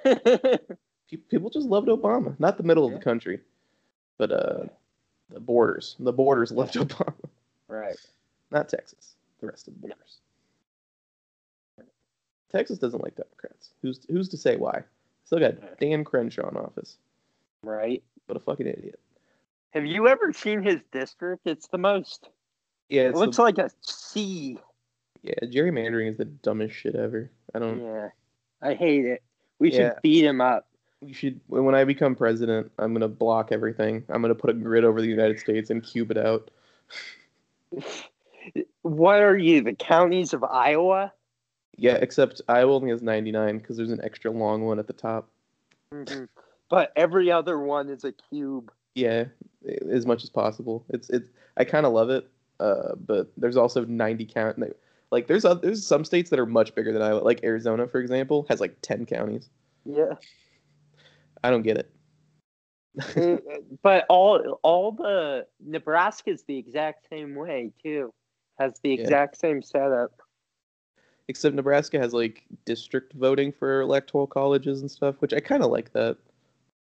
Yeah, 0.04 0.56
people 1.30 1.50
just 1.50 1.66
loved 1.68 1.88
Obama. 1.88 2.38
Not 2.38 2.56
the 2.56 2.62
middle 2.62 2.86
of 2.86 2.92
the 2.92 3.00
country, 3.00 3.40
but 4.18 4.30
uh, 4.30 4.64
the 5.30 5.40
borders. 5.40 5.96
The 5.98 6.12
borders 6.12 6.52
loved 6.52 6.74
Obama. 6.74 7.14
right. 7.68 7.96
Not 8.50 8.68
Texas. 8.68 9.14
The 9.40 9.46
rest 9.48 9.68
of 9.68 9.74
the 9.74 9.80
borders. 9.88 10.18
Texas 12.50 12.78
doesn't 12.78 13.02
like 13.02 13.16
Democrats. 13.16 13.70
Who's 13.82 14.00
who's 14.08 14.28
to 14.30 14.36
say 14.36 14.56
why? 14.56 14.82
Still 15.24 15.40
got 15.40 15.78
Dan 15.80 16.04
Crenshaw 16.04 16.48
in 16.48 16.56
office. 16.56 16.96
Right. 17.62 18.02
What 18.26 18.36
a 18.36 18.40
fucking 18.40 18.66
idiot. 18.66 19.00
Have 19.70 19.84
you 19.84 20.08
ever 20.08 20.32
seen 20.32 20.62
his 20.62 20.80
district? 20.92 21.42
It's 21.46 21.66
the 21.66 21.78
most. 21.78 22.28
Yeah, 22.88 23.02
It 23.08 23.14
looks 23.16 23.36
the- 23.36 23.42
like 23.42 23.58
a 23.58 23.68
C. 23.82 24.58
yeah. 25.22 25.34
Gerrymandering 25.42 26.08
is 26.08 26.16
the 26.16 26.24
dumbest 26.24 26.74
shit 26.76 26.94
ever. 26.94 27.30
I 27.54 27.58
don't. 27.58 27.80
Yeah. 27.82 28.08
I 28.62 28.74
hate 28.74 29.04
it. 29.04 29.22
We 29.58 29.70
should 29.70 29.80
Yeah. 29.80 29.98
beat 30.02 30.24
him 30.24 30.40
up. 30.40 30.65
You 31.04 31.14
should. 31.14 31.40
When 31.48 31.74
I 31.74 31.84
become 31.84 32.14
president, 32.14 32.70
I'm 32.78 32.92
gonna 32.92 33.08
block 33.08 33.52
everything. 33.52 34.04
I'm 34.08 34.22
gonna 34.22 34.34
put 34.34 34.50
a 34.50 34.54
grid 34.54 34.84
over 34.84 35.00
the 35.00 35.08
United 35.08 35.38
States 35.38 35.70
and 35.70 35.82
cube 35.82 36.10
it 36.10 36.18
out. 36.18 36.50
What 38.82 39.22
are 39.22 39.36
you, 39.36 39.60
the 39.60 39.74
counties 39.74 40.32
of 40.32 40.44
Iowa? 40.44 41.12
Yeah, 41.76 41.94
except 41.94 42.40
Iowa 42.48 42.74
only 42.74 42.90
has 42.90 43.02
99 43.02 43.58
because 43.58 43.76
there's 43.76 43.90
an 43.90 44.00
extra 44.02 44.30
long 44.30 44.64
one 44.64 44.78
at 44.78 44.86
the 44.86 44.92
top. 44.92 45.28
hmm 45.92 46.24
But 46.68 46.92
every 46.96 47.30
other 47.30 47.58
one 47.58 47.88
is 47.88 48.04
a 48.04 48.12
cube. 48.12 48.70
Yeah, 48.94 49.24
as 49.90 50.06
much 50.06 50.22
as 50.22 50.30
possible. 50.30 50.84
It's 50.88 51.10
it's 51.10 51.28
I 51.56 51.64
kind 51.64 51.84
of 51.86 51.92
love 51.92 52.08
it, 52.08 52.28
uh, 52.60 52.94
but 52.94 53.30
there's 53.36 53.56
also 53.56 53.84
90 53.84 54.24
count. 54.26 54.62
Like 55.10 55.26
there's 55.26 55.44
oth- 55.44 55.62
there's 55.62 55.84
some 55.84 56.04
states 56.04 56.30
that 56.30 56.38
are 56.38 56.46
much 56.46 56.74
bigger 56.74 56.92
than 56.92 57.02
Iowa. 57.02 57.20
Like 57.20 57.42
Arizona, 57.44 57.86
for 57.86 58.00
example, 58.00 58.46
has 58.48 58.60
like 58.60 58.76
10 58.82 59.04
counties. 59.06 59.48
Yeah. 59.84 60.14
I 61.42 61.50
don't 61.50 61.62
get 61.62 61.78
it. 61.78 61.90
Uh, 63.16 63.36
but 63.82 64.06
all 64.08 64.58
all 64.62 64.92
the 64.92 65.46
Nebraska's 65.60 66.44
the 66.44 66.56
exact 66.56 67.06
same 67.10 67.34
way 67.34 67.70
too. 67.82 68.12
Has 68.58 68.80
the 68.82 68.90
Yeah. 68.94 69.02
exact 69.02 69.36
same 69.38 69.60
setup. 69.62 70.12
Except 71.28 71.54
Nebraska 71.54 71.98
has 71.98 72.14
like 72.14 72.44
district 72.64 73.12
voting 73.12 73.52
for 73.52 73.80
electoral 73.80 74.26
colleges 74.26 74.80
and 74.80 74.90
stuff, 74.90 75.16
which 75.20 75.34
I 75.34 75.40
kind 75.40 75.62
of 75.62 75.70
like 75.70 75.92
that. 75.92 76.16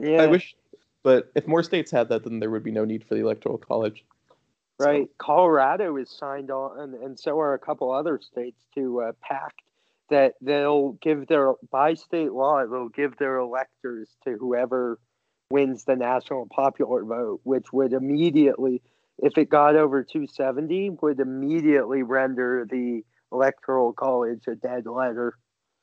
Yeah. 0.01 0.23
I 0.23 0.27
wish, 0.27 0.55
but 1.03 1.31
if 1.35 1.47
more 1.47 1.63
states 1.63 1.91
had 1.91 2.09
that, 2.11 2.25
then 2.25 2.41
there 2.41 2.51
would 2.51 2.65
be 2.65 2.73
no 2.73 2.85
need 2.85 3.05
for 3.05 3.15
the 3.15 3.21
electoral 3.23 3.57
college. 3.59 4.05
So- 4.81 4.87
Right. 4.89 5.09
Colorado 5.19 5.97
is 5.97 6.11
signed 6.11 6.51
on, 6.51 6.81
and, 6.81 6.95
and 7.03 7.19
so 7.19 7.39
are 7.39 7.55
a 7.55 7.59
couple 7.59 7.91
other 7.93 8.19
states 8.21 8.67
to 8.75 9.01
uh, 9.03 9.13
pact 9.23 9.63
that 10.11 10.35
they'll 10.41 10.93
give 11.03 11.27
their 11.27 11.55
by 11.71 11.95
state 11.95 12.33
law 12.33 12.65
they'll 12.67 12.89
give 12.89 13.17
their 13.17 13.39
electors 13.39 14.17
to 14.25 14.37
whoever 14.39 14.99
wins 15.53 15.85
the 15.85 15.95
national 15.95 16.47
popular 16.47 17.05
vote, 17.05 17.41
which 17.45 17.73
would 17.73 17.93
immediately, 17.93 18.83
if 19.19 19.37
it 19.37 19.51
got 19.51 19.77
over 19.77 20.03
270, 20.03 20.91
would 21.03 21.21
immediately 21.21 22.03
render 22.03 22.67
the 22.69 23.03
electoral 23.31 23.93
college 23.93 24.43
a 24.49 24.55
dead 24.57 24.87
letter. 24.87 25.35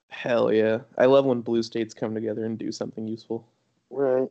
Hell 0.09 0.51
yeah! 0.51 0.79
I 0.97 1.05
love 1.05 1.25
when 1.25 1.41
blue 1.41 1.61
states 1.61 1.93
come 1.93 2.15
together 2.15 2.43
and 2.43 2.57
do 2.57 2.71
something 2.71 3.07
useful. 3.07 3.47
Right. 3.91 4.29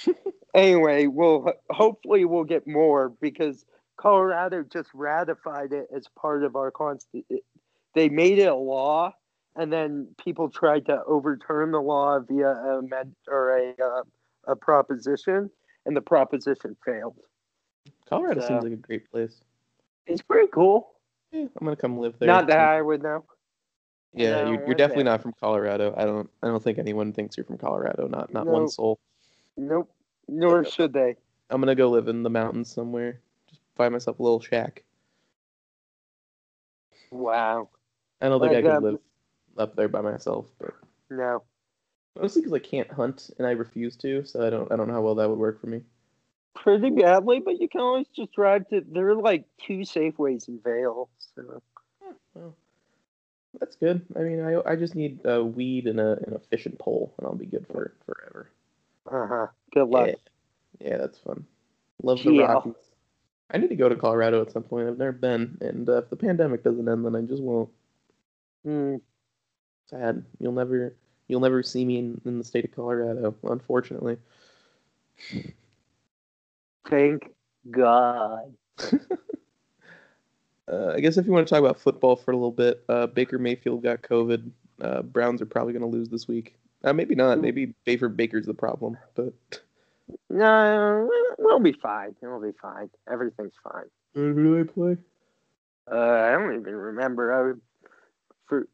anyway, 0.54 1.06
we'll 1.06 1.52
hopefully 1.70 2.24
we'll 2.24 2.44
get 2.44 2.66
more 2.66 3.10
because 3.20 3.66
Colorado 3.98 4.64
just 4.72 4.88
ratified 4.94 5.72
it 5.72 5.88
as 5.94 6.06
part 6.18 6.44
of 6.44 6.56
our 6.56 6.70
constitution. 6.70 7.42
They 7.94 8.08
made 8.08 8.38
it 8.38 8.46
a 8.46 8.54
law, 8.54 9.12
and 9.58 9.72
then 9.72 10.06
people 10.24 10.48
tried 10.48 10.86
to 10.86 11.02
overturn 11.04 11.72
the 11.72 11.80
law 11.80 12.18
via 12.20 12.48
a 12.52 12.80
med- 12.82 13.14
or 13.28 13.58
a 13.58 13.74
uh, 13.84 14.02
a 14.46 14.56
proposition, 14.56 15.50
and 15.84 15.94
the 15.96 16.00
proposition 16.00 16.76
failed. 16.84 17.16
Colorado 18.08 18.40
So- 18.40 18.48
seems 18.48 18.64
like 18.64 18.72
a 18.72 18.76
great 18.76 19.10
place. 19.10 19.40
It's 20.06 20.22
pretty 20.22 20.48
cool. 20.54 20.92
Yeah, 21.32 21.42
I'm 21.42 21.64
gonna 21.66 21.76
come 21.76 21.98
live 21.98 22.18
there. 22.18 22.26
Not 22.28 22.46
that 22.46 22.58
I 22.60 22.80
would 22.80 23.02
know. 23.02 23.24
Yeah, 24.14 24.30
No, 24.44 24.52
you're, 24.52 24.66
you're 24.68 24.74
definitely 24.74 25.04
not 25.04 25.20
from 25.20 25.34
Colorado. 25.38 25.92
I 25.96 26.04
don't. 26.06 26.30
I 26.42 26.46
don't 26.46 26.62
think 26.62 26.78
anyone 26.78 27.12
thinks 27.12 27.36
you're 27.36 27.44
from 27.44 27.58
Colorado. 27.58 28.08
Not 28.08 28.32
not 28.32 28.46
No. 28.46 28.52
one 28.52 28.68
soul. 28.68 28.98
Nope. 29.58 29.92
Nor 30.28 30.64
should 30.64 30.92
they. 30.94 31.16
I'm 31.50 31.60
gonna 31.60 31.74
go 31.74 31.90
live 31.90 32.08
in 32.08 32.22
the 32.22 32.30
mountains 32.30 32.72
somewhere. 32.72 33.20
Just 33.50 33.60
find 33.76 33.92
myself 33.92 34.18
a 34.18 34.22
little 34.22 34.40
shack. 34.40 34.82
Wow. 37.10 37.68
I 38.20 38.28
don't 38.28 38.40
think 38.40 38.52
I 38.52 38.56
Like, 38.56 38.64
could 38.64 38.72
um, 38.72 38.84
live 38.84 38.98
up 39.58 39.76
there 39.76 39.88
by 39.88 40.00
myself, 40.00 40.46
but 40.58 40.74
No. 41.10 41.42
mostly 42.20 42.42
because 42.42 42.52
I 42.54 42.58
can't 42.60 42.90
hunt 42.90 43.30
and 43.38 43.46
I 43.46 43.52
refuse 43.52 43.96
to. 43.98 44.24
So 44.24 44.46
I 44.46 44.50
don't. 44.50 44.70
I 44.72 44.76
don't 44.76 44.88
know 44.88 44.94
how 44.94 45.02
well 45.02 45.14
that 45.16 45.28
would 45.28 45.38
work 45.38 45.60
for 45.60 45.66
me. 45.66 45.82
Pretty 46.54 46.90
badly, 46.90 47.40
but 47.44 47.60
you 47.60 47.68
can 47.68 47.80
always 47.80 48.06
just 48.08 48.32
drive 48.32 48.68
to. 48.68 48.82
There 48.90 49.08
are 49.10 49.14
like 49.14 49.44
two 49.64 49.80
Safeways 49.80 50.48
in 50.48 50.58
Vail, 50.60 51.08
so 51.34 51.62
Well, 52.34 52.54
that's 53.60 53.76
good. 53.76 54.04
I 54.16 54.20
mean, 54.20 54.40
I 54.40 54.60
I 54.72 54.76
just 54.76 54.94
need 54.94 55.20
a 55.24 55.44
weed 55.44 55.86
and 55.86 56.00
a 56.00 56.18
and 56.26 56.34
a 56.34 56.40
fishing 56.40 56.76
pole, 56.78 57.14
and 57.18 57.26
I'll 57.26 57.34
be 57.36 57.46
good 57.46 57.66
for 57.68 57.92
forever. 58.06 58.50
uh 59.10 59.26
huh. 59.26 59.46
Good 59.72 59.88
luck. 59.88 60.08
Yeah, 60.80 60.88
yeah, 60.90 60.96
that's 60.96 61.18
fun. 61.18 61.46
Love 62.02 62.22
the 62.24 62.32
Yeah. 62.32 62.52
Rockies. 62.54 62.74
I 63.50 63.56
need 63.58 63.68
to 63.68 63.76
go 63.76 63.88
to 63.88 63.96
Colorado 63.96 64.42
at 64.42 64.50
some 64.52 64.62
point. 64.64 64.88
I've 64.88 64.98
never 64.98 65.12
been, 65.12 65.56
and 65.62 65.88
uh, 65.88 65.98
if 65.98 66.10
the 66.10 66.16
pandemic 66.16 66.62
doesn't 66.64 66.86
end, 66.88 67.04
then 67.06 67.16
I 67.16 67.22
just 67.22 67.42
won't. 67.42 67.70
Hmm. 68.64 68.96
Sad. 69.90 70.24
You'll 70.38 70.52
never, 70.52 70.94
you'll 71.28 71.40
never 71.40 71.62
see 71.62 71.84
me 71.84 71.98
in, 71.98 72.20
in 72.24 72.38
the 72.38 72.44
state 72.44 72.64
of 72.64 72.74
Colorado, 72.74 73.34
unfortunately. 73.44 74.18
Thank 76.88 77.30
God. 77.70 78.54
Uh, 80.70 80.92
I 80.94 81.00
guess 81.00 81.16
if 81.16 81.24
you 81.24 81.32
want 81.32 81.48
to 81.48 81.50
talk 81.54 81.60
about 81.64 81.80
football 81.80 82.14
for 82.14 82.30
a 82.32 82.34
little 82.36 82.50
bit, 82.52 82.84
uh, 82.90 83.06
Baker 83.06 83.38
Mayfield 83.38 83.82
got 83.82 84.02
COVID. 84.02 84.50
Uh, 84.82 85.00
Browns 85.00 85.40
are 85.40 85.46
probably 85.46 85.72
going 85.72 85.80
to 85.80 85.88
lose 85.88 86.10
this 86.10 86.28
week. 86.28 86.56
Uh, 86.84 86.92
maybe 86.92 87.14
not. 87.14 87.40
Maybe 87.40 87.74
Baker 87.86 88.10
Baker's 88.10 88.44
the 88.44 88.52
problem, 88.52 88.98
but 89.14 89.32
No, 90.28 91.08
we'll 91.38 91.58
be 91.60 91.72
fine. 91.72 92.14
We'll 92.20 92.40
be 92.42 92.52
fine. 92.60 92.90
Everything's 93.10 93.54
fine. 93.64 93.86
who 94.14 94.34
do 94.34 94.56
they 94.56 94.70
play? 94.70 94.98
Uh, 95.90 95.96
I 95.96 96.32
don't 96.32 96.54
even 96.60 96.76
remember. 96.76 97.32
I 97.32 97.42
would, 97.46 97.60
for 98.46 98.68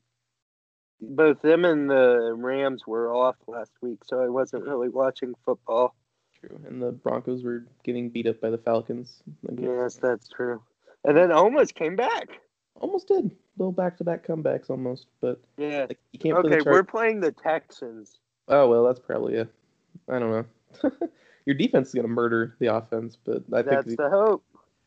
both 1.10 1.40
them 1.42 1.64
and 1.64 1.90
the 1.90 2.32
Rams 2.36 2.86
were 2.86 3.12
off 3.14 3.36
last 3.46 3.72
week, 3.80 3.98
so 4.04 4.20
I 4.22 4.28
wasn't 4.28 4.64
really 4.64 4.88
watching 4.88 5.34
football. 5.44 5.94
True. 6.40 6.60
And 6.66 6.82
the 6.82 6.92
Broncos 6.92 7.42
were 7.42 7.64
getting 7.84 8.10
beat 8.10 8.26
up 8.26 8.40
by 8.40 8.50
the 8.50 8.58
Falcons. 8.58 9.22
Yes, 9.58 9.96
that's 9.96 10.28
true. 10.28 10.62
And 11.04 11.16
then 11.16 11.32
almost 11.32 11.74
came 11.74 11.96
back. 11.96 12.28
Almost 12.80 13.08
did. 13.08 13.30
Little 13.56 13.72
back-to-back 13.72 14.26
comebacks, 14.26 14.68
almost, 14.68 15.06
but 15.20 15.40
Yeah. 15.56 15.86
like, 15.88 15.98
you 16.12 16.18
can't 16.18 16.40
play 16.40 16.54
Okay, 16.54 16.64
the 16.64 16.70
we're 16.70 16.82
playing 16.82 17.20
the 17.20 17.30
Texans. 17.32 18.18
Oh 18.48 18.68
well, 18.68 18.84
that's 18.84 18.98
probably 19.00 19.36
a. 19.36 19.48
I 20.08 20.18
don't 20.18 20.30
know. 20.82 20.90
Your 21.46 21.54
defense 21.54 21.88
is 21.88 21.94
gonna 21.94 22.08
murder 22.08 22.56
the 22.58 22.66
offense, 22.74 23.16
but 23.22 23.42
I 23.52 23.62
think 23.62 23.66
That's 23.66 23.86
the- 23.90 23.96
the 23.96 24.10
hope. 24.10 24.42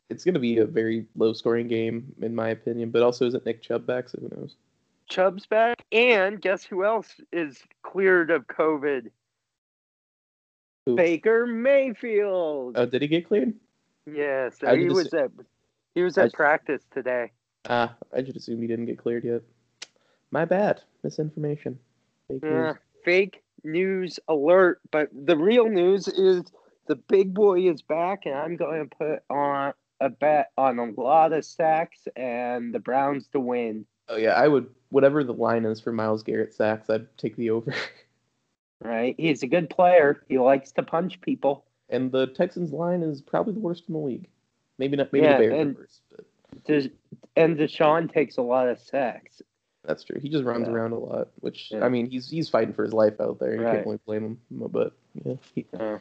it's 0.09 0.23
gonna 0.25 0.39
be 0.39 0.57
a 0.57 0.65
very 0.65 1.05
low-scoring 1.15 1.67
game, 1.69 2.13
in 2.21 2.35
my 2.35 2.49
opinion. 2.49 2.91
But 2.91 3.03
also, 3.03 3.25
isn't 3.25 3.45
Nick 3.45 3.61
Chubb 3.61 3.85
back? 3.85 4.09
So 4.09 4.19
who 4.19 4.29
knows? 4.35 4.55
Chubb's 5.07 5.45
back, 5.45 5.83
and 5.91 6.41
guess 6.41 6.63
who 6.63 6.83
else 6.83 7.07
is 7.31 7.61
cleared 7.83 8.29
of 8.31 8.47
COVID? 8.47 9.09
Who? 10.85 10.95
Baker 10.95 11.45
Mayfield. 11.47 12.77
Oh, 12.77 12.85
did 12.85 13.01
he 13.01 13.07
get 13.07 13.27
cleared? 13.27 13.53
yeah, 14.11 14.49
so 14.49 14.75
he 14.75 14.89
was 14.89 15.13
at 15.13 15.31
he 15.95 16.03
was 16.03 16.17
at 16.17 16.25
just- 16.25 16.35
practice 16.35 16.83
today. 16.91 17.31
Ah, 17.69 17.95
I 18.13 18.23
should 18.23 18.37
assume 18.37 18.61
he 18.61 18.67
didn't 18.67 18.85
get 18.85 18.97
cleared 18.97 19.25
yet. 19.25 19.41
My 20.31 20.45
bad. 20.45 20.81
Misinformation. 21.03 21.79
Fake 22.29 22.39
Yeah, 22.43 22.49
news. 22.67 22.75
fake 23.03 23.43
news 23.63 24.19
alert. 24.29 24.79
But 24.91 25.09
the 25.13 25.35
real 25.37 25.67
news 25.67 26.07
is 26.07 26.43
the 26.87 26.95
big 26.95 27.33
boy 27.33 27.69
is 27.69 27.81
back, 27.81 28.25
and 28.25 28.35
I'm 28.35 28.55
going 28.55 28.87
to 28.87 28.95
put 28.95 29.23
on 29.29 29.73
a 29.99 30.09
bet 30.09 30.51
on 30.57 30.79
a 30.79 30.91
lot 30.91 31.33
of 31.33 31.43
sacks 31.43 32.07
and 32.15 32.73
the 32.73 32.79
Browns 32.79 33.27
to 33.29 33.39
win. 33.39 33.85
Oh 34.09 34.15
yeah, 34.17 34.31
I 34.33 34.47
would. 34.47 34.67
Whatever 34.89 35.23
the 35.23 35.33
line 35.33 35.65
is 35.65 35.81
for 35.81 35.91
Myles 35.91 36.23
Garrett 36.23 36.53
sacks, 36.53 36.89
I'd 36.89 37.07
take 37.17 37.35
the 37.35 37.49
over. 37.51 37.73
Right? 38.79 39.15
He's 39.17 39.41
a 39.41 39.47
good 39.47 39.71
player. 39.71 40.23
He 40.29 40.37
likes 40.37 40.71
to 40.73 40.83
punch 40.83 41.19
people. 41.21 41.65
and 41.89 42.11
the 42.11 42.27
Texans 42.27 42.71
line 42.71 43.01
is 43.01 43.21
probably 43.23 43.53
the 43.53 43.59
worst 43.59 43.85
in 43.87 43.93
the 43.93 43.99
league. 43.99 44.27
Maybe 44.77 44.95
not. 44.95 45.11
Maybe 45.11 45.25
Yeah, 45.25 45.39
the 45.39 45.47
Bears 45.47 45.59
and- 45.61 45.75
worse, 45.77 46.01
but 46.11 46.25
Des- 46.65 46.89
and 47.35 47.57
Deshaun 47.57 48.11
takes 48.13 48.37
a 48.37 48.43
lot 48.43 48.69
of 48.69 48.79
sacks. 48.79 49.41
That's 49.83 50.03
true. 50.03 50.19
He 50.21 50.29
just 50.29 50.43
runs 50.43 50.67
Yeah. 50.67 50.73
around 50.75 50.91
a 50.91 50.99
lot, 50.99 51.29
which 51.39 51.71
Yeah. 51.71 51.83
I 51.83 51.89
mean, 51.89 52.05
he's 52.07 52.29
he's 52.29 52.49
fighting 52.49 52.73
for 52.75 52.83
his 52.83 52.93
life 52.93 53.19
out 53.19 53.39
there. 53.39 53.55
You 53.55 53.63
Right. 53.63 53.73
can't 53.77 53.85
really 53.87 53.99
blame 54.05 54.23
him. 54.23 54.39
But 54.69 54.93
yeah, 55.25 55.33
he, 55.55 55.65
Uh, 55.73 55.97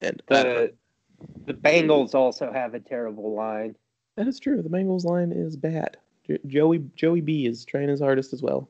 and 0.00 0.22
the 0.28 0.72
the 1.46 1.54
Bengals 1.54 2.14
also 2.14 2.52
have 2.52 2.74
a 2.74 2.80
terrible 2.80 3.34
line. 3.34 3.74
that 4.14 4.28
is 4.28 4.38
true. 4.38 4.62
The 4.62 4.68
Bengals 4.68 5.04
line 5.04 5.32
is 5.32 5.56
bad. 5.56 5.96
Jo- 6.26 6.38
Joey 6.46 6.84
Joey 6.96 7.20
B 7.20 7.46
is 7.46 7.64
trying 7.64 7.88
his 7.88 8.00
hardest 8.00 8.32
as 8.32 8.42
well. 8.42 8.68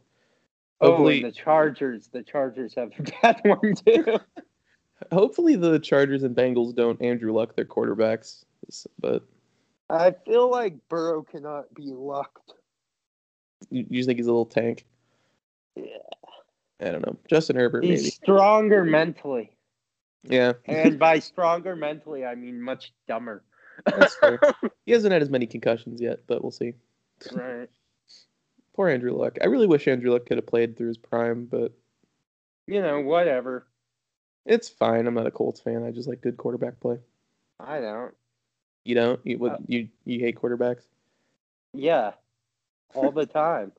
Oh, 0.80 0.88
Hopefully, 0.90 1.22
and 1.22 1.26
the 1.26 1.32
Chargers. 1.32 2.08
The 2.08 2.22
Chargers 2.22 2.74
have 2.74 2.90
a 2.98 3.02
bad 3.22 3.40
one 3.44 3.74
too. 3.74 4.18
hopefully 5.12 5.56
the 5.56 5.78
Chargers 5.78 6.22
and 6.22 6.36
Bengals 6.36 6.74
don't 6.74 7.00
Andrew 7.00 7.32
Luck 7.32 7.56
their 7.56 7.64
quarterbacks. 7.64 8.44
But 8.98 9.22
I 9.90 10.12
feel 10.26 10.50
like 10.50 10.74
Burrow 10.88 11.22
cannot 11.22 11.72
be 11.74 11.84
lucked. 11.86 12.54
you, 13.70 13.86
you 13.88 14.02
think 14.04 14.18
he's 14.18 14.26
a 14.26 14.30
little 14.30 14.46
tank? 14.46 14.84
Yeah. 15.76 15.84
I 16.80 16.90
don't 16.90 17.06
know. 17.06 17.16
Justin 17.28 17.56
Herbert, 17.56 17.84
He's 17.84 18.00
maybe. 18.02 18.10
stronger 18.10 18.84
mentally. 18.84 19.52
Yeah, 20.24 20.54
And 20.66 20.98
by 20.98 21.18
stronger 21.20 21.76
mentally, 21.76 22.24
I 22.24 22.34
mean 22.34 22.60
much 22.60 22.92
dumber. 23.06 23.44
That's 23.86 24.16
fair. 24.16 24.40
he 24.86 24.92
hasn't 24.92 25.12
had 25.12 25.22
as 25.22 25.28
many 25.30 25.46
concussions 25.46 26.00
yet, 26.00 26.20
but 26.26 26.42
we'll 26.42 26.50
see. 26.50 26.72
Right. 27.32 27.68
Poor 28.74 28.88
Andrew 28.88 29.12
Luck. 29.12 29.38
I 29.42 29.46
really 29.46 29.66
wish 29.68 29.86
Andrew 29.86 30.10
Luck 30.12 30.26
could 30.26 30.36
have 30.38 30.46
played 30.46 30.76
through 30.76 30.88
his 30.88 30.98
prime, 30.98 31.44
but 31.46 31.72
You 32.66 32.82
know, 32.82 33.00
whatever. 33.00 33.66
it's 34.46 34.68
fine. 34.68 35.06
I'm 35.06 35.14
not 35.14 35.26
a 35.26 35.30
Colts 35.30 35.60
fan. 35.60 35.84
I 35.84 35.90
just 35.90 36.08
like 36.08 36.20
good 36.20 36.36
quarterback 36.36 36.80
play. 36.80 36.98
I 37.60 37.80
don't. 37.80 38.14
You 38.84 38.94
don't? 38.96 39.20
You 39.24 39.38
what? 39.38 39.52
Uh, 39.52 39.58
you 39.68 39.88
you 40.04 40.18
hate 40.20 40.36
quarterbacks? 40.36 40.82
Yeah. 41.72 42.12
All 42.94 43.12
the 43.12 43.26
time. 43.42 43.72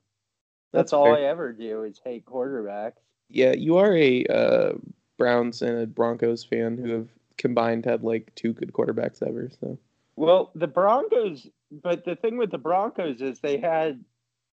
That's, 0.71 0.91
That's 0.91 0.93
all 0.93 1.05
fair. 1.05 1.15
I 1.15 1.21
ever 1.23 1.51
do 1.53 1.83
is 1.83 1.99
hate 2.03 2.25
quarterbacks. 2.25 2.93
Yeah, 3.29 3.53
you 3.53 3.77
are 3.77 3.95
a 3.95 4.25
uh, 4.25 4.73
Browns 5.17 5.61
and 5.61 5.77
a 5.79 5.85
Broncos 5.87 6.43
fan 6.43 6.77
who 6.77 6.89
have 6.91 7.09
combined 7.37 7.85
had 7.85 8.03
like 8.03 8.33
two 8.35 8.53
good 8.53 8.71
quarterbacks 8.73 9.21
ever. 9.21 9.49
So 9.59 9.77
Well, 10.15 10.51
the 10.55 10.67
Broncos, 10.67 11.47
but 11.71 12.05
the 12.05 12.15
thing 12.15 12.37
with 12.37 12.51
the 12.51 12.57
Broncos 12.57 13.21
is 13.21 13.39
they 13.39 13.57
had 13.57 14.03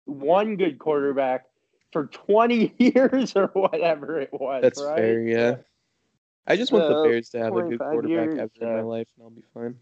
one 0.06 0.56
good 0.56 0.80
quarterback 0.80 1.46
for 1.92 2.08
20 2.08 2.74
years 2.78 3.36
or 3.36 3.48
whatever 3.48 4.20
it 4.20 4.32
was. 4.34 4.62
that's 4.62 4.82
right? 4.82 4.98
fair. 4.98 5.22
Yeah, 5.22 5.56
I 6.48 6.56
just 6.56 6.72
want 6.72 6.88
the 6.88 7.04
Bears 7.04 7.30
to 7.30 7.40
have 7.40 7.56
a 7.56 7.62
good 7.64 7.80
quarterback 7.80 8.36
years, 8.36 8.50
in 8.60 8.74
my 8.74 8.82
life, 8.82 9.08
and 9.18 9.24
I'll 9.24 9.30
be 9.30 9.44
fine. 9.54 9.76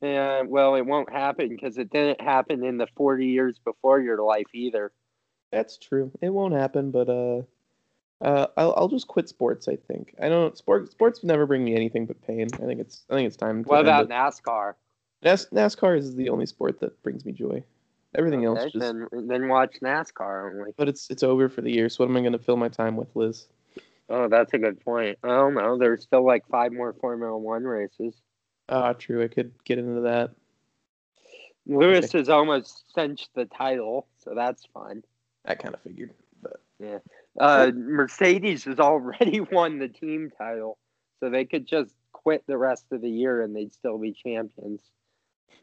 Yeah, 0.00 0.42
well, 0.42 0.76
it 0.76 0.86
won't 0.86 1.12
happen 1.12 1.48
because 1.48 1.76
it 1.76 1.90
didn't 1.90 2.20
happen 2.20 2.64
in 2.64 2.78
the 2.78 2.86
40 2.96 3.26
years 3.26 3.58
before 3.64 4.00
your 4.00 4.22
life 4.22 4.46
either. 4.54 4.92
That's 5.50 5.76
true. 5.76 6.12
It 6.20 6.30
won't 6.30 6.54
happen, 6.54 6.92
but 6.92 7.08
uh, 7.08 7.42
uh, 8.20 8.46
I'll 8.56 8.74
I'll 8.76 8.88
just 8.88 9.08
quit 9.08 9.28
sports. 9.28 9.68
I 9.68 9.76
think 9.76 10.14
I 10.20 10.28
don't 10.28 10.56
sports 10.56 10.90
sports 10.90 11.24
never 11.24 11.46
bring 11.46 11.64
me 11.64 11.74
anything 11.74 12.06
but 12.06 12.20
pain. 12.22 12.48
I 12.54 12.56
think 12.58 12.80
it's 12.80 13.04
I 13.10 13.14
think 13.14 13.26
it's 13.26 13.36
time. 13.36 13.64
To 13.64 13.68
What 13.68 13.80
about 13.80 14.04
it. 14.04 14.10
NASCAR? 14.10 14.74
Nas- 15.22 15.48
NASCAR 15.52 15.98
is 15.98 16.14
the 16.14 16.28
only 16.28 16.46
sport 16.46 16.80
that 16.80 17.02
brings 17.02 17.24
me 17.24 17.32
joy. 17.32 17.62
Everything 18.14 18.44
else 18.44 18.62
just. 18.72 18.78
then, 18.78 19.06
then 19.12 19.48
watch 19.48 19.76
NASCAR 19.82 20.52
only. 20.52 20.72
But 20.76 20.88
it's 20.88 21.10
it's 21.10 21.22
over 21.22 21.48
for 21.48 21.60
the 21.60 21.70
year. 21.70 21.88
So 21.88 22.04
what 22.04 22.10
am 22.10 22.16
I 22.16 22.20
going 22.20 22.32
to 22.32 22.38
fill 22.38 22.56
my 22.56 22.68
time 22.68 22.96
with, 22.96 23.14
Liz? 23.14 23.46
Oh, 24.08 24.28
that's 24.28 24.54
a 24.54 24.58
good 24.58 24.82
point. 24.82 25.18
I 25.22 25.28
don't 25.28 25.54
know. 25.54 25.76
There's 25.76 26.02
still 26.02 26.24
like 26.24 26.48
five 26.48 26.72
more 26.72 26.94
Formula 26.94 27.36
One 27.36 27.64
races. 27.64 28.14
Ah, 28.68 28.94
true. 28.94 29.22
I 29.22 29.28
could 29.28 29.52
get 29.64 29.78
into 29.78 30.02
that. 30.02 30.30
Lewis 31.66 32.12
has 32.12 32.30
almost 32.30 32.92
cinched 32.94 33.28
the 33.34 33.44
title, 33.44 34.06
so 34.16 34.32
that's 34.34 34.64
fun. 34.72 35.02
I 35.44 35.54
kind 35.54 35.74
of 35.74 35.82
figured. 35.82 36.12
But 36.42 36.60
Uh, 37.38 37.70
Mercedes 37.74 38.64
has 38.64 38.80
already 38.80 39.40
won 39.52 39.78
the 39.78 39.88
team 39.88 40.30
title, 40.36 40.78
so 41.20 41.28
they 41.28 41.44
could 41.44 41.66
just 41.66 41.94
quit 42.12 42.42
the 42.46 42.56
rest 42.56 42.86
of 42.90 43.02
the 43.02 43.10
year 43.10 43.42
and 43.42 43.54
they'd 43.54 43.74
still 43.74 43.98
be 43.98 44.12
champions. 44.12 44.80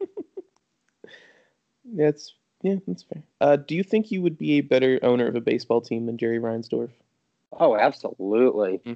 yeah, 1.84 2.08
it's 2.08 2.34
yeah, 2.62 2.76
that's 2.86 3.02
fair. 3.02 3.22
Uh, 3.40 3.56
do 3.56 3.74
you 3.74 3.82
think 3.82 4.10
you 4.10 4.22
would 4.22 4.38
be 4.38 4.58
a 4.58 4.60
better 4.62 4.98
owner 5.02 5.26
of 5.26 5.36
a 5.36 5.40
baseball 5.40 5.80
team 5.80 6.06
than 6.06 6.18
Jerry 6.18 6.38
Reinsdorf? 6.38 6.90
Oh, 7.52 7.76
absolutely. 7.76 8.80
Uh, 8.86 8.94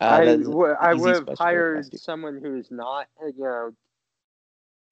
I, 0.00 0.24
that's- 0.24 0.46
w- 0.46 0.74
I 0.80 0.94
would 0.94 1.14
have 1.14 1.28
hired 1.38 1.98
someone 1.98 2.38
who's 2.42 2.70
not, 2.70 3.06
you 3.20 3.42
know, 3.42 3.72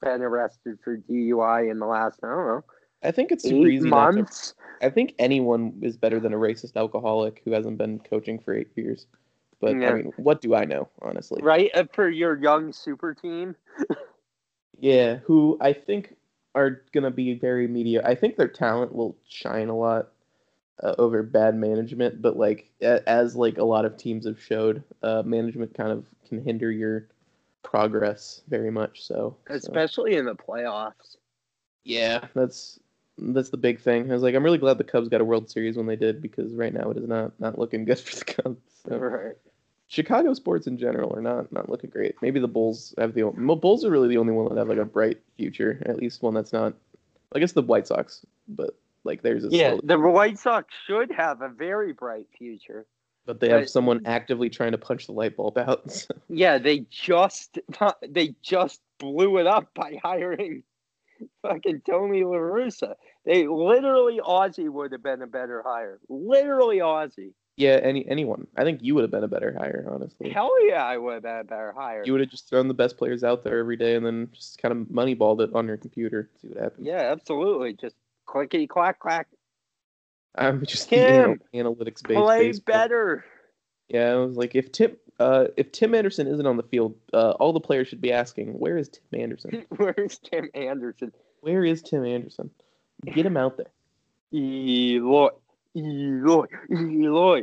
been 0.02 0.22
arrested 0.22 0.78
for 0.82 0.96
DUI 0.96 1.70
in 1.70 1.78
the 1.78 1.86
last, 1.86 2.20
I 2.22 2.28
don't 2.28 2.46
know, 2.46 2.64
I 3.02 3.10
think 3.10 3.30
it's 3.32 3.44
super 3.44 3.66
eight 3.68 3.74
easy. 3.74 3.90
Not 3.90 4.12
to, 4.12 4.16
months. 4.18 4.54
I 4.82 4.88
think 4.90 5.14
anyone 5.18 5.78
is 5.82 5.96
better 5.96 6.18
than 6.20 6.32
a 6.32 6.38
racist 6.38 6.76
alcoholic 6.76 7.42
who 7.44 7.52
hasn't 7.52 7.78
been 7.78 7.98
coaching 8.00 8.38
for 8.38 8.54
eight 8.54 8.70
years. 8.76 9.06
But 9.60 9.76
Yeah. 9.76 9.90
I 9.90 9.94
mean, 9.94 10.12
what 10.16 10.40
do 10.40 10.54
I 10.54 10.64
know, 10.64 10.88
honestly? 11.02 11.42
Right? 11.42 11.70
Uh, 11.74 11.84
For 11.92 12.08
your 12.08 12.36
young 12.38 12.72
super 12.72 13.14
team. 13.14 13.54
Yeah, 14.80 15.16
who 15.16 15.56
I 15.60 15.72
think 15.72 16.16
are 16.54 16.82
gonna 16.92 17.10
be 17.10 17.34
very 17.34 17.66
media. 17.66 18.02
I 18.04 18.14
think 18.14 18.36
their 18.36 18.48
talent 18.48 18.94
will 18.94 19.16
shine 19.28 19.68
a 19.68 19.76
lot 19.76 20.08
uh, 20.82 20.94
over 20.98 21.22
bad 21.22 21.54
management, 21.54 22.20
but 22.22 22.36
like 22.36 22.70
a- 22.82 23.08
as 23.08 23.36
like 23.36 23.58
a 23.58 23.64
lot 23.64 23.84
of 23.84 23.96
teams 23.96 24.26
have 24.26 24.40
showed, 24.40 24.82
uh, 25.02 25.22
management 25.24 25.74
kind 25.74 25.90
of 25.92 26.04
can 26.28 26.42
hinder 26.42 26.70
your 26.70 27.06
progress 27.62 28.42
very 28.48 28.70
much. 28.70 29.02
So, 29.02 29.36
so, 29.46 29.54
Especially 29.54 30.16
in 30.16 30.24
the 30.26 30.34
playoffs. 30.34 31.16
yeah, 31.84 32.26
that's 32.34 32.80
that's 33.18 33.50
the 33.50 33.56
big 33.56 33.80
thing. 33.80 34.10
I 34.10 34.14
was 34.14 34.22
like, 34.22 34.34
I'm 34.34 34.44
really 34.44 34.58
glad 34.58 34.78
the 34.78 34.84
Cubs 34.84 35.08
got 35.08 35.20
a 35.20 35.24
World 35.24 35.50
Series 35.50 35.76
when 35.76 35.86
they 35.86 35.96
did 35.96 36.20
because 36.20 36.52
right 36.54 36.72
now 36.72 36.90
it 36.90 36.96
is 36.96 37.06
not 37.08 37.38
not 37.40 37.58
looking 37.58 37.84
good 37.84 37.98
for 37.98 38.16
the 38.16 38.24
Cubs. 38.24 38.62
So. 38.88 38.96
Right. 38.98 39.36
Chicago 39.88 40.32
sports 40.34 40.66
in 40.66 40.78
general 40.78 41.14
are 41.14 41.20
not 41.20 41.52
not 41.52 41.68
looking 41.68 41.90
great. 41.90 42.14
Maybe 42.22 42.40
the 42.40 42.48
Bulls 42.48 42.94
have 42.98 43.14
the 43.14 43.24
Bulls 43.30 43.84
are 43.84 43.90
really 43.90 44.08
the 44.08 44.16
only 44.18 44.32
one 44.32 44.48
that 44.48 44.58
have 44.58 44.68
like 44.68 44.78
a 44.78 44.84
bright 44.84 45.20
future. 45.36 45.82
At 45.86 45.96
least 45.96 46.22
one 46.22 46.34
that's 46.34 46.52
not. 46.52 46.74
I 47.34 47.38
guess 47.38 47.52
the 47.52 47.62
White 47.62 47.86
Sox, 47.86 48.24
but 48.48 48.76
like 49.04 49.22
theirs 49.22 49.44
is. 49.44 49.52
Yeah, 49.52 49.70
slowly- 49.70 49.80
the 49.84 49.98
White 49.98 50.38
Sox 50.38 50.72
should 50.86 51.10
have 51.12 51.42
a 51.42 51.48
very 51.48 51.92
bright 51.92 52.26
future. 52.36 52.86
but 53.26 53.40
they 53.40 53.48
have 53.48 53.62
but- 53.62 53.70
someone 53.70 54.02
actively 54.06 54.50
trying 54.50 54.72
to 54.72 54.78
punch 54.78 55.06
the 55.06 55.12
light 55.12 55.36
bulb 55.36 55.58
out. 55.58 55.90
so- 55.90 56.14
Yeah, 56.28 56.58
they 56.58 56.86
just 56.90 57.58
they 58.08 58.34
just 58.42 58.80
blew 58.98 59.38
it 59.38 59.46
up 59.46 59.68
by 59.74 59.98
hiring 60.02 60.62
fucking 61.42 61.82
Tony 61.88 62.24
La 62.24 62.36
Russa. 62.36 62.94
They 63.24 63.46
literally 63.46 64.20
Ozzie 64.20 64.68
would 64.68 64.92
have 64.92 65.02
been 65.02 65.22
a 65.22 65.26
better 65.26 65.62
hire. 65.64 65.98
Literally 66.08 66.80
Ozzie. 66.80 67.32
Yeah, 67.56 67.78
any 67.82 68.06
anyone. 68.08 68.46
I 68.56 68.64
think 68.64 68.80
you 68.82 68.94
would 68.94 69.02
have 69.02 69.10
been 69.10 69.24
a 69.24 69.28
better 69.28 69.54
hire, 69.56 69.88
honestly. 69.90 70.30
Hell 70.30 70.52
yeah, 70.66 70.84
I 70.84 70.96
would 70.96 71.14
have 71.14 71.22
been 71.22 71.38
a 71.38 71.44
better 71.44 71.72
hire. 71.72 72.02
You 72.04 72.12
would 72.12 72.20
have 72.20 72.30
just 72.30 72.48
thrown 72.48 72.68
the 72.68 72.74
best 72.74 72.96
players 72.96 73.22
out 73.22 73.44
there 73.44 73.58
every 73.58 73.76
day 73.76 73.94
and 73.94 74.04
then 74.04 74.28
just 74.32 74.60
kind 74.60 74.72
of 74.72 74.88
moneyballed 74.88 75.40
it 75.40 75.50
on 75.54 75.66
your 75.66 75.76
computer. 75.76 76.30
See 76.40 76.48
what 76.48 76.62
happens. 76.62 76.86
Yeah, 76.86 77.12
absolutely. 77.12 77.74
Just 77.74 77.94
clickety 78.26 78.66
clack 78.66 78.98
clack. 78.98 79.28
I'm 80.34 80.66
just 80.66 80.88
Tim, 80.88 81.40
analytics 81.54 82.02
based. 82.06 82.20
Play 82.20 82.52
better. 82.66 83.24
Yeah, 83.88 84.12
I 84.12 84.16
was 84.16 84.36
like, 84.36 84.56
if 84.56 84.72
Tim, 84.72 84.96
uh, 85.20 85.46
if 85.56 85.70
Tim 85.70 85.94
Anderson 85.94 86.26
isn't 86.26 86.46
on 86.46 86.56
the 86.56 86.64
field, 86.64 86.96
uh, 87.12 87.32
all 87.32 87.52
the 87.52 87.60
players 87.60 87.86
should 87.86 88.00
be 88.00 88.12
asking, 88.12 88.58
where 88.58 88.76
is 88.76 88.88
Tim 88.88 89.20
Anderson? 89.20 89.64
Where's 89.76 90.18
Tim 90.18 90.48
Anderson? 90.54 91.12
Where 91.40 91.64
is 91.64 91.82
Tim 91.82 92.04
Anderson? 92.04 92.50
Get 93.04 93.26
him 93.26 93.36
out 93.36 93.58
there. 93.58 93.70
Eloy. 94.32 95.28
Eloy. 95.76 96.46
Eloy. 96.70 97.42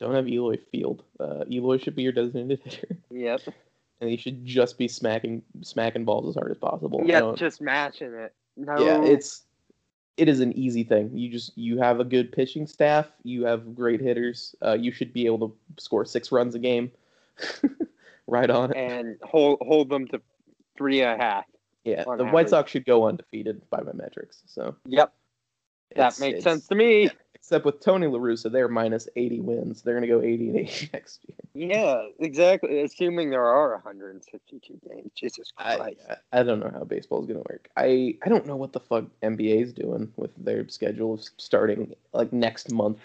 Don't 0.00 0.14
have 0.14 0.28
Eloy 0.28 0.56
field. 0.70 1.02
Uh, 1.18 1.44
Eloy 1.50 1.78
should 1.78 1.96
be 1.96 2.02
your 2.02 2.12
designated 2.12 2.60
hitter, 2.64 2.96
Yep. 3.10 3.40
and 4.00 4.10
he 4.10 4.16
should 4.16 4.44
just 4.44 4.78
be 4.78 4.86
smacking 4.88 5.42
smacking 5.62 6.04
balls 6.04 6.28
as 6.28 6.34
hard 6.36 6.50
as 6.50 6.58
possible. 6.58 7.02
Yeah, 7.04 7.32
just 7.36 7.60
mashing 7.60 8.12
it. 8.14 8.32
No. 8.56 8.78
yeah, 8.78 9.02
it's 9.02 9.42
it 10.16 10.28
is 10.28 10.40
an 10.40 10.52
easy 10.56 10.84
thing. 10.84 11.10
You 11.16 11.28
just 11.30 11.56
you 11.58 11.78
have 11.78 11.98
a 12.00 12.04
good 12.04 12.30
pitching 12.32 12.66
staff. 12.66 13.06
You 13.24 13.44
have 13.44 13.74
great 13.74 14.00
hitters. 14.00 14.54
Uh, 14.64 14.74
you 14.74 14.92
should 14.92 15.12
be 15.12 15.26
able 15.26 15.48
to 15.48 15.56
score 15.82 16.04
six 16.04 16.30
runs 16.32 16.54
a 16.54 16.58
game. 16.58 16.90
right 18.26 18.50
on 18.50 18.70
it. 18.70 18.76
and 18.76 19.16
hold 19.22 19.58
hold 19.62 19.88
them 19.88 20.06
to 20.08 20.20
three 20.76 21.02
and 21.02 21.20
a 21.20 21.24
half. 21.24 21.44
Yeah, 21.84 22.04
the 22.16 22.24
White. 22.26 22.50
Sox 22.50 22.70
should 22.70 22.84
go 22.84 23.06
undefeated 23.06 23.62
by 23.70 23.80
my 23.80 23.92
metrics. 23.92 24.42
So 24.46 24.74
Yep, 24.86 25.12
that 25.96 26.18
makes 26.20 26.44
sense 26.44 26.66
to 26.68 26.74
me. 26.74 27.10
Except 27.34 27.64
with 27.64 27.80
Tony 27.80 28.06
La 28.06 28.18
Russa, 28.18 28.52
they're 28.52 28.68
minus 28.68 29.08
80 29.16 29.40
wins. 29.40 29.80
They're 29.80 29.94
going 29.94 30.02
to 30.02 30.08
go 30.08 30.20
80 30.20 30.48
and 30.48 30.58
80 30.58 30.90
next 30.92 31.20
year. 31.26 31.70
Yeah, 31.70 32.02
exactly. 32.18 32.82
Assuming 32.82 33.30
there 33.30 33.46
are 33.46 33.72
162 33.72 34.80
games. 34.86 35.10
Jesus 35.14 35.50
I, 35.56 35.76
Christ. 35.76 36.00
I 36.32 36.42
don't 36.42 36.60
know 36.60 36.70
how 36.70 36.84
baseball 36.84 37.20
is 37.20 37.26
going 37.26 37.42
to 37.42 37.46
work. 37.48 37.70
I, 37.76 38.16
I 38.22 38.28
don't 38.28 38.46
know 38.46 38.56
what 38.56 38.74
the 38.74 38.80
fuck 38.80 39.04
NBA 39.22 39.62
is 39.62 39.72
doing 39.72 40.12
with 40.16 40.30
their 40.36 40.68
schedule 40.68 41.14
of 41.14 41.24
starting 41.38 41.94
like 42.12 42.32
next 42.34 42.70
month. 42.70 42.98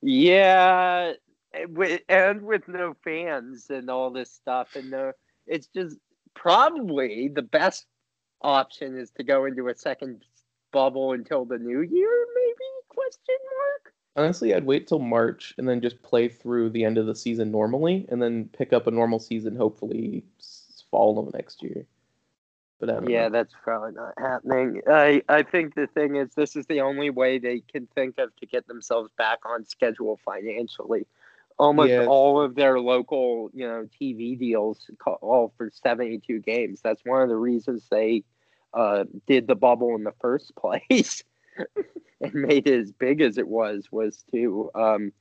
yeah, 0.00 1.12
eh, 1.52 1.66
with, 1.68 2.00
and 2.08 2.42
with 2.42 2.66
no 2.66 2.94
fans 3.04 3.68
and 3.68 3.90
all 3.90 4.10
this 4.10 4.30
stuff, 4.30 4.74
and 4.74 4.90
no, 4.90 5.12
it's 5.46 5.66
just 5.66 5.98
probably 6.34 7.28
the 7.28 7.42
best 7.42 7.84
option 8.42 8.96
is 8.96 9.10
to 9.10 9.22
go 9.22 9.44
into 9.44 9.68
a 9.68 9.74
second 9.74 10.24
bubble 10.72 11.12
until 11.12 11.44
the 11.44 11.58
new 11.58 11.80
year, 11.80 12.26
maybe? 12.34 12.54
Question 12.88 13.36
mark. 13.58 13.94
Honestly, 14.16 14.54
I'd 14.54 14.64
wait 14.64 14.86
till 14.86 14.98
March 14.98 15.54
and 15.58 15.68
then 15.68 15.80
just 15.80 16.02
play 16.02 16.28
through 16.28 16.70
the 16.70 16.84
end 16.84 16.96
of 16.98 17.06
the 17.06 17.14
season 17.14 17.50
normally 17.50 18.06
and 18.08 18.22
then 18.22 18.48
pick 18.56 18.72
up 18.72 18.86
a 18.86 18.90
normal 18.90 19.18
season 19.18 19.54
hopefully 19.56 20.24
fall 20.90 21.18
of 21.18 21.34
next 21.34 21.62
year. 21.62 21.86
But 22.78 23.08
Yeah, 23.08 23.24
know. 23.24 23.30
that's 23.30 23.54
probably 23.62 23.92
not 23.92 24.14
happening. 24.18 24.82
I 24.86 25.22
I 25.28 25.42
think 25.42 25.74
the 25.74 25.86
thing 25.86 26.16
is, 26.16 26.34
this 26.34 26.56
is 26.56 26.66
the 26.66 26.80
only 26.82 27.10
way 27.10 27.38
they 27.38 27.60
can 27.60 27.86
think 27.94 28.18
of 28.18 28.34
to 28.36 28.46
get 28.46 28.66
themselves 28.66 29.10
back 29.16 29.40
on 29.46 29.64
schedule 29.64 30.18
financially. 30.24 31.06
Almost 31.58 31.90
Yeah. 31.90 32.06
all 32.06 32.40
of 32.40 32.54
their 32.54 32.78
local, 32.78 33.50
you 33.54 33.66
know, 33.66 33.88
TV 33.98 34.38
deals 34.38 34.90
call 34.98 35.54
for 35.56 35.70
seventy-two 35.70 36.40
games. 36.40 36.82
That's 36.82 37.02
one 37.04 37.22
of 37.22 37.30
the 37.30 37.36
reasons 37.36 37.86
they 37.90 38.24
uh, 38.74 39.04
did 39.26 39.46
the 39.46 39.54
bubble 39.54 39.94
in 39.94 40.04
the 40.04 40.14
first 40.20 40.54
place 40.56 41.22
and 42.20 42.34
made 42.34 42.66
it 42.66 42.80
as 42.80 42.92
big 42.92 43.20
as 43.20 43.38
it 43.38 43.48
was. 43.48 43.88
Was 43.90 44.24
to 44.32 44.70
um, 44.74 45.12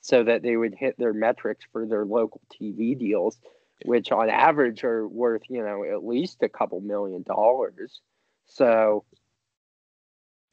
so 0.00 0.24
that 0.24 0.42
they 0.42 0.56
would 0.56 0.74
hit 0.74 0.96
their 0.98 1.12
metrics 1.12 1.64
for 1.72 1.86
their 1.86 2.04
local 2.04 2.40
TV 2.52 2.98
deals 2.98 3.38
which 3.84 4.10
on 4.10 4.28
average 4.28 4.84
are 4.84 5.06
worth 5.06 5.42
you 5.48 5.62
know 5.62 5.84
at 5.84 6.04
least 6.04 6.42
a 6.42 6.48
couple 6.48 6.80
million 6.80 7.22
dollars. 7.22 8.00
So 8.46 9.04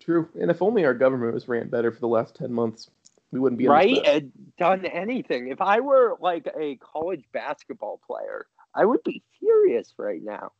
True. 0.01 0.29
And 0.39 0.51
if 0.51 0.61
only 0.61 0.85
our 0.85 0.93
government 0.93 1.33
was 1.33 1.47
ran 1.47 1.69
better 1.69 1.91
for 1.91 1.99
the 1.99 2.07
last 2.07 2.35
10 2.35 2.53
months, 2.53 2.91
we 3.31 3.39
wouldn't 3.39 3.57
be 3.57 3.67
right, 3.67 4.05
and 4.05 4.31
done 4.57 4.85
anything. 4.85 5.47
If 5.47 5.61
I 5.61 5.79
were 5.79 6.15
like 6.19 6.47
a 6.55 6.75
college 6.75 7.23
basketball 7.33 7.99
player, 8.05 8.45
I 8.75 8.85
would 8.85 9.01
be 9.03 9.23
furious 9.39 9.93
right 9.97 10.21
now. 10.21 10.51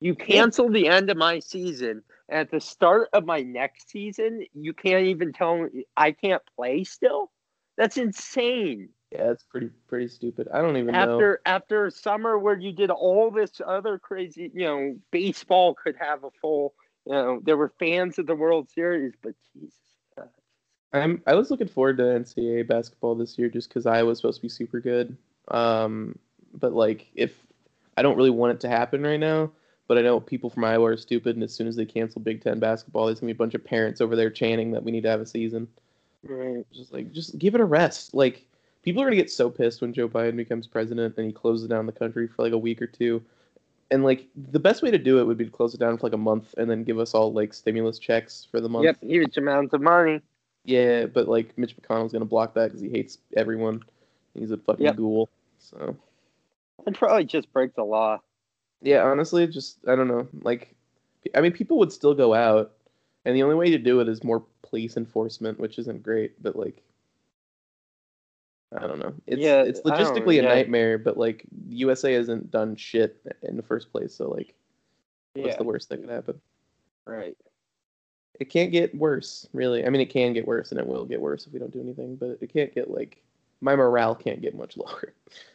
You 0.00 0.14
cancel 0.14 0.70
the 0.70 0.88
end 0.88 1.10
of 1.10 1.16
my 1.16 1.40
season, 1.40 2.02
At 2.28 2.50
the 2.50 2.60
start 2.60 3.08
of 3.12 3.24
my 3.24 3.40
next 3.40 3.90
season, 3.90 4.46
you 4.54 4.72
can't 4.72 5.06
even 5.06 5.32
tell 5.32 5.58
me 5.58 5.86
I 5.96 6.12
can't 6.12 6.42
play 6.56 6.84
still. 6.84 7.30
That's 7.76 7.96
insane. 7.96 8.90
Yeah, 9.10 9.30
it's 9.30 9.44
pretty 9.44 9.70
pretty 9.88 10.08
stupid. 10.08 10.48
I 10.52 10.60
don't 10.60 10.76
even 10.76 10.92
know. 10.92 11.14
After 11.14 11.40
after 11.46 11.86
a 11.86 11.90
summer 11.90 12.38
where 12.38 12.58
you 12.58 12.72
did 12.72 12.90
all 12.90 13.30
this 13.30 13.60
other 13.66 13.98
crazy, 13.98 14.50
you 14.54 14.66
know, 14.66 14.96
baseball 15.10 15.74
could 15.74 15.96
have 15.98 16.24
a 16.24 16.30
full, 16.42 16.74
you 17.06 17.12
know, 17.12 17.40
there 17.42 17.56
were 17.56 17.72
fans 17.78 18.18
of 18.18 18.26
the 18.26 18.34
World 18.34 18.68
Series, 18.68 19.14
but 19.22 19.32
Jesus. 19.54 19.78
God. 20.16 20.28
I'm 20.92 21.22
I 21.26 21.34
was 21.34 21.50
looking 21.50 21.68
forward 21.68 21.96
to 21.98 22.02
NCAA 22.02 22.68
basketball 22.68 23.14
this 23.14 23.38
year 23.38 23.48
just 23.48 23.68
because 23.70 23.86
I 23.86 24.02
was 24.02 24.18
supposed 24.18 24.38
to 24.38 24.42
be 24.42 24.48
super 24.50 24.80
good. 24.80 25.16
Um, 25.48 26.18
but 26.52 26.74
like 26.74 27.06
if 27.14 27.34
I 27.96 28.02
don't 28.02 28.16
really 28.16 28.30
want 28.30 28.52
it 28.52 28.60
to 28.60 28.68
happen 28.68 29.02
right 29.02 29.20
now, 29.20 29.52
but 29.88 29.98
I 29.98 30.02
know 30.02 30.20
people 30.20 30.50
from 30.50 30.64
Iowa 30.64 30.90
are 30.90 30.96
stupid, 30.96 31.34
and 31.34 31.42
as 31.42 31.52
soon 31.52 31.66
as 31.66 31.74
they 31.74 31.86
cancel 31.86 32.20
Big 32.20 32.42
Ten 32.42 32.60
basketball, 32.60 33.06
there's 33.06 33.20
gonna 33.20 33.32
be 33.32 33.36
a 33.36 33.38
bunch 33.38 33.54
of 33.54 33.64
parents 33.64 34.00
over 34.00 34.14
there 34.14 34.30
chanting 34.30 34.70
that 34.72 34.84
we 34.84 34.92
need 34.92 35.02
to 35.02 35.08
have 35.08 35.20
a 35.20 35.26
season. 35.26 35.66
Right. 36.22 36.64
Just 36.72 36.92
like 36.92 37.12
just 37.12 37.38
give 37.38 37.54
it 37.54 37.60
a 37.60 37.64
rest. 37.64 38.14
Like 38.14 38.46
people 38.82 39.02
are 39.02 39.06
gonna 39.06 39.16
get 39.16 39.30
so 39.30 39.50
pissed 39.50 39.80
when 39.80 39.92
Joe 39.92 40.08
Biden 40.08 40.36
becomes 40.36 40.66
president 40.66 41.16
and 41.16 41.26
he 41.26 41.32
closes 41.32 41.68
down 41.68 41.86
the 41.86 41.92
country 41.92 42.28
for 42.28 42.42
like 42.42 42.52
a 42.52 42.58
week 42.58 42.82
or 42.82 42.86
two. 42.86 43.22
And 43.90 44.04
like 44.04 44.26
the 44.36 44.60
best 44.60 44.82
way 44.82 44.90
to 44.90 44.98
do 44.98 45.18
it 45.18 45.24
would 45.24 45.38
be 45.38 45.46
to 45.46 45.50
close 45.50 45.72
it 45.74 45.80
down 45.80 45.96
for 45.96 46.06
like 46.06 46.12
a 46.12 46.18
month 46.18 46.54
and 46.58 46.70
then 46.70 46.84
give 46.84 46.98
us 46.98 47.14
all 47.14 47.32
like 47.32 47.54
stimulus 47.54 47.98
checks 47.98 48.46
for 48.50 48.60
the 48.60 48.68
month. 48.68 48.84
Yep, 48.84 48.98
huge 49.00 49.36
amounts 49.38 49.72
of 49.72 49.80
money. 49.80 50.20
Yeah, 50.64 51.06
but 51.06 51.28
like 51.28 51.56
Mitch 51.56 51.74
McConnell's 51.76 52.12
gonna 52.12 52.26
block 52.26 52.52
that 52.54 52.66
because 52.66 52.82
he 52.82 52.90
hates 52.90 53.18
everyone. 53.36 53.82
He's 54.34 54.50
a 54.50 54.58
fucking 54.58 54.84
Yep. 54.84 54.96
ghoul. 54.96 55.30
So 55.58 55.96
I'd 56.86 56.94
probably 56.94 57.24
just 57.24 57.50
break 57.52 57.74
the 57.74 57.84
law. 57.84 58.20
Yeah, 58.80 59.02
honestly, 59.04 59.46
just 59.46 59.78
I 59.88 59.96
don't 59.96 60.08
know. 60.08 60.28
Like, 60.42 60.74
I 61.34 61.40
mean, 61.40 61.52
people 61.52 61.78
would 61.78 61.92
still 61.92 62.14
go 62.14 62.34
out, 62.34 62.72
and 63.24 63.34
the 63.36 63.42
only 63.42 63.54
way 63.56 63.70
to 63.70 63.78
do 63.78 64.00
it 64.00 64.08
is 64.08 64.24
more 64.24 64.44
police 64.62 64.96
enforcement, 64.96 65.58
which 65.58 65.78
isn't 65.78 66.02
great. 66.02 66.42
But 66.42 66.56
like, 66.56 66.82
I 68.76 68.86
don't 68.86 68.98
know. 68.98 69.14
It's 69.26 69.40
Yeah, 69.42 69.62
it's 69.62 69.80
logistically 69.82 70.38
a 70.38 70.42
yeah. 70.42 70.48
nightmare. 70.48 70.98
But 70.98 71.16
like, 71.16 71.44
USA 71.68 72.12
hasn't 72.14 72.50
done 72.50 72.76
shit 72.76 73.20
in 73.42 73.56
the 73.56 73.62
first 73.62 73.90
place. 73.92 74.14
So 74.14 74.28
like, 74.28 74.54
what's 75.34 75.54
Yeah, 75.54 75.56
the 75.56 75.64
worst 75.64 75.88
that 75.90 75.98
could 76.00 76.10
happen? 76.10 76.40
right. 77.06 77.36
It 78.40 78.46
can't 78.50 78.70
get 78.72 78.94
worse, 78.94 79.48
really. 79.52 79.84
I 79.84 79.90
mean, 79.90 80.00
it 80.00 80.10
can 80.10 80.32
get 80.32 80.46
worse, 80.46 80.70
and 80.70 80.78
it 80.80 80.86
will 80.86 81.04
get 81.04 81.20
worse 81.20 81.46
if 81.46 81.52
we 81.52 81.58
don't 81.58 81.72
do 81.72 81.80
anything. 81.80 82.16
But 82.16 82.38
it 82.40 82.52
can't 82.52 82.72
get 82.74 82.90
like 82.90 83.22
my 83.60 83.74
morale 83.74 84.14
can't 84.14 84.40
get 84.40 84.54
much 84.56 84.76
lower. 84.78 85.14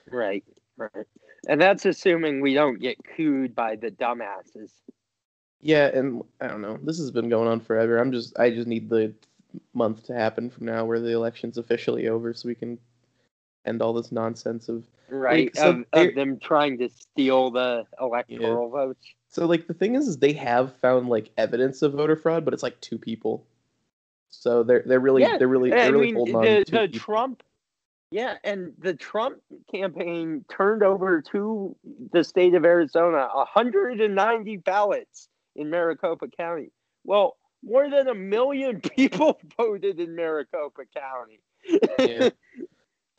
Right, 0.09 0.43
right. 0.77 1.07
And 1.47 1.59
that's 1.59 1.85
assuming 1.85 2.41
we 2.41 2.53
don't 2.53 2.79
get 2.79 2.97
cooed 3.15 3.53
by 3.53 3.75
the 3.75 3.91
dumbasses. 3.91 4.71
Yeah, 5.61 5.87
and 5.87 6.23
I 6.41 6.47
don't 6.47 6.61
know. 6.61 6.77
This 6.83 6.97
has 6.97 7.11
been 7.11 7.29
going 7.29 7.47
on 7.47 7.59
forever. 7.59 7.97
I'm 7.97 8.11
just 8.11 8.37
I 8.39 8.49
just 8.49 8.67
need 8.67 8.89
the 8.89 9.13
month 9.73 10.05
to 10.05 10.13
happen 10.13 10.49
from 10.49 10.65
now 10.65 10.83
where 10.85 10.99
the 10.99 11.11
election's 11.13 11.57
officially 11.57 12.07
over 12.07 12.33
so 12.33 12.47
we 12.47 12.55
can 12.55 12.79
end 13.65 13.81
all 13.81 13.93
this 13.93 14.11
nonsense 14.11 14.67
of 14.67 14.83
Right, 15.09 15.55
so 15.55 15.83
of, 15.93 16.07
of 16.07 16.15
them 16.15 16.39
trying 16.39 16.77
to 16.79 16.89
steal 16.89 17.51
the 17.51 17.85
electoral 18.01 18.69
votes. 18.69 19.05
So 19.29 19.45
like 19.45 19.67
the 19.67 19.73
thing 19.73 19.95
is, 19.95 20.07
is 20.07 20.17
they 20.17 20.33
have 20.33 20.75
found 20.77 21.07
like 21.09 21.29
evidence 21.37 21.81
of 21.81 21.93
voter 21.93 22.15
fraud, 22.15 22.45
but 22.45 22.53
it's 22.53 22.63
like 22.63 22.79
two 22.81 22.97
people. 22.97 23.45
So 24.29 24.63
they're 24.63 24.83
they're 24.85 24.99
really 24.99 25.21
Yeah, 25.21 25.37
they're 25.37 25.47
really 25.47 25.69
they're 25.69 25.91
really 25.91 26.07
mean, 26.07 26.15
holding 26.15 26.35
on 26.35 26.43
to 26.45 26.59
the 26.65 26.65
people. 26.65 26.99
Trump, 26.99 27.43
yeah, 28.13 28.35
and 28.43 28.73
the 28.77 28.93
Trump 28.93 29.37
campaign 29.71 30.45
turned 30.47 30.83
over 30.83 31.19
to 31.31 31.75
the 32.11 32.23
state 32.23 32.53
of 32.53 32.63
Arizona 32.63 33.27
190 33.33 34.57
ballots 34.57 35.29
in 35.55 35.71
Maricopa 35.71 36.27
County. 36.27 36.71
Well, 37.03 37.37
more 37.63 37.89
than 37.89 38.07
a 38.07 38.13
million 38.13 38.81
people 38.95 39.41
voted 39.57 39.99
in 39.99 40.15
Maricopa 40.15 40.83
County. 40.95 41.39
Yeah. 41.99 42.29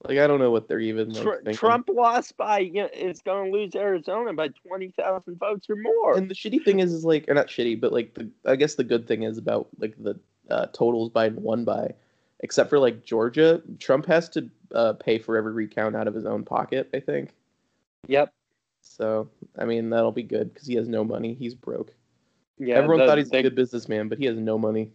Like 0.07 0.18
I 0.18 0.26
don't 0.26 0.38
know 0.38 0.51
what 0.51 0.68
they're 0.68 0.80
even 0.80 1.14
like. 1.14 1.57
Trump 1.57 1.88
lost 1.90 2.36
by 2.36 2.59
you 2.59 2.74
know, 2.74 2.90
is 2.92 3.22
going 3.22 3.51
to 3.51 3.59
lose 3.59 3.74
Arizona 3.74 4.34
by 4.34 4.49
20,000 4.68 5.38
votes 5.38 5.70
or 5.70 5.76
more. 5.76 6.14
And 6.14 6.30
the 6.30 6.34
shitty 6.34 6.62
thing 6.62 6.80
is, 6.80 6.92
is 6.92 7.07
like, 7.07 7.24
or 7.26 7.32
not 7.32 7.47
shitty, 7.47 7.80
but 7.80 7.90
like 7.90 8.12
the 8.12 8.28
I 8.45 8.57
guess 8.57 8.74
the 8.74 8.84
good 8.84 9.09
thing 9.09 9.22
is 9.22 9.38
about 9.38 9.68
like 9.78 9.95
the 9.97 10.20
uh, 10.51 10.66
totals 10.74 11.09
Biden 11.09 11.36
won 11.36 11.64
by, 11.64 11.95
except 12.40 12.68
for 12.68 12.78
like 12.78 13.03
Georgia, 13.03 13.62
Trump 13.78 14.05
has 14.05 14.28
to 14.28 14.51
uh, 14.75 14.93
pay 14.95 15.18
for 15.18 15.37
every 15.37 15.53
recount 15.53 15.97
out 15.97 16.07
of 16.09 16.14
his 16.14 16.27
own 16.27 16.45
pocket. 16.45 16.91
I 16.93 17.01
think. 17.01 17.31
yep. 18.07 18.33
So 18.83 19.31
I 19.59 19.64
mean 19.64 19.89
that'll 19.91 20.12
be 20.12 20.22
good 20.22 20.53
because 20.53 20.66
he 20.66 20.75
has 20.75 20.89
no 20.89 21.05
money. 21.05 21.35
He's 21.35 21.55
broke. 21.55 21.95
Yeah. 22.59 22.75
Everyone 22.77 22.99
the- 22.99 23.07
thought 23.07 23.18
he's 23.18 23.31
the- 23.31 23.39
a 23.39 23.43
good 23.43 23.55
businessman, 23.55 24.09
but 24.09 24.18
he 24.18 24.27
has 24.27 24.37
no 24.37 24.59
money. 24.59 24.93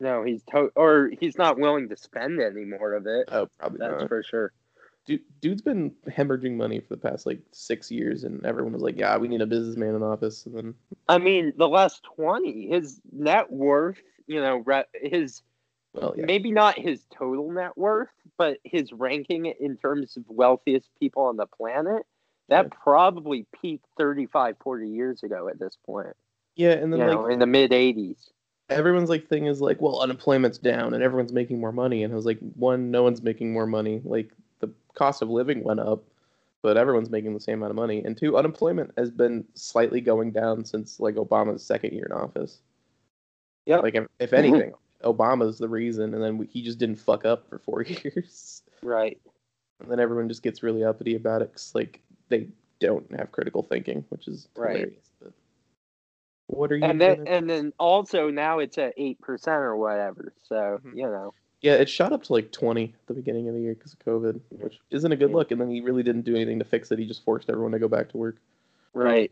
No, 0.00 0.22
he's 0.24 0.42
to- 0.50 0.72
or 0.74 1.10
he's 1.20 1.38
not 1.38 1.58
willing 1.58 1.88
to 1.88 1.96
spend 1.96 2.40
any 2.40 2.64
more 2.64 2.92
of 2.94 3.06
it. 3.06 3.28
Oh, 3.30 3.48
probably 3.58 3.78
That's 3.78 4.00
not. 4.00 4.08
for 4.08 4.22
sure. 4.22 4.52
Dude, 5.04 5.20
dude's 5.40 5.62
been 5.62 5.92
hemorrhaging 6.08 6.56
money 6.56 6.78
for 6.80 6.94
the 6.94 7.00
past 7.00 7.24
like 7.26 7.40
six 7.50 7.90
years, 7.90 8.22
and 8.24 8.44
everyone 8.46 8.72
was 8.72 8.82
like, 8.82 8.96
"Yeah, 8.98 9.16
we 9.16 9.26
need 9.28 9.40
a 9.40 9.46
businessman 9.46 9.94
in 9.96 10.02
office." 10.02 10.46
And 10.46 10.54
then 10.54 10.74
I 11.08 11.18
mean, 11.18 11.52
the 11.56 11.68
last 11.68 12.04
20, 12.04 12.68
his 12.68 13.00
net 13.10 13.50
worth, 13.50 14.00
you 14.26 14.40
know, 14.40 14.62
his 14.94 15.42
well, 15.94 16.14
yeah, 16.16 16.24
maybe 16.26 16.50
not 16.50 16.78
his 16.78 17.04
total 17.16 17.50
net 17.50 17.76
worth, 17.76 18.08
but 18.38 18.58
his 18.64 18.92
ranking 18.92 19.46
in 19.46 19.76
terms 19.76 20.16
of 20.16 20.24
wealthiest 20.28 20.88
people 20.98 21.24
on 21.24 21.36
the 21.36 21.46
planet, 21.46 22.04
that 22.48 22.66
Yeah. 22.66 22.76
probably 22.82 23.46
peaked 23.60 23.86
35, 23.96 24.56
40 24.62 24.88
years 24.88 25.22
ago 25.22 25.48
at 25.48 25.58
this 25.58 25.76
point, 25.86 26.16
yeah, 26.56 26.72
and 26.72 26.92
then 26.92 27.00
you 27.00 27.06
like 27.06 27.14
know, 27.14 27.26
in 27.26 27.38
the 27.38 27.46
mid 27.46 27.72
80s. 27.72 28.30
everyone's 28.68 29.10
like 29.10 29.28
thing 29.28 29.46
is 29.46 29.60
like, 29.60 29.80
well, 29.80 30.00
unemployment's 30.00 30.58
down 30.58 30.94
and 30.94 31.02
everyone's 31.02 31.32
making 31.32 31.60
more 31.60 31.72
money. 31.72 32.02
And 32.04 32.12
I 32.12 32.16
was 32.16 32.26
like, 32.26 32.38
one, 32.54 32.90
no 32.90 33.02
one's 33.02 33.22
making 33.22 33.52
more 33.52 33.66
money. 33.66 34.00
Like 34.04 34.30
the 34.60 34.70
cost 34.94 35.20
of 35.22 35.28
living 35.28 35.62
went 35.62 35.80
up, 35.80 36.04
but 36.62 36.76
everyone's 36.76 37.10
making 37.10 37.34
the 37.34 37.40
same 37.40 37.58
amount 37.58 37.70
of 37.70 37.76
money. 37.76 38.02
And 38.04 38.16
two, 38.16 38.36
unemployment 38.36 38.92
has 38.96 39.10
been 39.10 39.44
slightly 39.54 40.00
going 40.00 40.30
down 40.32 40.64
since 40.64 41.00
like 41.00 41.16
Obama's 41.16 41.64
second 41.64 41.92
year 41.92 42.06
in 42.06 42.12
office. 42.12 42.60
Yeah. 43.66 43.78
Like 43.78 43.94
if, 43.94 44.06
if 44.18 44.32
anything, 44.32 44.72
Obama's 45.02 45.58
the 45.58 45.68
reason, 45.68 46.14
and 46.14 46.22
then 46.22 46.38
we, 46.38 46.46
he 46.46 46.62
just 46.62 46.78
didn't 46.78 46.96
fuck 46.96 47.24
up 47.24 47.48
for 47.48 47.58
four 47.58 47.82
years. 47.82 48.62
Right. 48.82 49.18
And 49.80 49.90
then 49.90 50.00
everyone 50.00 50.28
just 50.28 50.42
gets 50.42 50.62
really 50.62 50.84
uppity 50.84 51.16
about 51.16 51.42
it 51.42 51.50
because 51.50 51.74
like 51.74 52.00
they 52.28 52.48
don't 52.80 53.10
have 53.16 53.32
critical 53.32 53.62
thinking, 53.62 54.04
which 54.10 54.28
is 54.28 54.48
Right. 54.56 54.76
hilarious. 54.76 55.10
But 55.20 55.32
what 56.46 56.70
are 56.72 56.76
you? 56.76 56.84
And 56.84 57.00
then 57.00 57.18
gonna- 57.18 57.30
and 57.30 57.50
then 57.50 57.72
also 57.78 58.30
now 58.30 58.58
it's 58.60 58.78
at 58.78 58.94
8% 58.96 59.48
or 59.62 59.76
whatever. 59.76 60.32
So, 60.44 60.80
Mhm. 60.84 60.96
you 60.96 61.02
know. 61.04 61.34
Yeah, 61.62 61.74
it 61.74 61.88
shot 61.88 62.12
up 62.12 62.24
to 62.24 62.32
like 62.32 62.50
20 62.50 62.84
at 62.86 63.06
the 63.06 63.14
beginning 63.14 63.48
of 63.48 63.54
the 63.54 63.60
year 63.60 63.74
because 63.74 63.92
of 63.92 63.98
COVID, 64.00 64.40
which 64.50 64.80
isn't 64.90 65.12
a 65.12 65.16
good 65.16 65.30
Yeah. 65.30 65.36
look. 65.36 65.50
And 65.52 65.60
then 65.60 65.70
he 65.70 65.80
really 65.80 66.02
didn't 66.02 66.22
do 66.22 66.34
anything 66.34 66.58
to 66.58 66.64
fix 66.64 66.90
it. 66.90 66.98
He 66.98 67.06
just 67.06 67.24
forced 67.24 67.48
everyone 67.48 67.72
to 67.72 67.78
go 67.78 67.88
back 67.88 68.08
to 68.10 68.16
work, 68.16 68.36
Right. 68.94 69.30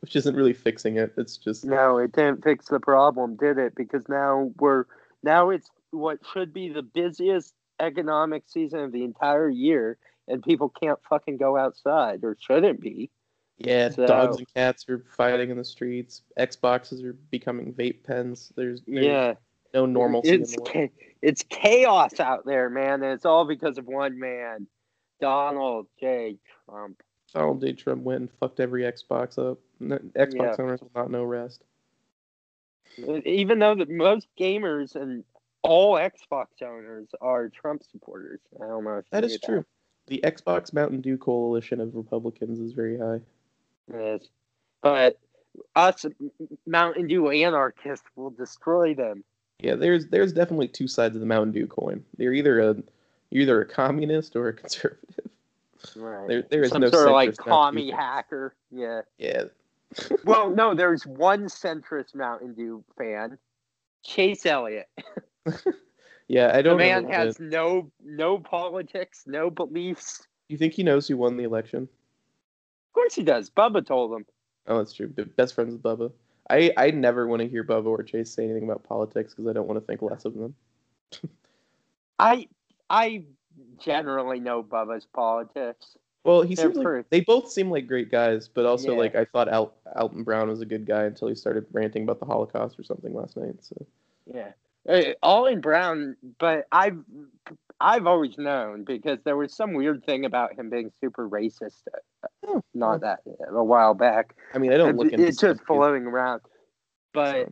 Which 0.00 0.16
isn't 0.16 0.34
really 0.36 0.52
fixing 0.52 0.96
it. 0.96 1.12
It's 1.16 1.36
just 1.36 1.64
No, 1.64 1.98
it 1.98 2.12
didn't 2.12 2.42
fix 2.44 2.66
the 2.66 2.80
problem, 2.80 3.36
did 3.36 3.58
it? 3.58 3.74
Because 3.74 4.08
now 4.08 4.50
we're 4.58 4.84
now 5.22 5.50
it's 5.50 5.68
what 5.90 6.18
should 6.32 6.52
be 6.52 6.68
the 6.68 6.82
busiest 6.82 7.54
economic 7.80 8.44
season 8.46 8.80
of 8.80 8.92
the 8.92 9.04
entire 9.04 9.48
year, 9.48 9.98
and 10.26 10.42
people 10.42 10.68
can't 10.68 10.98
fucking 11.08 11.36
go 11.36 11.56
outside 11.56 12.24
or 12.24 12.36
shouldn't 12.40 12.80
be. 12.80 13.10
yeah, 13.58 13.88
So- 13.90 14.06
dogs 14.06 14.36
and 14.38 14.54
cats 14.54 14.88
are 14.88 15.04
fighting 15.16 15.50
in 15.50 15.56
the 15.56 15.64
streets. 15.64 16.22
Xboxes 16.38 17.02
are 17.04 17.14
becoming 17.30 17.72
vape 17.74 18.04
pens. 18.04 18.52
There's, 18.56 18.82
there's 18.86 19.06
yeah, 19.06 19.34
no 19.74 19.86
normalcy 19.86 20.30
it's 20.30 20.52
in 20.54 20.56
the 20.64 20.70
world. 20.72 20.90
cha- 20.90 21.04
it's 21.22 21.42
chaos 21.48 22.20
out 22.20 22.44
there, 22.46 22.68
man, 22.70 23.02
and 23.02 23.12
it's 23.14 23.24
all 23.26 23.44
because 23.46 23.78
of 23.78 23.86
one 23.86 24.18
man, 24.18 24.66
Donald 25.20 25.86
J. 25.98 26.36
Trump. 26.64 27.02
Donald 27.34 27.60
J. 27.60 27.72
Trump 27.72 28.02
went 28.04 28.20
and 28.20 28.30
fucked 28.38 28.60
every 28.60 28.82
Xbox 28.82 29.38
up. 29.38 29.58
N- 29.80 30.12
Xbox 30.16 30.34
Yeah. 30.34 30.56
owners 30.58 30.80
will 30.80 30.90
not 30.94 31.10
know 31.10 31.24
rest. 31.24 31.62
Even 33.24 33.58
though 33.58 33.74
the 33.74 33.86
most 33.86 34.26
gamers 34.38 34.96
and 34.96 35.24
all 35.62 35.94
Xbox 35.94 36.46
owners 36.62 37.08
are 37.20 37.48
Trump 37.48 37.82
supporters. 37.84 38.40
I 38.56 38.66
don't 38.66 38.84
know 38.84 38.98
if 38.98 39.04
you 39.04 39.20
That 39.20 39.24
true. 39.44 39.64
The 40.06 40.20
Xbox 40.24 40.72
Mountain 40.72 41.02
Dew 41.02 41.18
coalition 41.18 41.80
of 41.80 41.94
Republicans 41.94 42.58
is 42.58 42.72
very 42.72 42.98
high. 42.98 43.20
Yes. 43.92 44.28
But 44.80 45.18
us 45.76 46.06
Mountain 46.66 47.08
Dew 47.08 47.30
anarchists 47.30 48.06
will 48.16 48.30
destroy 48.30 48.94
them. 48.94 49.22
Yeah, 49.60 49.74
there's 49.74 50.06
there's 50.06 50.32
definitely 50.32 50.68
two 50.68 50.86
sides 50.88 51.14
of 51.16 51.20
the 51.20 51.26
Mountain 51.26 51.52
Dew 51.52 51.66
coin. 51.66 52.04
They're 52.16 52.32
either 52.32 52.60
a 52.60 52.76
you're 53.30 53.42
either 53.42 53.60
a 53.60 53.66
communist 53.66 54.36
or 54.36 54.48
a 54.48 54.52
conservative. 54.54 55.30
Right. 55.96 56.28
There 56.28 56.42
there 56.42 56.62
is 56.62 56.70
Some 56.70 56.82
no 56.82 56.90
sort 56.90 57.08
of 57.08 57.12
like 57.12 57.36
commie 57.36 57.90
hacker. 57.90 58.54
Yeah. 58.70 59.02
Yeah, 59.18 59.44
Well, 60.24 60.50
no, 60.50 60.74
there's 60.74 61.06
one 61.06 61.44
centrist 61.44 62.14
Mountain 62.14 62.54
Dew 62.54 62.84
fan, 62.96 63.38
Chase 64.04 64.44
Elliott. 64.44 64.88
yeah. 66.28 66.52
I 66.54 66.62
don't. 66.62 66.76
man 66.76 67.04
know, 67.04 67.10
has 67.10 67.40
no 67.40 67.90
no 68.04 68.38
politics, 68.38 69.24
no 69.26 69.50
beliefs. 69.50 70.26
You 70.48 70.58
think 70.58 70.74
he 70.74 70.82
knows 70.82 71.08
who 71.08 71.16
won 71.16 71.36
the 71.36 71.44
election? 71.44 71.82
Of 71.82 72.92
course 72.92 73.14
he 73.14 73.22
does. 73.22 73.50
Bubba 73.50 73.84
told 73.84 74.12
him. 74.12 74.26
Oh, 74.66 74.78
that's 74.78 74.92
true. 74.92 75.08
Best 75.08 75.54
friends 75.54 75.72
with 75.72 75.82
Bubba. 75.82 76.12
I 76.50 76.72
I 76.76 76.90
never 76.90 77.26
want 77.26 77.42
to 77.42 77.48
hear 77.48 77.64
Bubba 77.64 77.86
or 77.86 78.02
Chase 78.02 78.30
say 78.30 78.44
anything 78.44 78.64
about 78.64 78.84
politics 78.84 79.34
because 79.34 79.48
I 79.48 79.52
don't 79.52 79.66
want 79.66 79.80
to 79.80 79.86
think 79.86 80.02
less 80.02 80.24
of 80.24 80.34
them. 80.34 80.54
I 82.18 82.48
I 82.90 83.24
generally 83.78 84.40
know 84.40 84.62
Bubba's 84.62 85.06
politics. 85.06 85.96
Well, 86.28 86.42
he 86.42 86.56
seems 86.56 86.76
like 86.76 87.08
they 87.08 87.20
both 87.20 87.50
seem 87.50 87.70
like 87.70 87.86
great 87.86 88.10
guys, 88.10 88.48
but 88.48 88.66
also 88.66 88.92
Yeah. 88.92 88.98
like 88.98 89.14
I 89.16 89.24
thought 89.24 89.48
Al, 89.48 89.72
Alton 89.96 90.24
Brown 90.24 90.48
was 90.48 90.60
a 90.60 90.66
good 90.66 90.84
guy 90.84 91.04
until 91.04 91.26
he 91.28 91.34
started 91.34 91.64
ranting 91.72 92.02
about 92.02 92.20
the 92.20 92.26
Holocaust 92.26 92.78
or 92.78 92.82
something 92.82 93.14
last 93.14 93.34
night. 93.38 93.54
So 93.64 93.86
Yeah, 94.26 94.52
Alton 95.22 95.62
Brown, 95.62 96.16
but 96.38 96.66
I've 96.70 97.02
I've 97.80 98.06
always 98.06 98.36
known 98.36 98.84
because 98.84 99.20
there 99.24 99.38
was 99.38 99.54
some 99.54 99.72
weird 99.72 100.04
thing 100.04 100.26
about 100.26 100.52
him 100.52 100.68
being 100.68 100.92
super 101.00 101.26
racist. 101.26 101.80
uh, 102.22 102.28
Oh, 102.46 102.62
not 102.74 103.00
that 103.00 103.20
a 103.48 103.64
while 103.64 103.94
back. 103.94 104.34
I 104.52 104.58
mean, 104.58 104.70
I 104.70 104.76
don't 104.76 104.98
look 104.98 105.10
into 105.10 105.24
It- 105.24 105.28
it's 105.28 105.40
just 105.40 105.62
floating 105.64 106.04
around. 106.04 106.42
But 107.14 107.48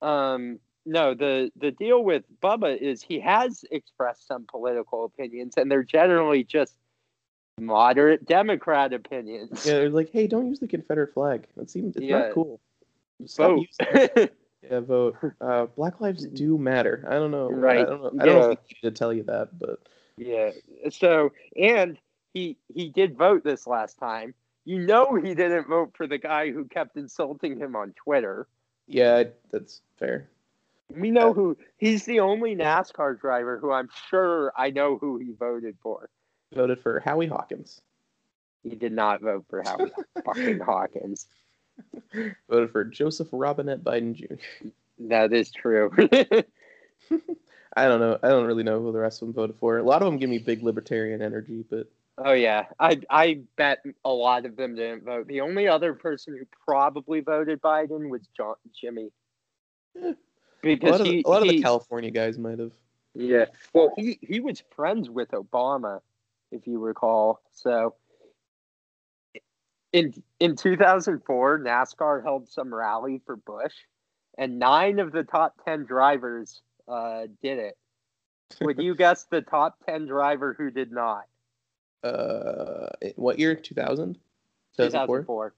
um 0.00 0.58
no, 0.84 1.14
the 1.14 1.52
the 1.54 1.70
deal 1.70 2.02
with 2.02 2.24
Bubba 2.42 2.76
is 2.76 3.00
he 3.00 3.20
has 3.20 3.64
expressed 3.70 4.26
some 4.26 4.44
political 4.50 5.04
opinions 5.04 5.54
and 5.56 5.70
they're 5.70 5.84
generally 5.84 6.42
just 6.42 6.74
moderate 7.64 8.24
Democrat 8.26 8.92
opinions. 8.92 9.64
Yeah, 9.66 9.74
they're 9.74 9.90
like, 9.90 10.10
hey, 10.10 10.26
don't 10.26 10.48
use 10.48 10.60
the 10.60 10.68
Confederate 10.68 11.12
flag. 11.14 11.46
That 11.56 11.70
seems 11.70 11.96
it's 11.96 12.04
Yeah. 12.04 12.18
not 12.18 12.32
cool. 12.32 12.60
Stop 13.26 13.58
Vote. 14.16 14.30
Yeah, 14.70 14.78
vote. 14.78 15.16
Uh, 15.40 15.66
Black 15.66 16.00
lives 16.00 16.24
do 16.24 16.56
matter. 16.56 17.04
I 17.08 17.14
don't 17.14 17.32
know. 17.32 17.50
Right. 17.50 17.80
I 17.80 17.84
don't 17.84 18.00
know. 18.00 18.12
I 18.20 18.24
don't 18.26 18.40
know 18.40 18.46
Yeah. 18.46 18.52
if 18.52 18.58
we 18.60 18.76
need 18.82 18.90
to 18.90 18.96
tell 18.96 19.12
you 19.12 19.24
that, 19.24 19.58
but 19.58 19.80
Yeah. 20.16 20.52
So 20.90 21.32
and 21.56 21.98
he 22.32 22.56
he 22.72 22.88
did 22.88 23.16
vote 23.16 23.42
this 23.42 23.66
last 23.66 23.98
time. 23.98 24.34
You 24.64 24.78
know 24.78 25.16
he 25.16 25.34
didn't 25.34 25.66
vote 25.66 25.90
for 25.96 26.06
the 26.06 26.16
guy 26.18 26.52
who 26.52 26.64
kept 26.66 26.96
insulting 26.96 27.58
him 27.58 27.74
on 27.74 27.92
Twitter. 27.94 28.46
yeah, 28.86 29.24
that's 29.50 29.80
fair. 29.98 30.28
We 30.94 31.10
know 31.10 31.32
who 31.32 31.56
he's 31.78 32.04
the 32.04 32.20
only 32.20 32.54
NASCAR 32.54 33.18
driver 33.18 33.58
who 33.58 33.72
I'm 33.72 33.88
sure 34.10 34.52
I 34.56 34.70
know 34.70 34.96
who 34.96 35.16
he 35.18 35.32
voted 35.32 35.76
for. 35.82 36.08
Voted 36.54 36.80
for 36.80 37.00
Howie 37.00 37.26
Hawkins. 37.26 37.80
He 38.62 38.76
did 38.76 38.92
not 38.92 39.20
vote 39.20 39.44
for 39.48 39.62
Howie 39.62 39.90
fucking 40.24 40.60
Hawkins. 40.60 41.26
Voted 42.48 42.70
for 42.70 42.84
Joseph 42.84 43.28
Robinette 43.32 43.82
Biden 43.82 44.14
Jr. 44.14 44.68
That 44.98 45.32
is 45.32 45.50
true. 45.50 45.90
I 47.76 47.86
don't 47.86 48.00
know. 48.00 48.18
I 48.22 48.28
don't 48.28 48.46
really 48.46 48.62
know 48.62 48.80
who 48.80 48.92
the 48.92 48.98
rest 48.98 49.22
of 49.22 49.28
them 49.28 49.34
voted 49.34 49.56
for. 49.56 49.78
A 49.78 49.82
lot 49.82 50.02
of 50.02 50.06
them 50.06 50.18
give 50.18 50.30
me 50.30 50.38
big 50.38 50.62
libertarian 50.62 51.22
energy, 51.22 51.64
but 51.68 51.90
oh 52.18 52.32
yeah, 52.32 52.66
I 52.78 53.00
I 53.10 53.40
bet 53.56 53.82
a 54.04 54.10
lot 54.10 54.44
of 54.44 54.56
them 54.56 54.74
didn't 54.74 55.04
vote. 55.04 55.26
The 55.26 55.40
only 55.40 55.68
other 55.68 55.94
person 55.94 56.36
who 56.38 56.44
probably 56.66 57.20
voted 57.20 57.60
Biden 57.62 58.10
was 58.10 58.22
John 58.36 58.54
Jimmy. 58.78 59.10
Eh, 60.00 60.10
a 60.10 60.16
Because 60.62 60.92
lot 60.92 61.00
of, 61.00 61.06
he, 61.06 61.22
a 61.24 61.28
lot 61.28 61.42
of 61.42 61.48
the 61.48 61.62
California 61.62 62.10
guys 62.10 62.38
might 62.38 62.58
have. 62.58 62.72
Yeah. 63.14 63.46
Well, 63.72 63.92
he 63.96 64.18
he 64.20 64.40
was 64.40 64.62
friends 64.74 65.08
with 65.08 65.30
Obama, 65.30 66.00
if 66.52 66.66
you 66.66 66.78
recall. 66.78 67.40
So 67.52 67.94
in 69.92 70.14
in 70.40 70.56
2004, 70.56 71.58
NASCAR 71.60 72.22
held 72.22 72.48
some 72.48 72.72
rally 72.72 73.20
for 73.26 73.36
Bush, 73.36 73.74
and 74.38 74.58
nine 74.58 74.98
of 74.98 75.12
the 75.12 75.24
top 75.24 75.54
10 75.64 75.84
drivers 75.84 76.62
uh, 76.88 77.22
did 77.42 77.58
it. 77.58 77.76
Would 78.60 78.80
you 78.80 78.94
guess 78.96 79.24
the 79.24 79.42
top 79.42 79.78
10 79.86 80.06
driver 80.06 80.54
who 80.56 80.70
did 80.70 80.92
not? 80.92 81.24
Uh, 82.02 82.88
what 83.16 83.38
year? 83.38 83.54
2000? 83.54 84.18
2004? 84.76 85.18
2004. 85.22 85.54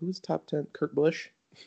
Who's 0.00 0.20
top 0.20 0.46
10? 0.46 0.66
Kurt 0.72 0.94
Busch? 0.94 1.28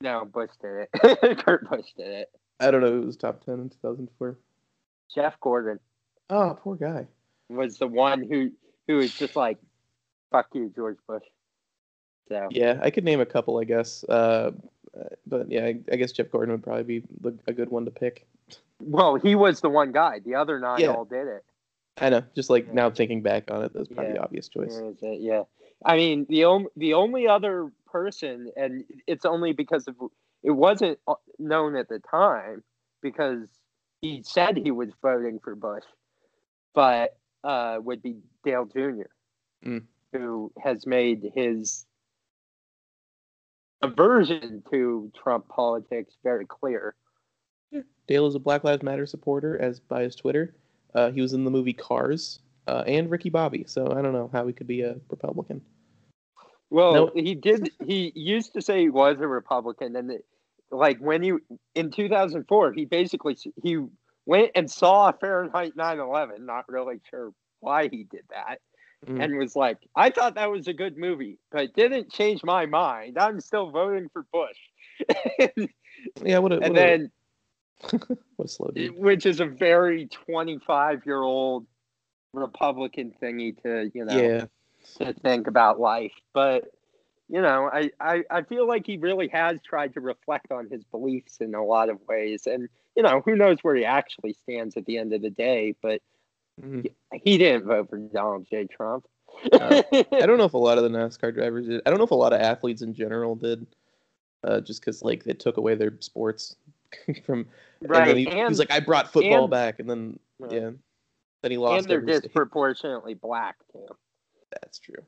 No, 0.00 0.24
Bush 0.24 0.50
did 0.62 0.86
it. 0.92 1.38
Kurt 1.44 1.68
Busch 1.68 1.92
did 1.96 2.06
it. 2.06 2.30
I 2.60 2.70
don't 2.70 2.82
know 2.82 2.92
who 2.92 3.00
was 3.00 3.16
top 3.16 3.44
10 3.44 3.54
in 3.54 3.68
2004. 3.68 4.38
Jeff 5.12 5.40
Gordon 5.40 5.80
Oh, 6.30 6.58
poor 6.60 6.76
guy. 6.76 7.06
was 7.48 7.78
the 7.78 7.86
one 7.86 8.22
who 8.22 8.50
who 8.86 8.96
was 8.96 9.12
just 9.14 9.36
like, 9.36 9.58
"Fuck 10.30 10.48
you, 10.54 10.70
George 10.74 10.98
Bush." 11.06 11.24
So 12.28 12.48
Yeah, 12.50 12.78
I 12.82 12.90
could 12.90 13.04
name 13.04 13.20
a 13.20 13.26
couple, 13.26 13.58
I 13.58 13.64
guess. 13.64 14.04
Uh, 14.04 14.52
but 15.26 15.50
yeah, 15.50 15.64
I, 15.64 15.80
I 15.90 15.96
guess 15.96 16.12
Jeff 16.12 16.30
Gordon 16.30 16.52
would 16.52 16.62
probably 16.62 17.00
be 17.00 17.02
a 17.46 17.52
good 17.52 17.70
one 17.70 17.84
to 17.86 17.90
pick. 17.90 18.26
Well, 18.80 19.16
he 19.16 19.34
was 19.34 19.60
the 19.60 19.70
one 19.70 19.92
guy. 19.92 20.18
The 20.20 20.34
other 20.34 20.58
nine 20.60 20.80
Yeah. 20.80 20.88
all 20.88 21.04
did 21.04 21.26
it. 21.26 21.44
I 22.00 22.10
know. 22.10 22.22
Just 22.34 22.50
like 22.50 22.66
Yeah. 22.66 22.74
now 22.74 22.90
thinking 22.90 23.22
back 23.22 23.50
on 23.50 23.64
it, 23.64 23.72
that's 23.72 23.88
probably 23.88 24.12
the 24.12 24.22
obvious 24.22 24.48
choice. 24.48 24.74
Where 24.74 24.90
is 24.90 25.02
it? 25.02 25.20
Yeah. 25.20 25.44
I 25.84 25.96
mean, 25.96 26.26
the 26.28 26.44
only 26.44 26.68
the 26.76 26.94
only 26.94 27.26
other 27.28 27.72
person, 27.86 28.50
and 28.56 28.84
it's 29.06 29.24
only 29.24 29.52
because 29.52 29.88
of 29.88 29.96
it 30.42 30.50
wasn't 30.50 30.98
uh, 31.08 31.14
known 31.38 31.76
at 31.76 31.88
the 31.88 31.98
time 32.00 32.62
because 33.00 33.48
he 34.02 34.22
said 34.22 34.56
he 34.56 34.70
was 34.70 34.90
voting 35.02 35.38
for 35.40 35.54
Bush, 35.54 35.84
but 36.74 37.16
uh, 37.44 37.78
would 37.82 38.02
be 38.02 38.16
Dale 38.44 38.64
Jr., 38.66 39.02
Mm. 39.66 39.82
who 40.12 40.52
has 40.62 40.86
made 40.86 41.32
his 41.34 41.84
aversion 43.82 44.62
to 44.70 45.10
Trump 45.20 45.48
politics 45.48 46.14
very 46.22 46.46
clear. 46.46 46.94
Dale 48.06 48.26
is 48.26 48.34
a 48.34 48.38
Black 48.38 48.64
Lives 48.64 48.82
Matter 48.82 49.04
supporter, 49.06 49.60
as 49.60 49.80
by 49.80 50.02
his 50.02 50.14
Twitter. 50.14 50.54
Uh, 50.94 51.10
he 51.10 51.20
was 51.20 51.32
in 51.32 51.44
the 51.44 51.50
movie 51.50 51.72
Cars 51.72 52.38
uh, 52.66 52.84
and 52.86 53.10
Ricky 53.10 53.28
Bobby, 53.30 53.64
so 53.66 53.92
I 53.92 54.00
don't 54.00 54.12
know 54.12 54.30
how 54.32 54.46
he 54.46 54.52
could 54.52 54.66
be 54.66 54.82
a 54.82 54.96
Republican. 55.10 55.60
Well, 56.70 56.92
No. 56.92 57.10
he 57.14 57.34
did. 57.34 57.70
He 57.84 58.12
used 58.14 58.54
to 58.54 58.62
say 58.62 58.80
he 58.80 58.90
was 58.90 59.16
a 59.20 59.26
Republican, 59.26 59.96
and 59.96 60.10
it, 60.10 60.24
like 60.70 60.98
when 60.98 61.22
he 61.22 61.32
in 61.74 61.90
2004, 61.90 62.72
he 62.72 62.84
basically 62.84 63.36
he 63.62 63.78
went 64.28 64.52
and 64.56 64.70
saw 64.70 65.12
Fahrenheit 65.12 65.76
9/11. 65.76 66.46
Not 66.46 66.68
really 66.68 67.00
sure 67.10 67.32
why 67.60 67.88
he 67.88 68.04
did 68.04 68.26
that, 68.30 68.60
Mm. 69.08 69.22
and 69.22 69.38
was 69.38 69.56
like, 69.56 69.78
"I 69.96 70.10
thought 70.10 70.36
that 70.36 70.50
was 70.50 70.68
a 70.68 70.74
good 70.74 70.98
movie, 70.98 71.38
but 71.50 71.74
didn't 71.74 72.12
change 72.12 72.44
my 72.44 72.66
mind. 72.66 73.18
I'm 73.18 73.40
still 73.40 73.70
voting 73.70 74.08
for 74.10 74.24
Bush." 74.32 74.58
and 75.56 75.70
Yeah, 76.24 76.38
what 76.38 76.52
a, 76.52 76.60
what 76.60 76.78
a, 76.78 76.96
then, 76.96 77.12
what 78.36 78.46
a 78.46 78.48
slow 78.48 78.70
dude. 78.74 78.94
which 78.96 79.26
is 79.26 79.40
a 79.40 79.46
very 79.46 80.06
25 80.08 81.06
year 81.06 81.22
old 81.22 81.66
Republican 82.34 83.12
thingy 83.22 83.60
to 83.62 83.90
you 83.94 84.04
know 84.04 84.14
Yeah, 84.14 84.46
to 84.98 85.12
think 85.14 85.46
about 85.48 85.80
life. 85.80 86.14
But 86.34 86.64
you 87.28 87.40
know, 87.42 87.70
I, 87.72 87.90
I 88.00 88.24
I 88.30 88.42
feel 88.42 88.66
like 88.66 88.86
he 88.86 88.98
really 88.98 89.28
has 89.28 89.60
tried 89.62 89.94
to 89.94 90.00
reflect 90.00 90.52
on 90.52 90.68
his 90.70 90.84
beliefs 90.84 91.38
in 91.40 91.54
a 91.54 91.64
lot 91.64 91.90
of 91.90 91.98
ways, 92.08 92.46
and 92.46 92.68
you 92.98 93.04
know, 93.04 93.22
who 93.24 93.36
knows 93.36 93.58
where 93.62 93.76
he 93.76 93.84
actually 93.84 94.32
stands 94.32 94.76
at 94.76 94.84
the 94.84 94.98
end 94.98 95.12
of 95.12 95.22
the 95.22 95.30
day. 95.30 95.76
But 95.80 96.02
Mhm. 96.60 96.92
he 97.22 97.38
didn't 97.38 97.64
vote 97.66 97.88
for 97.88 97.96
Donald 97.96 98.44
J. 98.50 98.66
Trump. 98.66 99.06
Uh, 99.52 99.82
I 99.92 100.26
don't 100.26 100.36
know 100.38 100.44
if 100.46 100.54
a 100.54 100.58
lot 100.58 100.78
of 100.78 100.82
the 100.84 100.90
NASCAR 100.90 101.32
drivers 101.32 101.68
did. 101.68 101.80
I 101.86 101.90
don't 101.90 101.98
know 101.98 102.04
if 102.04 102.10
a 102.10 102.16
lot 102.16 102.32
of 102.32 102.40
athletes 102.40 102.82
in 102.82 102.92
general 102.92 103.36
did, 103.36 103.64
uh, 104.42 104.60
just 104.60 104.80
because 104.80 105.00
like 105.02 105.22
they 105.22 105.32
took 105.34 105.56
away 105.58 105.76
their 105.76 105.92
sports 106.00 106.56
from. 107.24 107.46
Right, 107.80 108.06
then 108.06 108.16
he, 108.16 108.26
and, 108.26 108.48
he's 108.48 108.58
like, 108.58 108.72
I 108.72 108.80
brought 108.80 109.12
football 109.12 109.44
and- 109.44 109.50
back, 109.52 109.78
and 109.78 109.88
then 109.88 110.18
Right. 110.40 110.50
yeah, 110.52 110.70
then 111.42 111.50
he 111.52 111.56
lost. 111.56 111.82
and 111.84 111.90
they're 111.90 111.98
every 112.00 112.14
state. 112.14 112.22
disproportionately 112.24 113.14
black 113.14 113.56
too. 113.72 113.86
That's 114.50 114.80
true. 114.80 115.04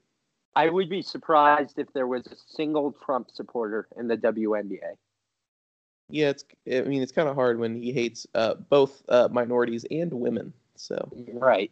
I 0.55 0.69
would 0.69 0.89
be 0.89 1.03
surprised 1.03 1.81
if 1.81 1.93
there 1.93 2.07
was 2.07 2.27
a 2.29 2.37
single 2.37 2.93
Trump 3.05 3.31
supporter 3.33 3.89
in 3.97 4.07
the 4.07 4.17
WNBA. 4.17 4.97
Yeah, 6.11 6.31
it's. 6.31 6.45
I 6.71 6.83
mean, 6.83 7.03
it's 7.03 7.13
kind 7.13 7.29
of 7.29 7.35
hard 7.35 7.59
when 7.59 7.75
he 7.75 7.93
hates 7.93 8.27
uh, 8.35 8.55
both 8.55 9.03
uh, 9.09 9.29
minorities 9.31 9.85
and 9.91 10.13
women. 10.13 10.53
So 10.77 11.11
Right. 11.33 11.71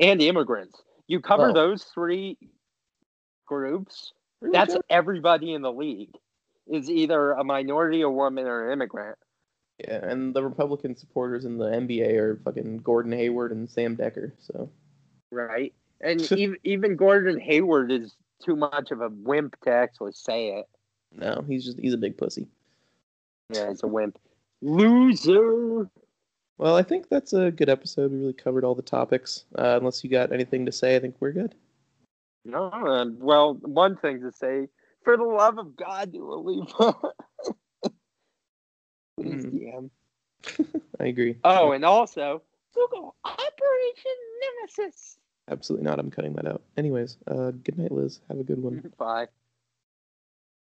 And 0.00 0.20
immigrants. 0.22 0.82
You 1.08 1.20
cover 1.20 1.44
Well- 1.44 1.54
those 1.54 1.84
three 1.84 2.36
groups, 3.46 4.12
that's 4.52 4.76
everybody 4.90 5.52
in 5.54 5.62
the 5.62 5.72
league 5.72 6.14
is 6.66 6.90
either 6.90 7.32
a 7.32 7.44
minority, 7.44 8.00
a 8.02 8.10
woman, 8.10 8.46
or 8.46 8.66
an 8.66 8.72
immigrant. 8.72 9.16
Yeah, 9.78 10.04
and 10.06 10.34
the 10.34 10.42
Republican 10.42 10.96
supporters 10.96 11.44
in 11.44 11.58
the 11.58 11.66
NBA 11.66 12.16
are 12.16 12.40
fucking 12.44 12.78
Gordon 12.78 13.12
Hayward 13.12 13.52
and 13.52 13.68
Sam 13.70 13.96
Dekker. 13.96 14.32
So 14.38 14.68
Right. 15.30 15.72
And 16.00 16.20
even, 16.32 16.56
even 16.64 16.96
Gordon 16.96 17.38
Hayward 17.40 17.92
is 17.92 18.16
too 18.42 18.56
much 18.56 18.90
of 18.90 19.00
a 19.00 19.08
wimp 19.10 19.56
to 19.62 19.70
actually 19.70 20.12
say 20.12 20.48
it. 20.58 20.66
no, 21.12 21.44
he's 21.46 21.64
just 21.64 21.78
he's 21.78 21.94
a 21.94 21.98
big 21.98 22.16
pussy. 22.16 22.46
Yeah, 23.50 23.68
he's 23.68 23.82
a 23.82 23.86
wimp. 23.86 24.18
Loser. 24.62 25.88
Well, 26.58 26.76
I 26.76 26.82
think 26.82 27.08
that's 27.08 27.32
a 27.32 27.50
good 27.50 27.68
episode. 27.68 28.10
We 28.10 28.18
really 28.18 28.32
covered 28.32 28.64
all 28.64 28.74
the 28.74 28.82
topics. 28.82 29.44
Uh, 29.56 29.76
unless 29.78 30.02
you 30.02 30.10
got 30.10 30.32
anything 30.32 30.66
to 30.66 30.72
say, 30.72 30.96
I 30.96 31.00
think 31.00 31.16
we're 31.20 31.32
good. 31.32 31.54
No, 32.44 32.66
uh, 32.66 33.06
well, 33.18 33.54
one 33.54 33.96
thing 33.96 34.20
to 34.20 34.32
say 34.32 34.68
for 35.02 35.16
the 35.16 35.24
love 35.24 35.58
of 35.58 35.76
God, 35.76 36.12
do 36.12 36.32
a 36.32 36.34
leave. 36.34 36.68
Please. 39.20 39.46
DM. 39.46 39.90
I 41.00 41.06
agree. 41.06 41.36
Oh, 41.44 41.72
and 41.72 41.84
also 41.84 42.42
Google 42.74 43.16
Operation 43.24 44.16
Nemesis. 44.40 45.18
Absolutely 45.48 45.84
not. 45.84 45.98
I'm 45.98 46.10
cutting 46.10 46.34
that 46.34 46.46
out. 46.46 46.62
Anyways, 46.76 47.18
uh, 47.26 47.52
good 47.52 47.78
night, 47.78 47.92
Liz. 47.92 48.20
Have 48.28 48.40
a 48.40 48.44
good 48.44 48.62
one. 48.62 48.92
Bye. 48.98 49.26